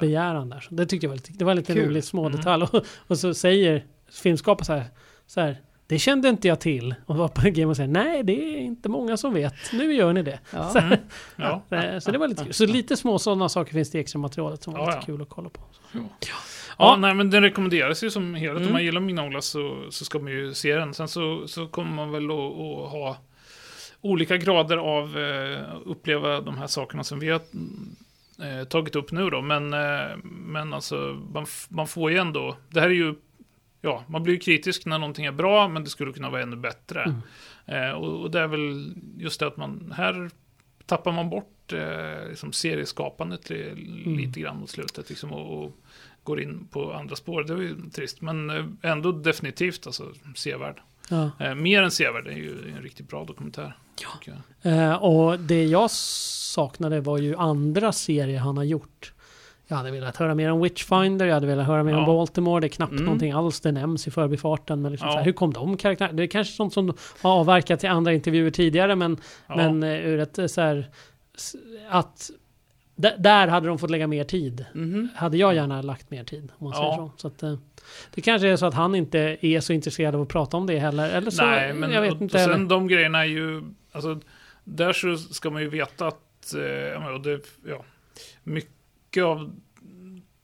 [0.00, 0.60] begäran där.
[0.60, 1.88] Så det tyckte jag var lite, det var lite Kul.
[1.88, 2.36] roligt små Mm.
[2.36, 2.62] detalj.
[2.72, 3.84] Och, och så säger
[4.22, 4.84] filmskaparen så här,
[5.26, 6.94] så här, det kände inte jag till.
[7.06, 9.54] Och var på Game och säger, nej det är inte många som vet.
[9.72, 10.38] Nu gör ni det.
[10.52, 10.68] Ja.
[10.68, 10.98] Så, Mm.
[11.36, 11.62] Ja.
[11.76, 12.52] eh, så det var lite kul.
[12.54, 15.02] Så lite små sådana saker finns det i extra materialet som var Ja, lite ja.
[15.06, 15.60] kul att kolla på.
[15.92, 16.00] Ja,
[16.78, 16.96] Ja.
[16.96, 18.56] nej men den rekommenderas ju som helhet.
[18.56, 18.66] Mm.
[18.66, 20.94] Om man gillar Mignola så, så ska man ju se den.
[20.94, 23.16] Sen så, så kommer man väl att ha
[24.02, 27.40] olika grader av eh, uppleva de här sakerna som vi har
[28.42, 29.42] eh, tagit upp nu då.
[29.42, 33.14] Men, eh, men alltså, man, man får ju ändå, det här är ju,
[33.80, 36.56] ja, man blir ju kritisk när någonting är bra, men det skulle kunna vara ännu
[36.56, 37.02] bättre.
[37.02, 37.20] Mm.
[37.66, 40.30] Eh, och, och det är väl just det att man, här
[40.86, 44.16] tappar man bort eh, liksom serieskapandet li, Mm.
[44.16, 45.76] lite grann mot slutet liksom, och, och
[46.22, 47.44] går in på andra spår.
[47.44, 50.80] Det var ju trist, men eh, ändå definitivt alltså, sevärd.
[51.38, 51.46] Ja.
[51.46, 53.76] Eh, mer än sevärd, det är ju en riktigt bra dokumentär.
[54.62, 54.72] jag.
[54.90, 59.12] Eh, och det jag saknade var ju andra serier han har gjort.
[59.66, 62.06] Jag hade velat höra mer om Witchfinder, jag hade velat höra mer om Ja.
[62.06, 62.60] Baltimore.
[62.60, 63.04] Det är knappt Mm.
[63.04, 64.82] någonting alls det nämns i förbifarten.
[64.82, 65.16] Men liksom Ja.
[65.16, 66.16] här, hur kom de karaktärerna?
[66.16, 69.16] Det är kanske sånt som har avverkat i andra intervjuer tidigare, men,
[69.46, 70.90] Ja, men eh, ur ett så här,
[71.90, 72.30] att
[73.18, 74.64] där hade de fått lägga mer tid.
[74.74, 75.08] Mhm.
[75.16, 77.10] Hade jag gärna lagt mer tid, om man säger Ja.
[77.16, 77.28] så.
[77.30, 77.58] så att,
[78.14, 80.78] det kanske är så att han inte är så intresserad av att prata om det
[80.78, 81.10] heller.
[81.10, 82.54] Eller så, Nej, men jag vet och, inte och heller.
[82.54, 84.20] sen de grejerna är ju, alltså,
[84.64, 87.84] där så ska man ju veta att, eh, det, ja,
[88.42, 89.52] mycket av,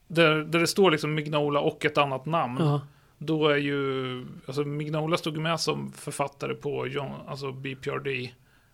[0.09, 2.81] där, där det står liksom Mignola och ett annat namn, Ja,
[3.19, 8.31] då är ju, alltså Mignola stod med som författare på John, alltså BPRD,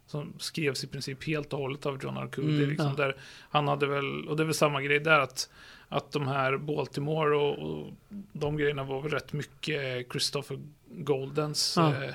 [0.06, 2.56] som skrevs i princip helt och hållet av John Arcudi.
[2.56, 3.04] Mm, liksom, ja.
[3.04, 3.16] där
[3.50, 5.50] han hade väl, och det är väl samma grej där, att,
[5.88, 7.92] att de här Baltimore och, och
[8.32, 10.58] de grejerna var väl rätt mycket Christopher
[10.90, 12.04] Goldens Ja.
[12.04, 12.14] eh,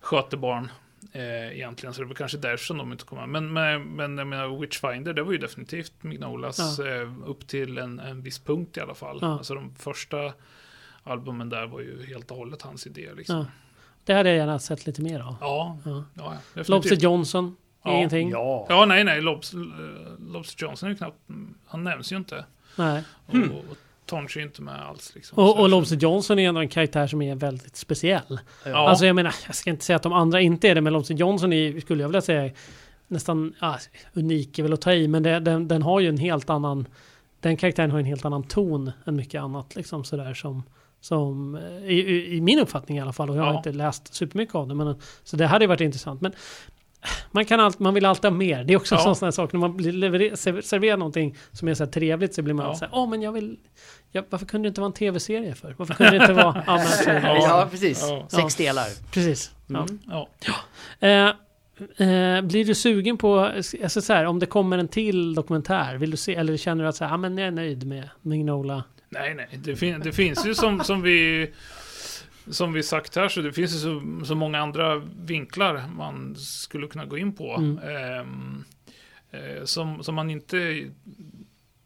[0.00, 0.70] skötebarn.
[1.12, 3.28] Eh, egentligen, så det var kanske därför som de inte kom med.
[3.28, 7.98] Men, men, men jag menar, Witchfinder, det var ju definitivt Mignolas eh, upp till en,
[8.00, 9.18] en viss punkt i alla fall.
[9.22, 9.26] Ja.
[9.38, 10.32] Alltså de första
[11.02, 13.08] albumen där var ju helt och hållet hans idé.
[13.16, 13.36] Liksom.
[13.36, 13.46] ja.
[14.04, 15.36] Det hade jag gärna sett lite mer av.
[15.40, 16.04] Ja, Ja.
[16.14, 16.62] ja, ja.
[16.68, 17.96] Lobster Johnson, Ja.
[17.96, 18.30] ingenting.
[18.30, 18.66] Ja.
[18.68, 19.60] Ja, nej, nej, Lobs, eh,
[20.18, 21.18] Lobster Johnson är ju knappt,
[21.66, 22.44] han nämns ju inte.
[22.80, 23.02] Nej.
[23.26, 23.76] Och, och
[24.06, 25.12] Tonch är inte med alls.
[25.14, 25.38] Liksom.
[25.44, 28.40] Och, och Lobster Johnson är ändå en karaktär som är väldigt speciell.
[28.64, 28.88] Ja.
[28.88, 31.14] Alltså jag menar, jag ska inte säga att de andra inte är det, men Lobster
[31.14, 32.52] Johnson är, skulle jag vilja säga,
[33.08, 33.78] nästan ja,
[34.12, 36.86] unik är väl att ta i, men det, den, den har ju en helt annan,
[37.40, 40.62] den karaktären har en helt annan ton än mycket annat liksom sådär som,
[41.00, 43.56] som eh, i, i, min uppfattning i alla fall, och jag har Ja.
[43.56, 44.94] inte läst supermycket av det, men
[45.24, 46.20] så det hade varit intressant.
[46.20, 46.32] Men
[47.30, 48.64] man, kan allt, man vill alltid ha mer.
[48.64, 49.08] Det är också Ja.
[49.08, 49.52] en sån här sak.
[49.52, 52.68] När man blir serverar någonting som är så här trevligt så blir man Ja.
[52.70, 53.56] alltid så här, åh men jag vill...
[54.12, 55.74] Ja, varför kunde det inte vara en tv-serie för?
[55.78, 56.62] Varför kunde det inte vara...
[56.66, 58.06] Ja, men, Ja, precis.
[58.08, 58.26] Ja.
[58.28, 58.86] Sex delar.
[59.12, 59.50] Precis.
[59.66, 59.86] Ja.
[59.88, 59.98] Mm.
[60.08, 60.28] Ja.
[61.08, 65.94] Eh, eh, blir du sugen på, alltså så här, om det kommer en till dokumentär,
[65.96, 68.08] vill du se, eller känner du att så här, ah, men jag är nöjd med
[68.22, 68.84] Mignola?
[69.08, 71.50] Nej, nej, det, fin det finns ju som, som vi
[72.50, 76.86] som vi sagt här så det finns ju så, så många andra vinklar man skulle
[76.86, 77.54] kunna gå in på.
[77.56, 77.78] Mm.
[77.78, 78.64] ehm,
[79.30, 80.90] eh, som, som man inte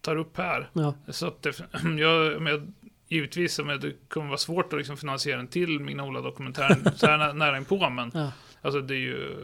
[0.01, 0.71] tar upp här.
[0.73, 1.61] Ja, Så att det,
[1.99, 2.75] jag, men,
[3.09, 7.33] givetvis, men det kommer vara svårt att liksom finansiera en till Mignola-dokumentären så här nä-
[7.33, 8.33] nära inpå, men ja.
[8.63, 9.37] alltså det ju,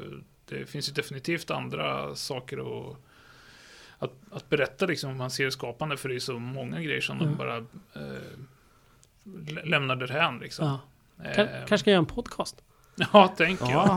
[0.44, 2.59] det finns ju definitivt andra saker
[2.90, 2.97] att,
[3.98, 7.16] att, att berätta liksom om man ser skapande, för det är så många grejer som
[7.20, 7.28] Mm.
[7.30, 8.22] de bara eh,
[9.55, 10.66] lä- lämnar därhän liksom.
[10.66, 10.80] ja.
[11.24, 12.56] Eh, Ka- kanske ska jag göra en podcast?
[13.12, 13.88] Ja, tänker jag.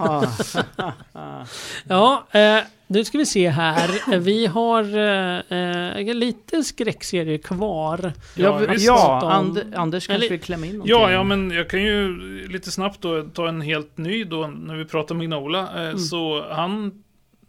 [1.13, 1.45] Ah.
[1.87, 4.17] Ja, eh, nu ska vi se här.
[4.19, 5.57] Vi har eh,
[5.99, 8.13] eh, lite skräckserier kvar.
[8.35, 10.91] Ja, Ja, And, Anders kanske Eller- vill klämma in någonting.
[10.95, 12.17] Ja, ja, men jag kan ju
[12.47, 15.59] lite snabbt då ta en helt ny då när vi pratar Mignola.
[15.75, 15.99] Eh, Mm.
[15.99, 16.85] Så han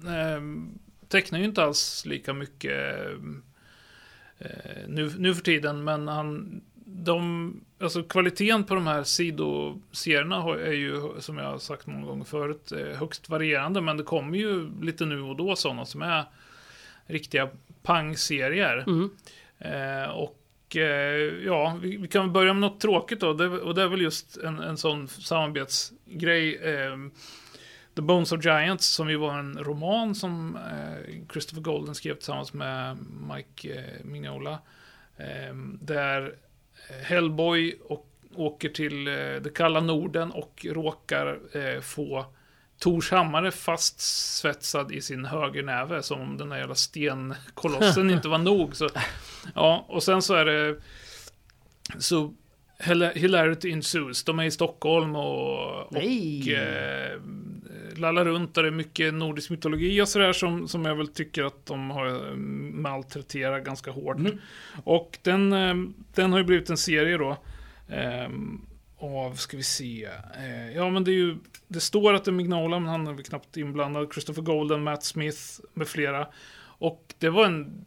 [0.04, 0.42] eh,
[1.08, 2.72] tecknar ju inte alls lika mycket
[4.38, 4.48] eh,
[4.88, 6.60] nu, nu för tiden, men han
[6.96, 12.24] de, alltså kvaliteten på de här sidoserierna är ju, som jag har sagt många gånger
[12.24, 16.24] förut, eh, högst varierande, men det kommer ju lite nu och då sådana som är
[17.06, 17.48] riktiga
[17.82, 18.84] pangserier.
[18.86, 19.10] Mm.
[19.58, 23.32] Eh, och eh, ja, vi, vi kan börja med något tråkigt då.
[23.32, 26.56] Det, och det är väl just en, en sån samarbetsgrej.
[26.56, 26.96] Eh,
[27.96, 32.52] The Bones of Giants, som ju var en roman som eh, Christopher Golden skrev tillsammans
[32.52, 32.98] med
[33.34, 34.58] Mike eh, Mignola.
[35.80, 36.34] Där
[37.02, 38.06] Hellboy och,
[38.36, 42.26] åker till eh, det kalla Norden och råkar eh, få
[42.78, 48.76] Tors hammare fastsvetsad i sin högernäve som om den där jävla stenkolossen inte var nog.
[48.76, 48.88] Så,
[49.54, 50.76] ja, och sen så är det
[51.98, 52.34] så
[53.14, 54.24] Hilarity ensues.
[54.24, 56.02] De är i Stockholm och, och
[56.48, 57.20] eh,
[57.98, 61.44] lallar runt där det är mycket nordisk mytologi och sådär som, som jag väl tycker
[61.44, 62.34] att de har eh,
[62.74, 64.18] malträterat ganska hårt.
[64.18, 64.38] Mm.
[64.84, 65.74] Och den, eh,
[66.14, 67.36] den har ju blivit en serie då.
[67.88, 68.28] Eh,
[68.98, 70.08] av, ska vi se,
[70.74, 71.36] ja men det är ju,
[71.68, 74.12] det står att det är Mignola, men han är väl knappt inblandad.
[74.12, 75.40] Christopher Golden, Matt Smith
[75.74, 76.28] med flera.
[76.78, 77.84] Och det var en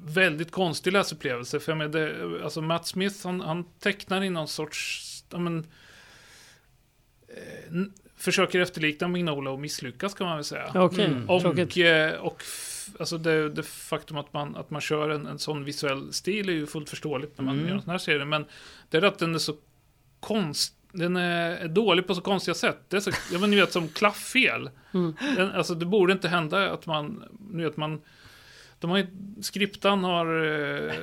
[0.00, 1.60] väldigt konstig läsupplevelse.
[1.60, 5.66] För jag menar, det, alltså Matt Smith, han, han tecknar i någon sorts, ja men,
[8.24, 10.66] försöker efterlikna Mignola och misslyckas kan man väl säga.
[10.68, 11.04] Okej, okay.
[11.04, 11.30] mm.
[11.30, 12.42] och, och, eh, och
[12.98, 16.52] alltså det, det, faktum att man, att man kör en, en sån visuell stil är
[16.52, 17.68] ju fullt förståeligt när man mm.
[17.68, 18.24] gör en sån här serie.
[18.24, 18.44] Men
[18.90, 19.54] det är att den är så
[20.20, 22.78] konst den är dålig på så konstiga sätt.
[22.88, 24.70] Det är så, jag menar, ni vet, som klafffel.
[24.94, 25.14] Mm.
[25.36, 28.00] Den, alltså, det borde inte hända att man, ni vet, man
[28.78, 29.06] de har ju,
[29.40, 30.94] skriptan har eh,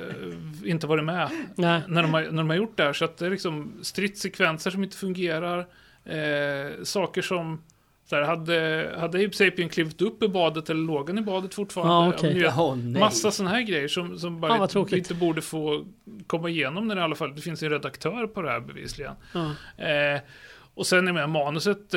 [0.64, 2.92] inte varit med när de, har, när de har gjort det här.
[2.92, 5.66] Så att det är liksom stridssekvenser som inte fungerar.
[6.04, 7.62] Eh, saker som
[8.04, 11.54] så här, hade, hade Ape Sapien klivit upp i badet eller låg han i badet
[11.54, 11.94] fortfarande?
[11.94, 12.42] Ah, okay.
[12.42, 15.84] vet, oh, massa sådana här grejer som, som bara ah, inte, inte borde få
[16.26, 19.14] komma igenom när det i alla fall det finns en redaktör på det här bevisligen.
[19.32, 19.82] Ah.
[19.84, 20.20] Eh,
[20.74, 21.90] och sen är med manuset,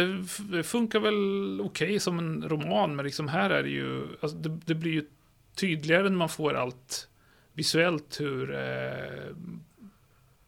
[0.51, 4.37] det funkar väl okej okay som en roman, men liksom här är det ju, alltså
[4.37, 5.05] det, det blir ju
[5.55, 7.07] tydligare när man får allt
[7.53, 9.35] visuellt hur eh,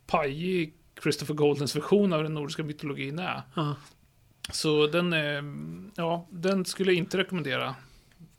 [0.07, 3.41] pajig Christopher Goldens version av den nordiska mytologin är.
[3.53, 3.75] Ja.
[4.51, 5.43] Så den, eh,
[5.95, 7.75] ja, den skulle jag inte rekommendera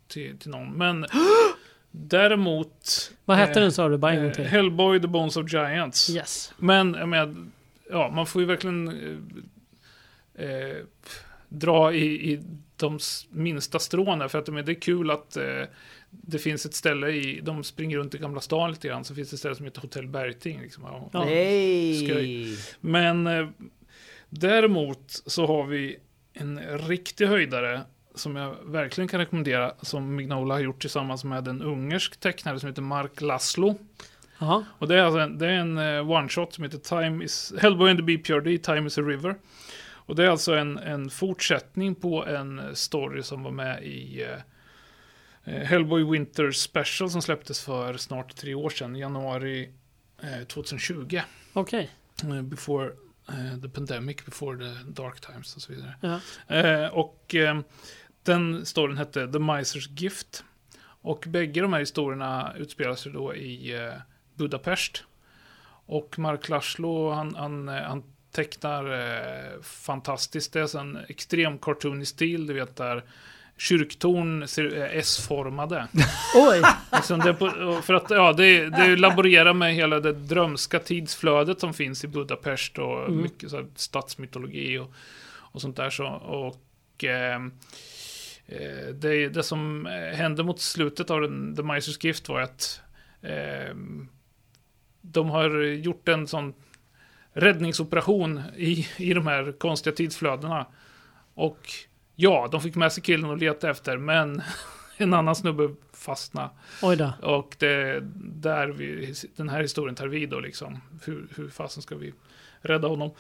[0.09, 0.73] till, till någon.
[0.73, 1.07] Men
[1.91, 3.13] däremot...
[3.25, 3.99] Vad hette eh, den sa du?
[3.99, 4.45] Bara en gång till.
[4.45, 6.11] Eh, Hellboy, The Bones of Giants.
[6.11, 6.53] Yes.
[6.57, 7.47] Men, jag menar,
[7.91, 8.89] ja, man får ju verkligen
[10.35, 10.77] eh, eh
[11.49, 12.43] dra i, i
[12.77, 12.99] de
[13.31, 14.29] minsta stråna.
[14.29, 15.65] För att det är kul att eh,
[16.11, 19.31] det finns ett ställe i, de springer runt i Gamla stan lite grann, så finns
[19.31, 20.61] det ett ställe som heter Hotell Bergting.
[20.61, 20.83] Liksom,
[21.13, 22.57] ja, Nej!
[22.81, 23.49] Men eh,
[24.29, 25.99] däremot så har vi
[26.33, 27.81] en riktig höjdare
[28.15, 32.69] som jag verkligen kan rekommendera, som Mignola har gjort tillsammans med en ungersk tecknare som
[32.69, 33.79] heter Mark Laszlo.
[34.39, 34.65] Aha.
[34.79, 37.91] Och det är, alltså en, det är en uh, one-shot som heter Time is, Hellboy
[37.91, 39.35] and the BPRD, Time is a River.
[39.91, 44.39] Och det är alltså en, en fortsättning på en story som var med i Eh,
[45.49, 49.71] Hellboy Winter Special som släpptes för snart tre år sedan, januari
[50.47, 51.21] 2020.
[51.53, 51.91] Okej.
[52.23, 52.37] Okay.
[52.37, 52.91] Eh, before
[53.63, 56.21] the pandemic, before the dark times och så vidare.
[56.51, 57.35] Uh, och
[58.23, 60.45] den storyn hette The Miser's Gift.
[60.81, 63.91] Och bägge de här historierna utspelar sig då i
[64.35, 65.05] Budapest.
[65.87, 68.03] Och Mark Laszlo, han, han, han
[68.33, 70.53] tecknar fantastiskt.
[70.53, 73.05] Det är en extrem cartoonig stil, du vet där
[73.59, 75.89] kyrktorn ser S-formade.
[76.35, 76.63] Oj!
[76.93, 77.35] Liksom det
[77.83, 82.79] för att ja, det, det laborerar med hela det drömska tidsflödet som finns i Budapest
[82.79, 83.23] och mm.
[83.23, 84.93] mycket så här, stadsmytologi och,
[85.29, 85.91] och sånt där.
[85.91, 87.53] Så, och ehm,
[88.47, 92.81] eh, det, det som hände mot slutet av den, The Miser's Gift var att
[93.23, 93.75] eh,
[95.01, 96.55] de har gjort en sån
[97.33, 100.67] räddningsoperation i, i de här konstiga tidsflödena.
[101.35, 101.73] Och
[102.21, 104.43] Ja, de fick med sig killen och leta efter, men
[104.97, 106.51] en annan snubbe fastnade.
[106.83, 107.13] Oj då.
[107.23, 110.81] Och det där vi, den här historien tar vid då liksom.
[111.05, 112.13] Hur, hur fasen ska vi
[112.61, 113.11] rädda honom?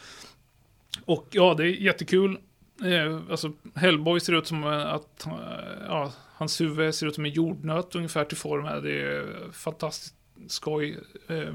[1.04, 2.38] Och ja, det är jättekul.
[2.84, 5.32] Eh, alltså, Hellboy ser ut som att eh,
[5.86, 8.82] ja, hans huvud ser ut som en jordnöt ungefär till formen.
[8.82, 10.14] Det är fantastiskt
[10.46, 10.98] skoj
[11.28, 11.54] eh,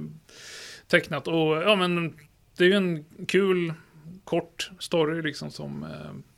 [0.88, 1.28] tecknat.
[1.28, 2.20] Och ja, men
[2.58, 3.74] det är ju en kul,
[4.24, 6.33] kort story liksom som eh,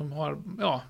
[0.00, 0.82] som har, ja,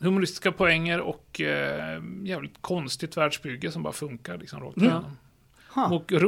[0.00, 4.88] humoristiska poänger och eh, jävligt konstigt världsbygge som bara funkar liksom rakt mm.
[4.88, 5.16] igenom.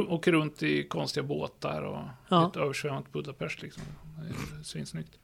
[0.09, 2.49] Åker runt i konstiga båtar och ja.
[2.49, 3.83] ett översvämmat Budapest liksom.
[4.63, 5.19] Svinsnyggt.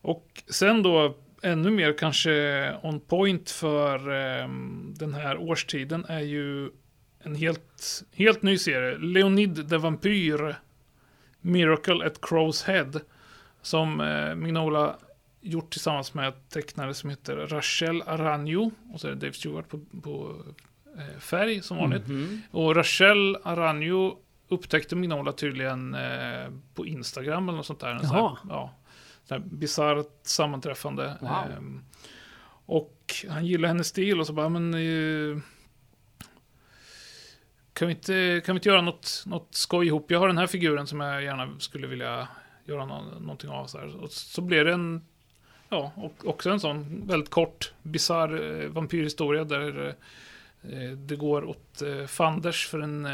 [0.00, 4.48] Och sen då ännu mer kanske on point för eh,
[4.94, 6.70] den här årstiden är ju
[7.18, 8.98] en helt, helt ny serie.
[8.98, 10.54] Leonid the Vampyr
[11.40, 13.00] Miracle at Crow's Head.
[13.62, 14.96] Som eh, Mignola
[15.40, 18.70] gjort tillsammans med en tecknare som heter Rachel Aranjo.
[18.92, 20.42] Och så är det Dave Stewart på, på
[20.98, 22.08] eh, färg som vanligt.
[22.08, 22.42] Mhm.
[22.50, 24.18] Och Rachel Aranjo
[24.48, 27.90] upptäckte Mignola tydligen eh, på Instagram eller något sånt där.
[27.90, 28.74] En sån här, ja,
[29.38, 31.16] bisarrt sammanträffande.
[31.20, 31.30] Wow.
[31.30, 31.84] Ehm,
[32.66, 34.74] och han gillar hennes stil och så bara, men...
[34.74, 35.42] Eh,
[37.72, 40.10] kan, vi inte, kan vi inte göra något, något skoj ihop?
[40.10, 42.28] Jag har den här figuren som jag gärna skulle vilja
[42.64, 43.66] göra nå, någonting av.
[43.66, 43.96] Så, här.
[43.96, 45.04] Och så blev det en...
[45.70, 49.96] Ja, och också en sån väldigt kort, bisarr eh, vampyrhistoria där
[50.62, 53.08] eh, det går åt eh, fanders för en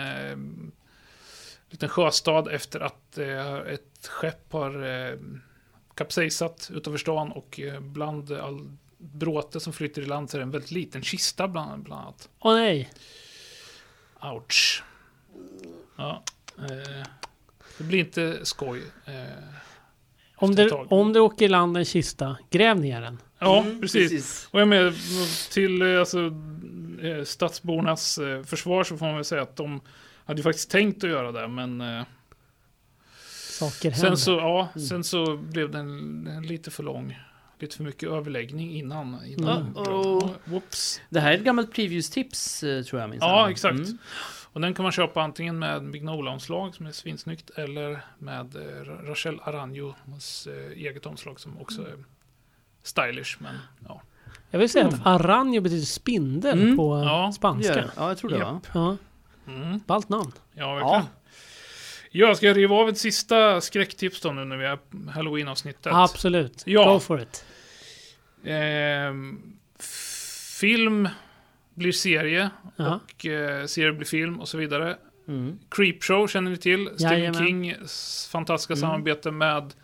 [1.71, 3.19] liten sjöstad efter att
[3.67, 5.19] ett skepp har
[5.95, 10.51] kapsejsat utanför stan och bland all bråte som flyter i land så är det en
[10.51, 12.29] väldigt liten kista bland, bland annat.
[12.39, 12.91] Åh nej.
[14.23, 14.83] Ouch.
[15.97, 16.23] Ja,
[16.59, 17.07] eh,
[17.79, 18.83] det blir inte skoj.
[19.05, 19.25] Eh,
[20.39, 23.19] Om det, om det åker i land en kista, gräv ner den.
[23.39, 24.49] ja, Mm, precis.
[24.51, 24.95] Och jag med
[25.53, 26.19] till eh, alltså,
[27.03, 29.81] eh, stadsbornas eh, försvar så får man väl säga att de
[30.25, 31.83] hade ju faktiskt tänkt att göra det, men
[33.51, 34.09] Saker händer.
[34.09, 34.87] sen så, ja, Mm.
[34.89, 37.19] sen så blev det en, en lite för lång,
[37.61, 39.25] lite för mycket överläggning innan.
[39.27, 40.29] innan Mm.
[40.45, 41.01] Whoops.
[41.11, 43.21] Det här är ett gammalt previews-tips tror jag minns.
[43.21, 43.81] Ja, exakt.
[44.57, 44.63] Mm.
[44.65, 49.07] Och den kan man köpa antingen med Mignola-omslag som är svinsnyggt eller med eh, Ra-
[49.07, 52.05] Rachel Aranjos eh, eget omslag som också är
[52.83, 53.37] stylish.
[53.39, 53.55] Men
[53.89, 54.03] ja,
[54.51, 54.95] Jag vill säga Mm.
[55.01, 56.77] att aranjo betyder spindel Mm.
[56.77, 57.75] på Ja, spanska.
[57.75, 57.91] det.
[57.97, 58.61] Ja, jag tror det va?
[58.75, 58.97] Ja,
[59.47, 59.81] mm.
[59.87, 60.33] ballt namn.
[60.55, 61.05] ja verkligen.
[62.11, 62.35] Ja.
[62.35, 64.79] ska jag riva av ett sista skräcktips då nu när vi är
[65.11, 65.93] Halloween-avsnittet?
[65.93, 66.63] Absolut.
[66.67, 66.93] Ja.
[66.93, 67.45] Go for it.
[68.45, 69.59] Ehm,
[70.61, 71.09] film
[71.77, 73.01] blir serie Ja.
[73.15, 74.97] och eh, serie blir film och så vidare.
[75.29, 75.59] Mm.
[75.71, 76.89] Creepshow känner ni till.
[76.95, 77.47] Stephen Jajamän.
[77.47, 78.81] Kings fantastiska Mm.
[78.81, 79.75] samarbete med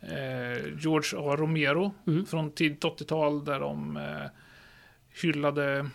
[0.00, 1.36] eh, George A.
[1.36, 2.26] Romero Mm.
[2.26, 4.30] från tidigt 80-tal där de eh,
[5.22, 5.88] hyllade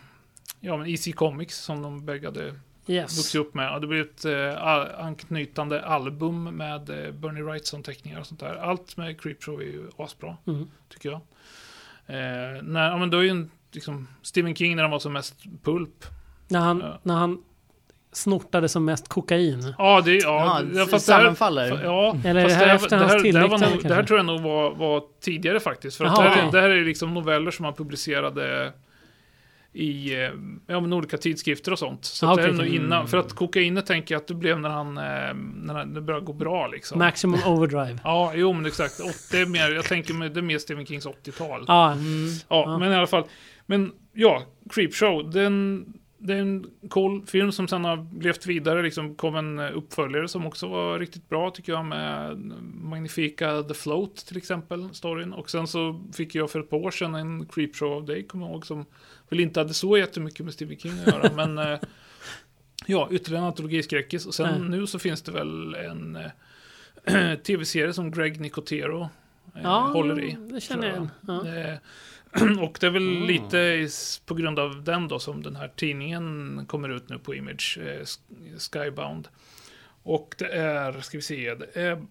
[0.60, 2.54] ja, men EC Comics som de bägge hade
[2.88, 3.18] Yes.
[3.18, 3.74] vuxit upp med.
[3.74, 4.64] Och det blev ett eh,
[5.06, 8.56] anknytande album med eh, Bernie Wrightson-teckningar och sånt där.
[8.56, 10.70] Allt med Creepshow är ju asbra, Mm.
[10.90, 11.22] tycker jag.
[12.06, 15.14] Eh, när, ja, men då är ju en, liksom, Stephen King när han var som
[15.14, 16.06] mest pulp.
[16.48, 17.00] När, han, Ja.
[17.04, 17.38] när han
[18.12, 19.74] snortade som mest kokain.
[19.78, 21.84] Ja, det, ja, Ja, fast det här, sammanfaller.
[21.84, 24.20] Ja, Eller fast det här hans det, här, det, här var nog, det här tror
[24.20, 25.98] jag nog var, var tidigare faktiskt.
[25.98, 26.50] För att Jaha, det, här, okej.
[26.52, 28.74] det här är liksom noveller som han publicerade
[29.76, 30.20] i eh,
[30.68, 32.06] ja, men olika tidskrifter och sånt.
[32.06, 32.76] Så Ah, att det är nog okej.
[32.76, 32.92] innan.
[33.00, 33.08] Mm.
[33.08, 35.04] För att kokainet tänker jag att det blev när han, eh,
[35.56, 37.00] när han- det började gå bra liksom.
[37.00, 38.00] Maximum overdrive.
[38.04, 39.00] Ja, jo men exakt.
[39.00, 41.66] Åt- Det är mer, jag tänker mig, det är mer Stephen Kings 80-tal.
[41.68, 42.28] Ja, Mm.
[42.50, 42.78] Ja, Ja.
[42.78, 43.24] men i alla fall.
[43.66, 45.32] Men ja, Creepshow.
[45.32, 45.86] Den,
[46.18, 48.82] det är en cool film som sen har levt vidare.
[48.84, 51.86] Liksom kom en eh, uppföljare som också var riktigt bra tycker jag.
[51.86, 52.38] Med
[52.82, 55.34] magnifika The Float till exempel, storyn.
[55.34, 58.46] Och sen så fick jag för ett par år sedan en Creepshow av dig, kommer
[58.46, 58.66] jag ihåg.
[58.66, 58.86] Som
[59.30, 61.32] väl inte hade så jättemycket med Stephen King att göra.
[61.36, 61.80] men eh,
[62.86, 64.26] ja, ytterligare en antologiskräckis.
[64.26, 64.68] Och sen Mm.
[64.68, 66.16] nu så finns det väl en
[67.06, 69.02] eh, tv-serie som Greg Nicotero
[69.56, 70.38] eh, ja håller i.
[70.52, 71.10] det känner jag igen.
[71.28, 71.78] Ja.
[72.62, 73.28] Och det är väl Mm.
[73.28, 73.88] lite
[74.26, 78.02] på grund av den då som den här tidningen kommer ut nu på Image, eh,
[78.02, 79.28] Sk- Skybound.
[80.04, 82.06] Och det är, ska vi se, det är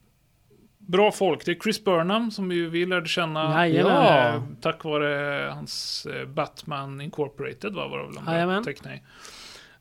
[0.78, 1.44] bra folk.
[1.44, 3.52] Det är Chris Burnham som vi, vi lärde känna
[4.36, 8.64] eh, tack vare hans eh, Batman Incorporated va, var det väl Jajamän.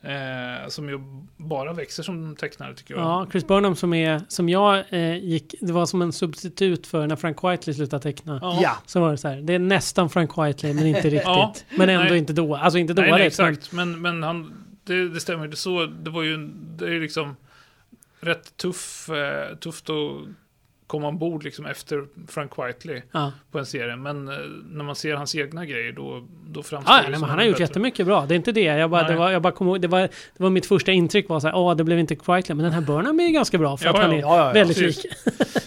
[0.03, 0.99] Eh, som ju
[1.37, 3.03] bara växer som tecknare tycker jag.
[3.03, 7.07] Ja, Chris Burnham som är, som jag eh, gick, det var som en substitut för
[7.07, 8.39] när Frank Whiteley slutade teckna.
[8.41, 8.77] Ja.
[8.85, 11.21] Så var det så här, det är nästan Frank Whiteley men inte riktigt.
[11.23, 12.17] Ja, men ändå nej.
[12.17, 13.37] inte då, alltså inte Nej, dåligt.
[13.37, 13.71] nej, men- exakt.
[13.71, 14.53] Men, men han,
[14.83, 15.47] det, det stämmer.
[15.47, 16.37] Det, är så, det var ju,
[16.77, 17.35] det är liksom
[18.19, 19.95] rätt tuff, eh, tufft att
[20.91, 23.31] komma ombord liksom efter Frank Whiteley Ja.
[23.51, 23.95] på en serie.
[23.95, 24.33] Men eh,
[24.71, 27.45] när man ser hans egna grejer då, då framstår Ja, det nej, som han har
[27.45, 27.63] gjort bättre.
[27.63, 28.25] jättemycket bra.
[28.25, 28.61] Det är inte det.
[28.61, 29.11] Jag bara, Nej.
[29.11, 31.47] det var, jag bara kom ihåg, det var, det var mitt första intryck var så
[31.47, 33.85] här, åh, det blev inte Whiteley, men den här Burnham är ju ganska bra för
[33.85, 35.05] Ja, att han är väldigt lik.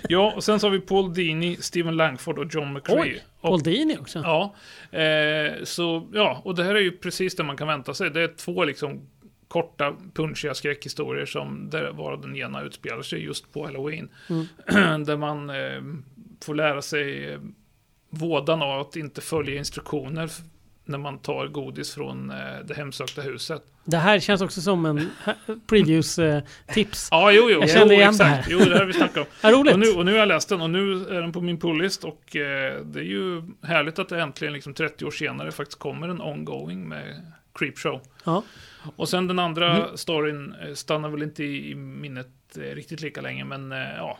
[0.09, 3.01] Ja, och sen så har vi Paul Dini, Steven Langford och John McCree.
[3.01, 4.19] Oj, och, Paul Dini också.
[4.19, 4.55] Ja,
[4.99, 8.11] eh, så ja, och det här är ju precis det man kan vänta sig.
[8.11, 9.07] Det är två liksom
[9.55, 14.09] korta, punchiga skräckhistorier som där varav den ena utspelar sig just på Halloween.
[14.29, 14.47] Mm.
[15.05, 15.83] där man eh,
[16.45, 17.41] får lära sig eh,
[18.11, 20.31] vådan av att inte följa instruktioner
[20.85, 23.63] när man tar godis från eh, det hemsökta huset.
[23.85, 25.11] Det här känns också som en
[25.67, 27.09] previews-tips.
[27.11, 27.61] Ja, jo, jo.
[27.61, 28.47] Jag kände jo, igen det exakt.
[28.47, 28.53] här.
[28.53, 29.25] Jo, det har vi snackat om.
[29.43, 29.73] Ja, roligt.
[29.73, 32.05] Och nu, och nu har jag läst den och nu är den på min pullist
[32.05, 36.09] och eh, det är ju härligt att det äntligen liksom 30 år senare faktiskt kommer
[36.09, 38.01] en ongoing med Creepshow.
[38.25, 38.43] Ja.
[38.97, 39.97] Och sen den andra Mm.
[39.97, 44.19] storyn eh, stannar väl inte i, minnet eh, riktigt lika länge men eh, ja.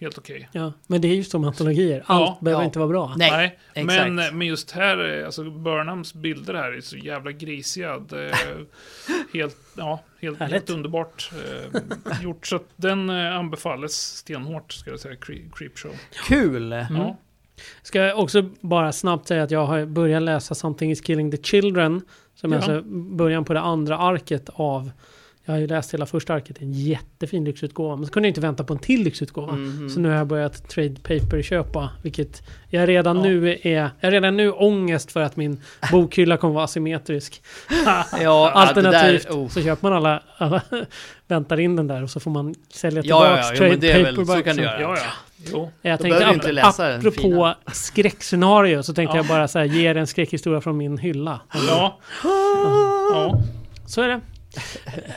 [0.00, 0.48] helt okej.
[0.52, 2.02] Ja, men det är ju som antologier.
[2.06, 2.66] Allt Ja, behöver ja.
[2.66, 3.14] inte vara bra.
[3.16, 4.12] Nej, exakt.
[4.12, 7.88] men, men just här, alltså Burnhams bilder här är så jävla grisiga.
[9.32, 12.46] Helt, ja, helt, helt underbart eh, gjort.
[12.46, 15.92] Så att den anbefalles stenhårt, ska jag säga, Cre- Creepshow.
[16.28, 16.70] Kul!
[16.90, 17.16] Ja.
[17.82, 21.36] Ska jag också bara snabbt säga att jag har börjat läsa Something is killing the
[21.42, 22.02] children.
[22.40, 22.62] Som är Ja.
[22.62, 24.90] alltså början på det andra arket av...
[25.48, 27.96] Jag har ju läst hela första arket, en jättefin lyxutgåva.
[27.96, 29.52] Men så kunde jag inte vänta på en till lyxutgåva.
[29.52, 29.88] Mhm.
[29.90, 33.22] Så nu har jag börjat trade paper köpa, vilket jag redan Ja.
[33.22, 33.68] nu är...
[33.74, 35.60] Jag har redan nu ångest för att min
[35.92, 37.42] bokhylla kommer vara asymmetrisk.
[38.22, 39.48] Ja, Alternativt där, oh.
[39.48, 40.62] så köper man alla, alla,
[41.28, 43.92] väntar in den där och så får man sälja Ja, tillbaks ja, ja, jo, trade
[43.92, 44.80] är väl- så kan du göra.
[44.80, 45.02] Ja, ja.
[45.52, 45.70] Jo.
[45.82, 49.18] Jag tänkte, ap- inte läsa apropå skräckscenario så tänkte Ja.
[49.22, 51.40] jag bara så här, ge er en skräckhistoria från min hylla.
[51.68, 51.98] Ja.
[53.12, 53.40] ja.
[53.86, 54.20] Så är det.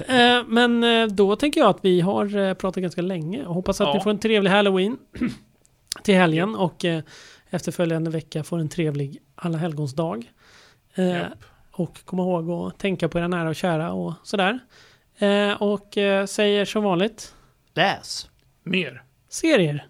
[0.08, 3.82] Eh, Men eh, då tänker jag att vi har eh, pratat ganska länge och hoppas
[3.82, 3.94] att Ja.
[3.94, 4.98] ni får en trevlig halloween
[6.04, 6.86] till helgen och
[7.50, 10.32] efterföljande vecka får en trevlig alla helgons dag.
[10.96, 11.44] Japp.
[11.72, 14.60] Och kom ihåg att tänka på era nära och kära och sådär.
[15.60, 15.88] Och
[16.30, 17.36] säger som vanligt,
[17.74, 18.30] Läs!
[18.64, 19.04] Mer.
[19.30, 19.88] serier.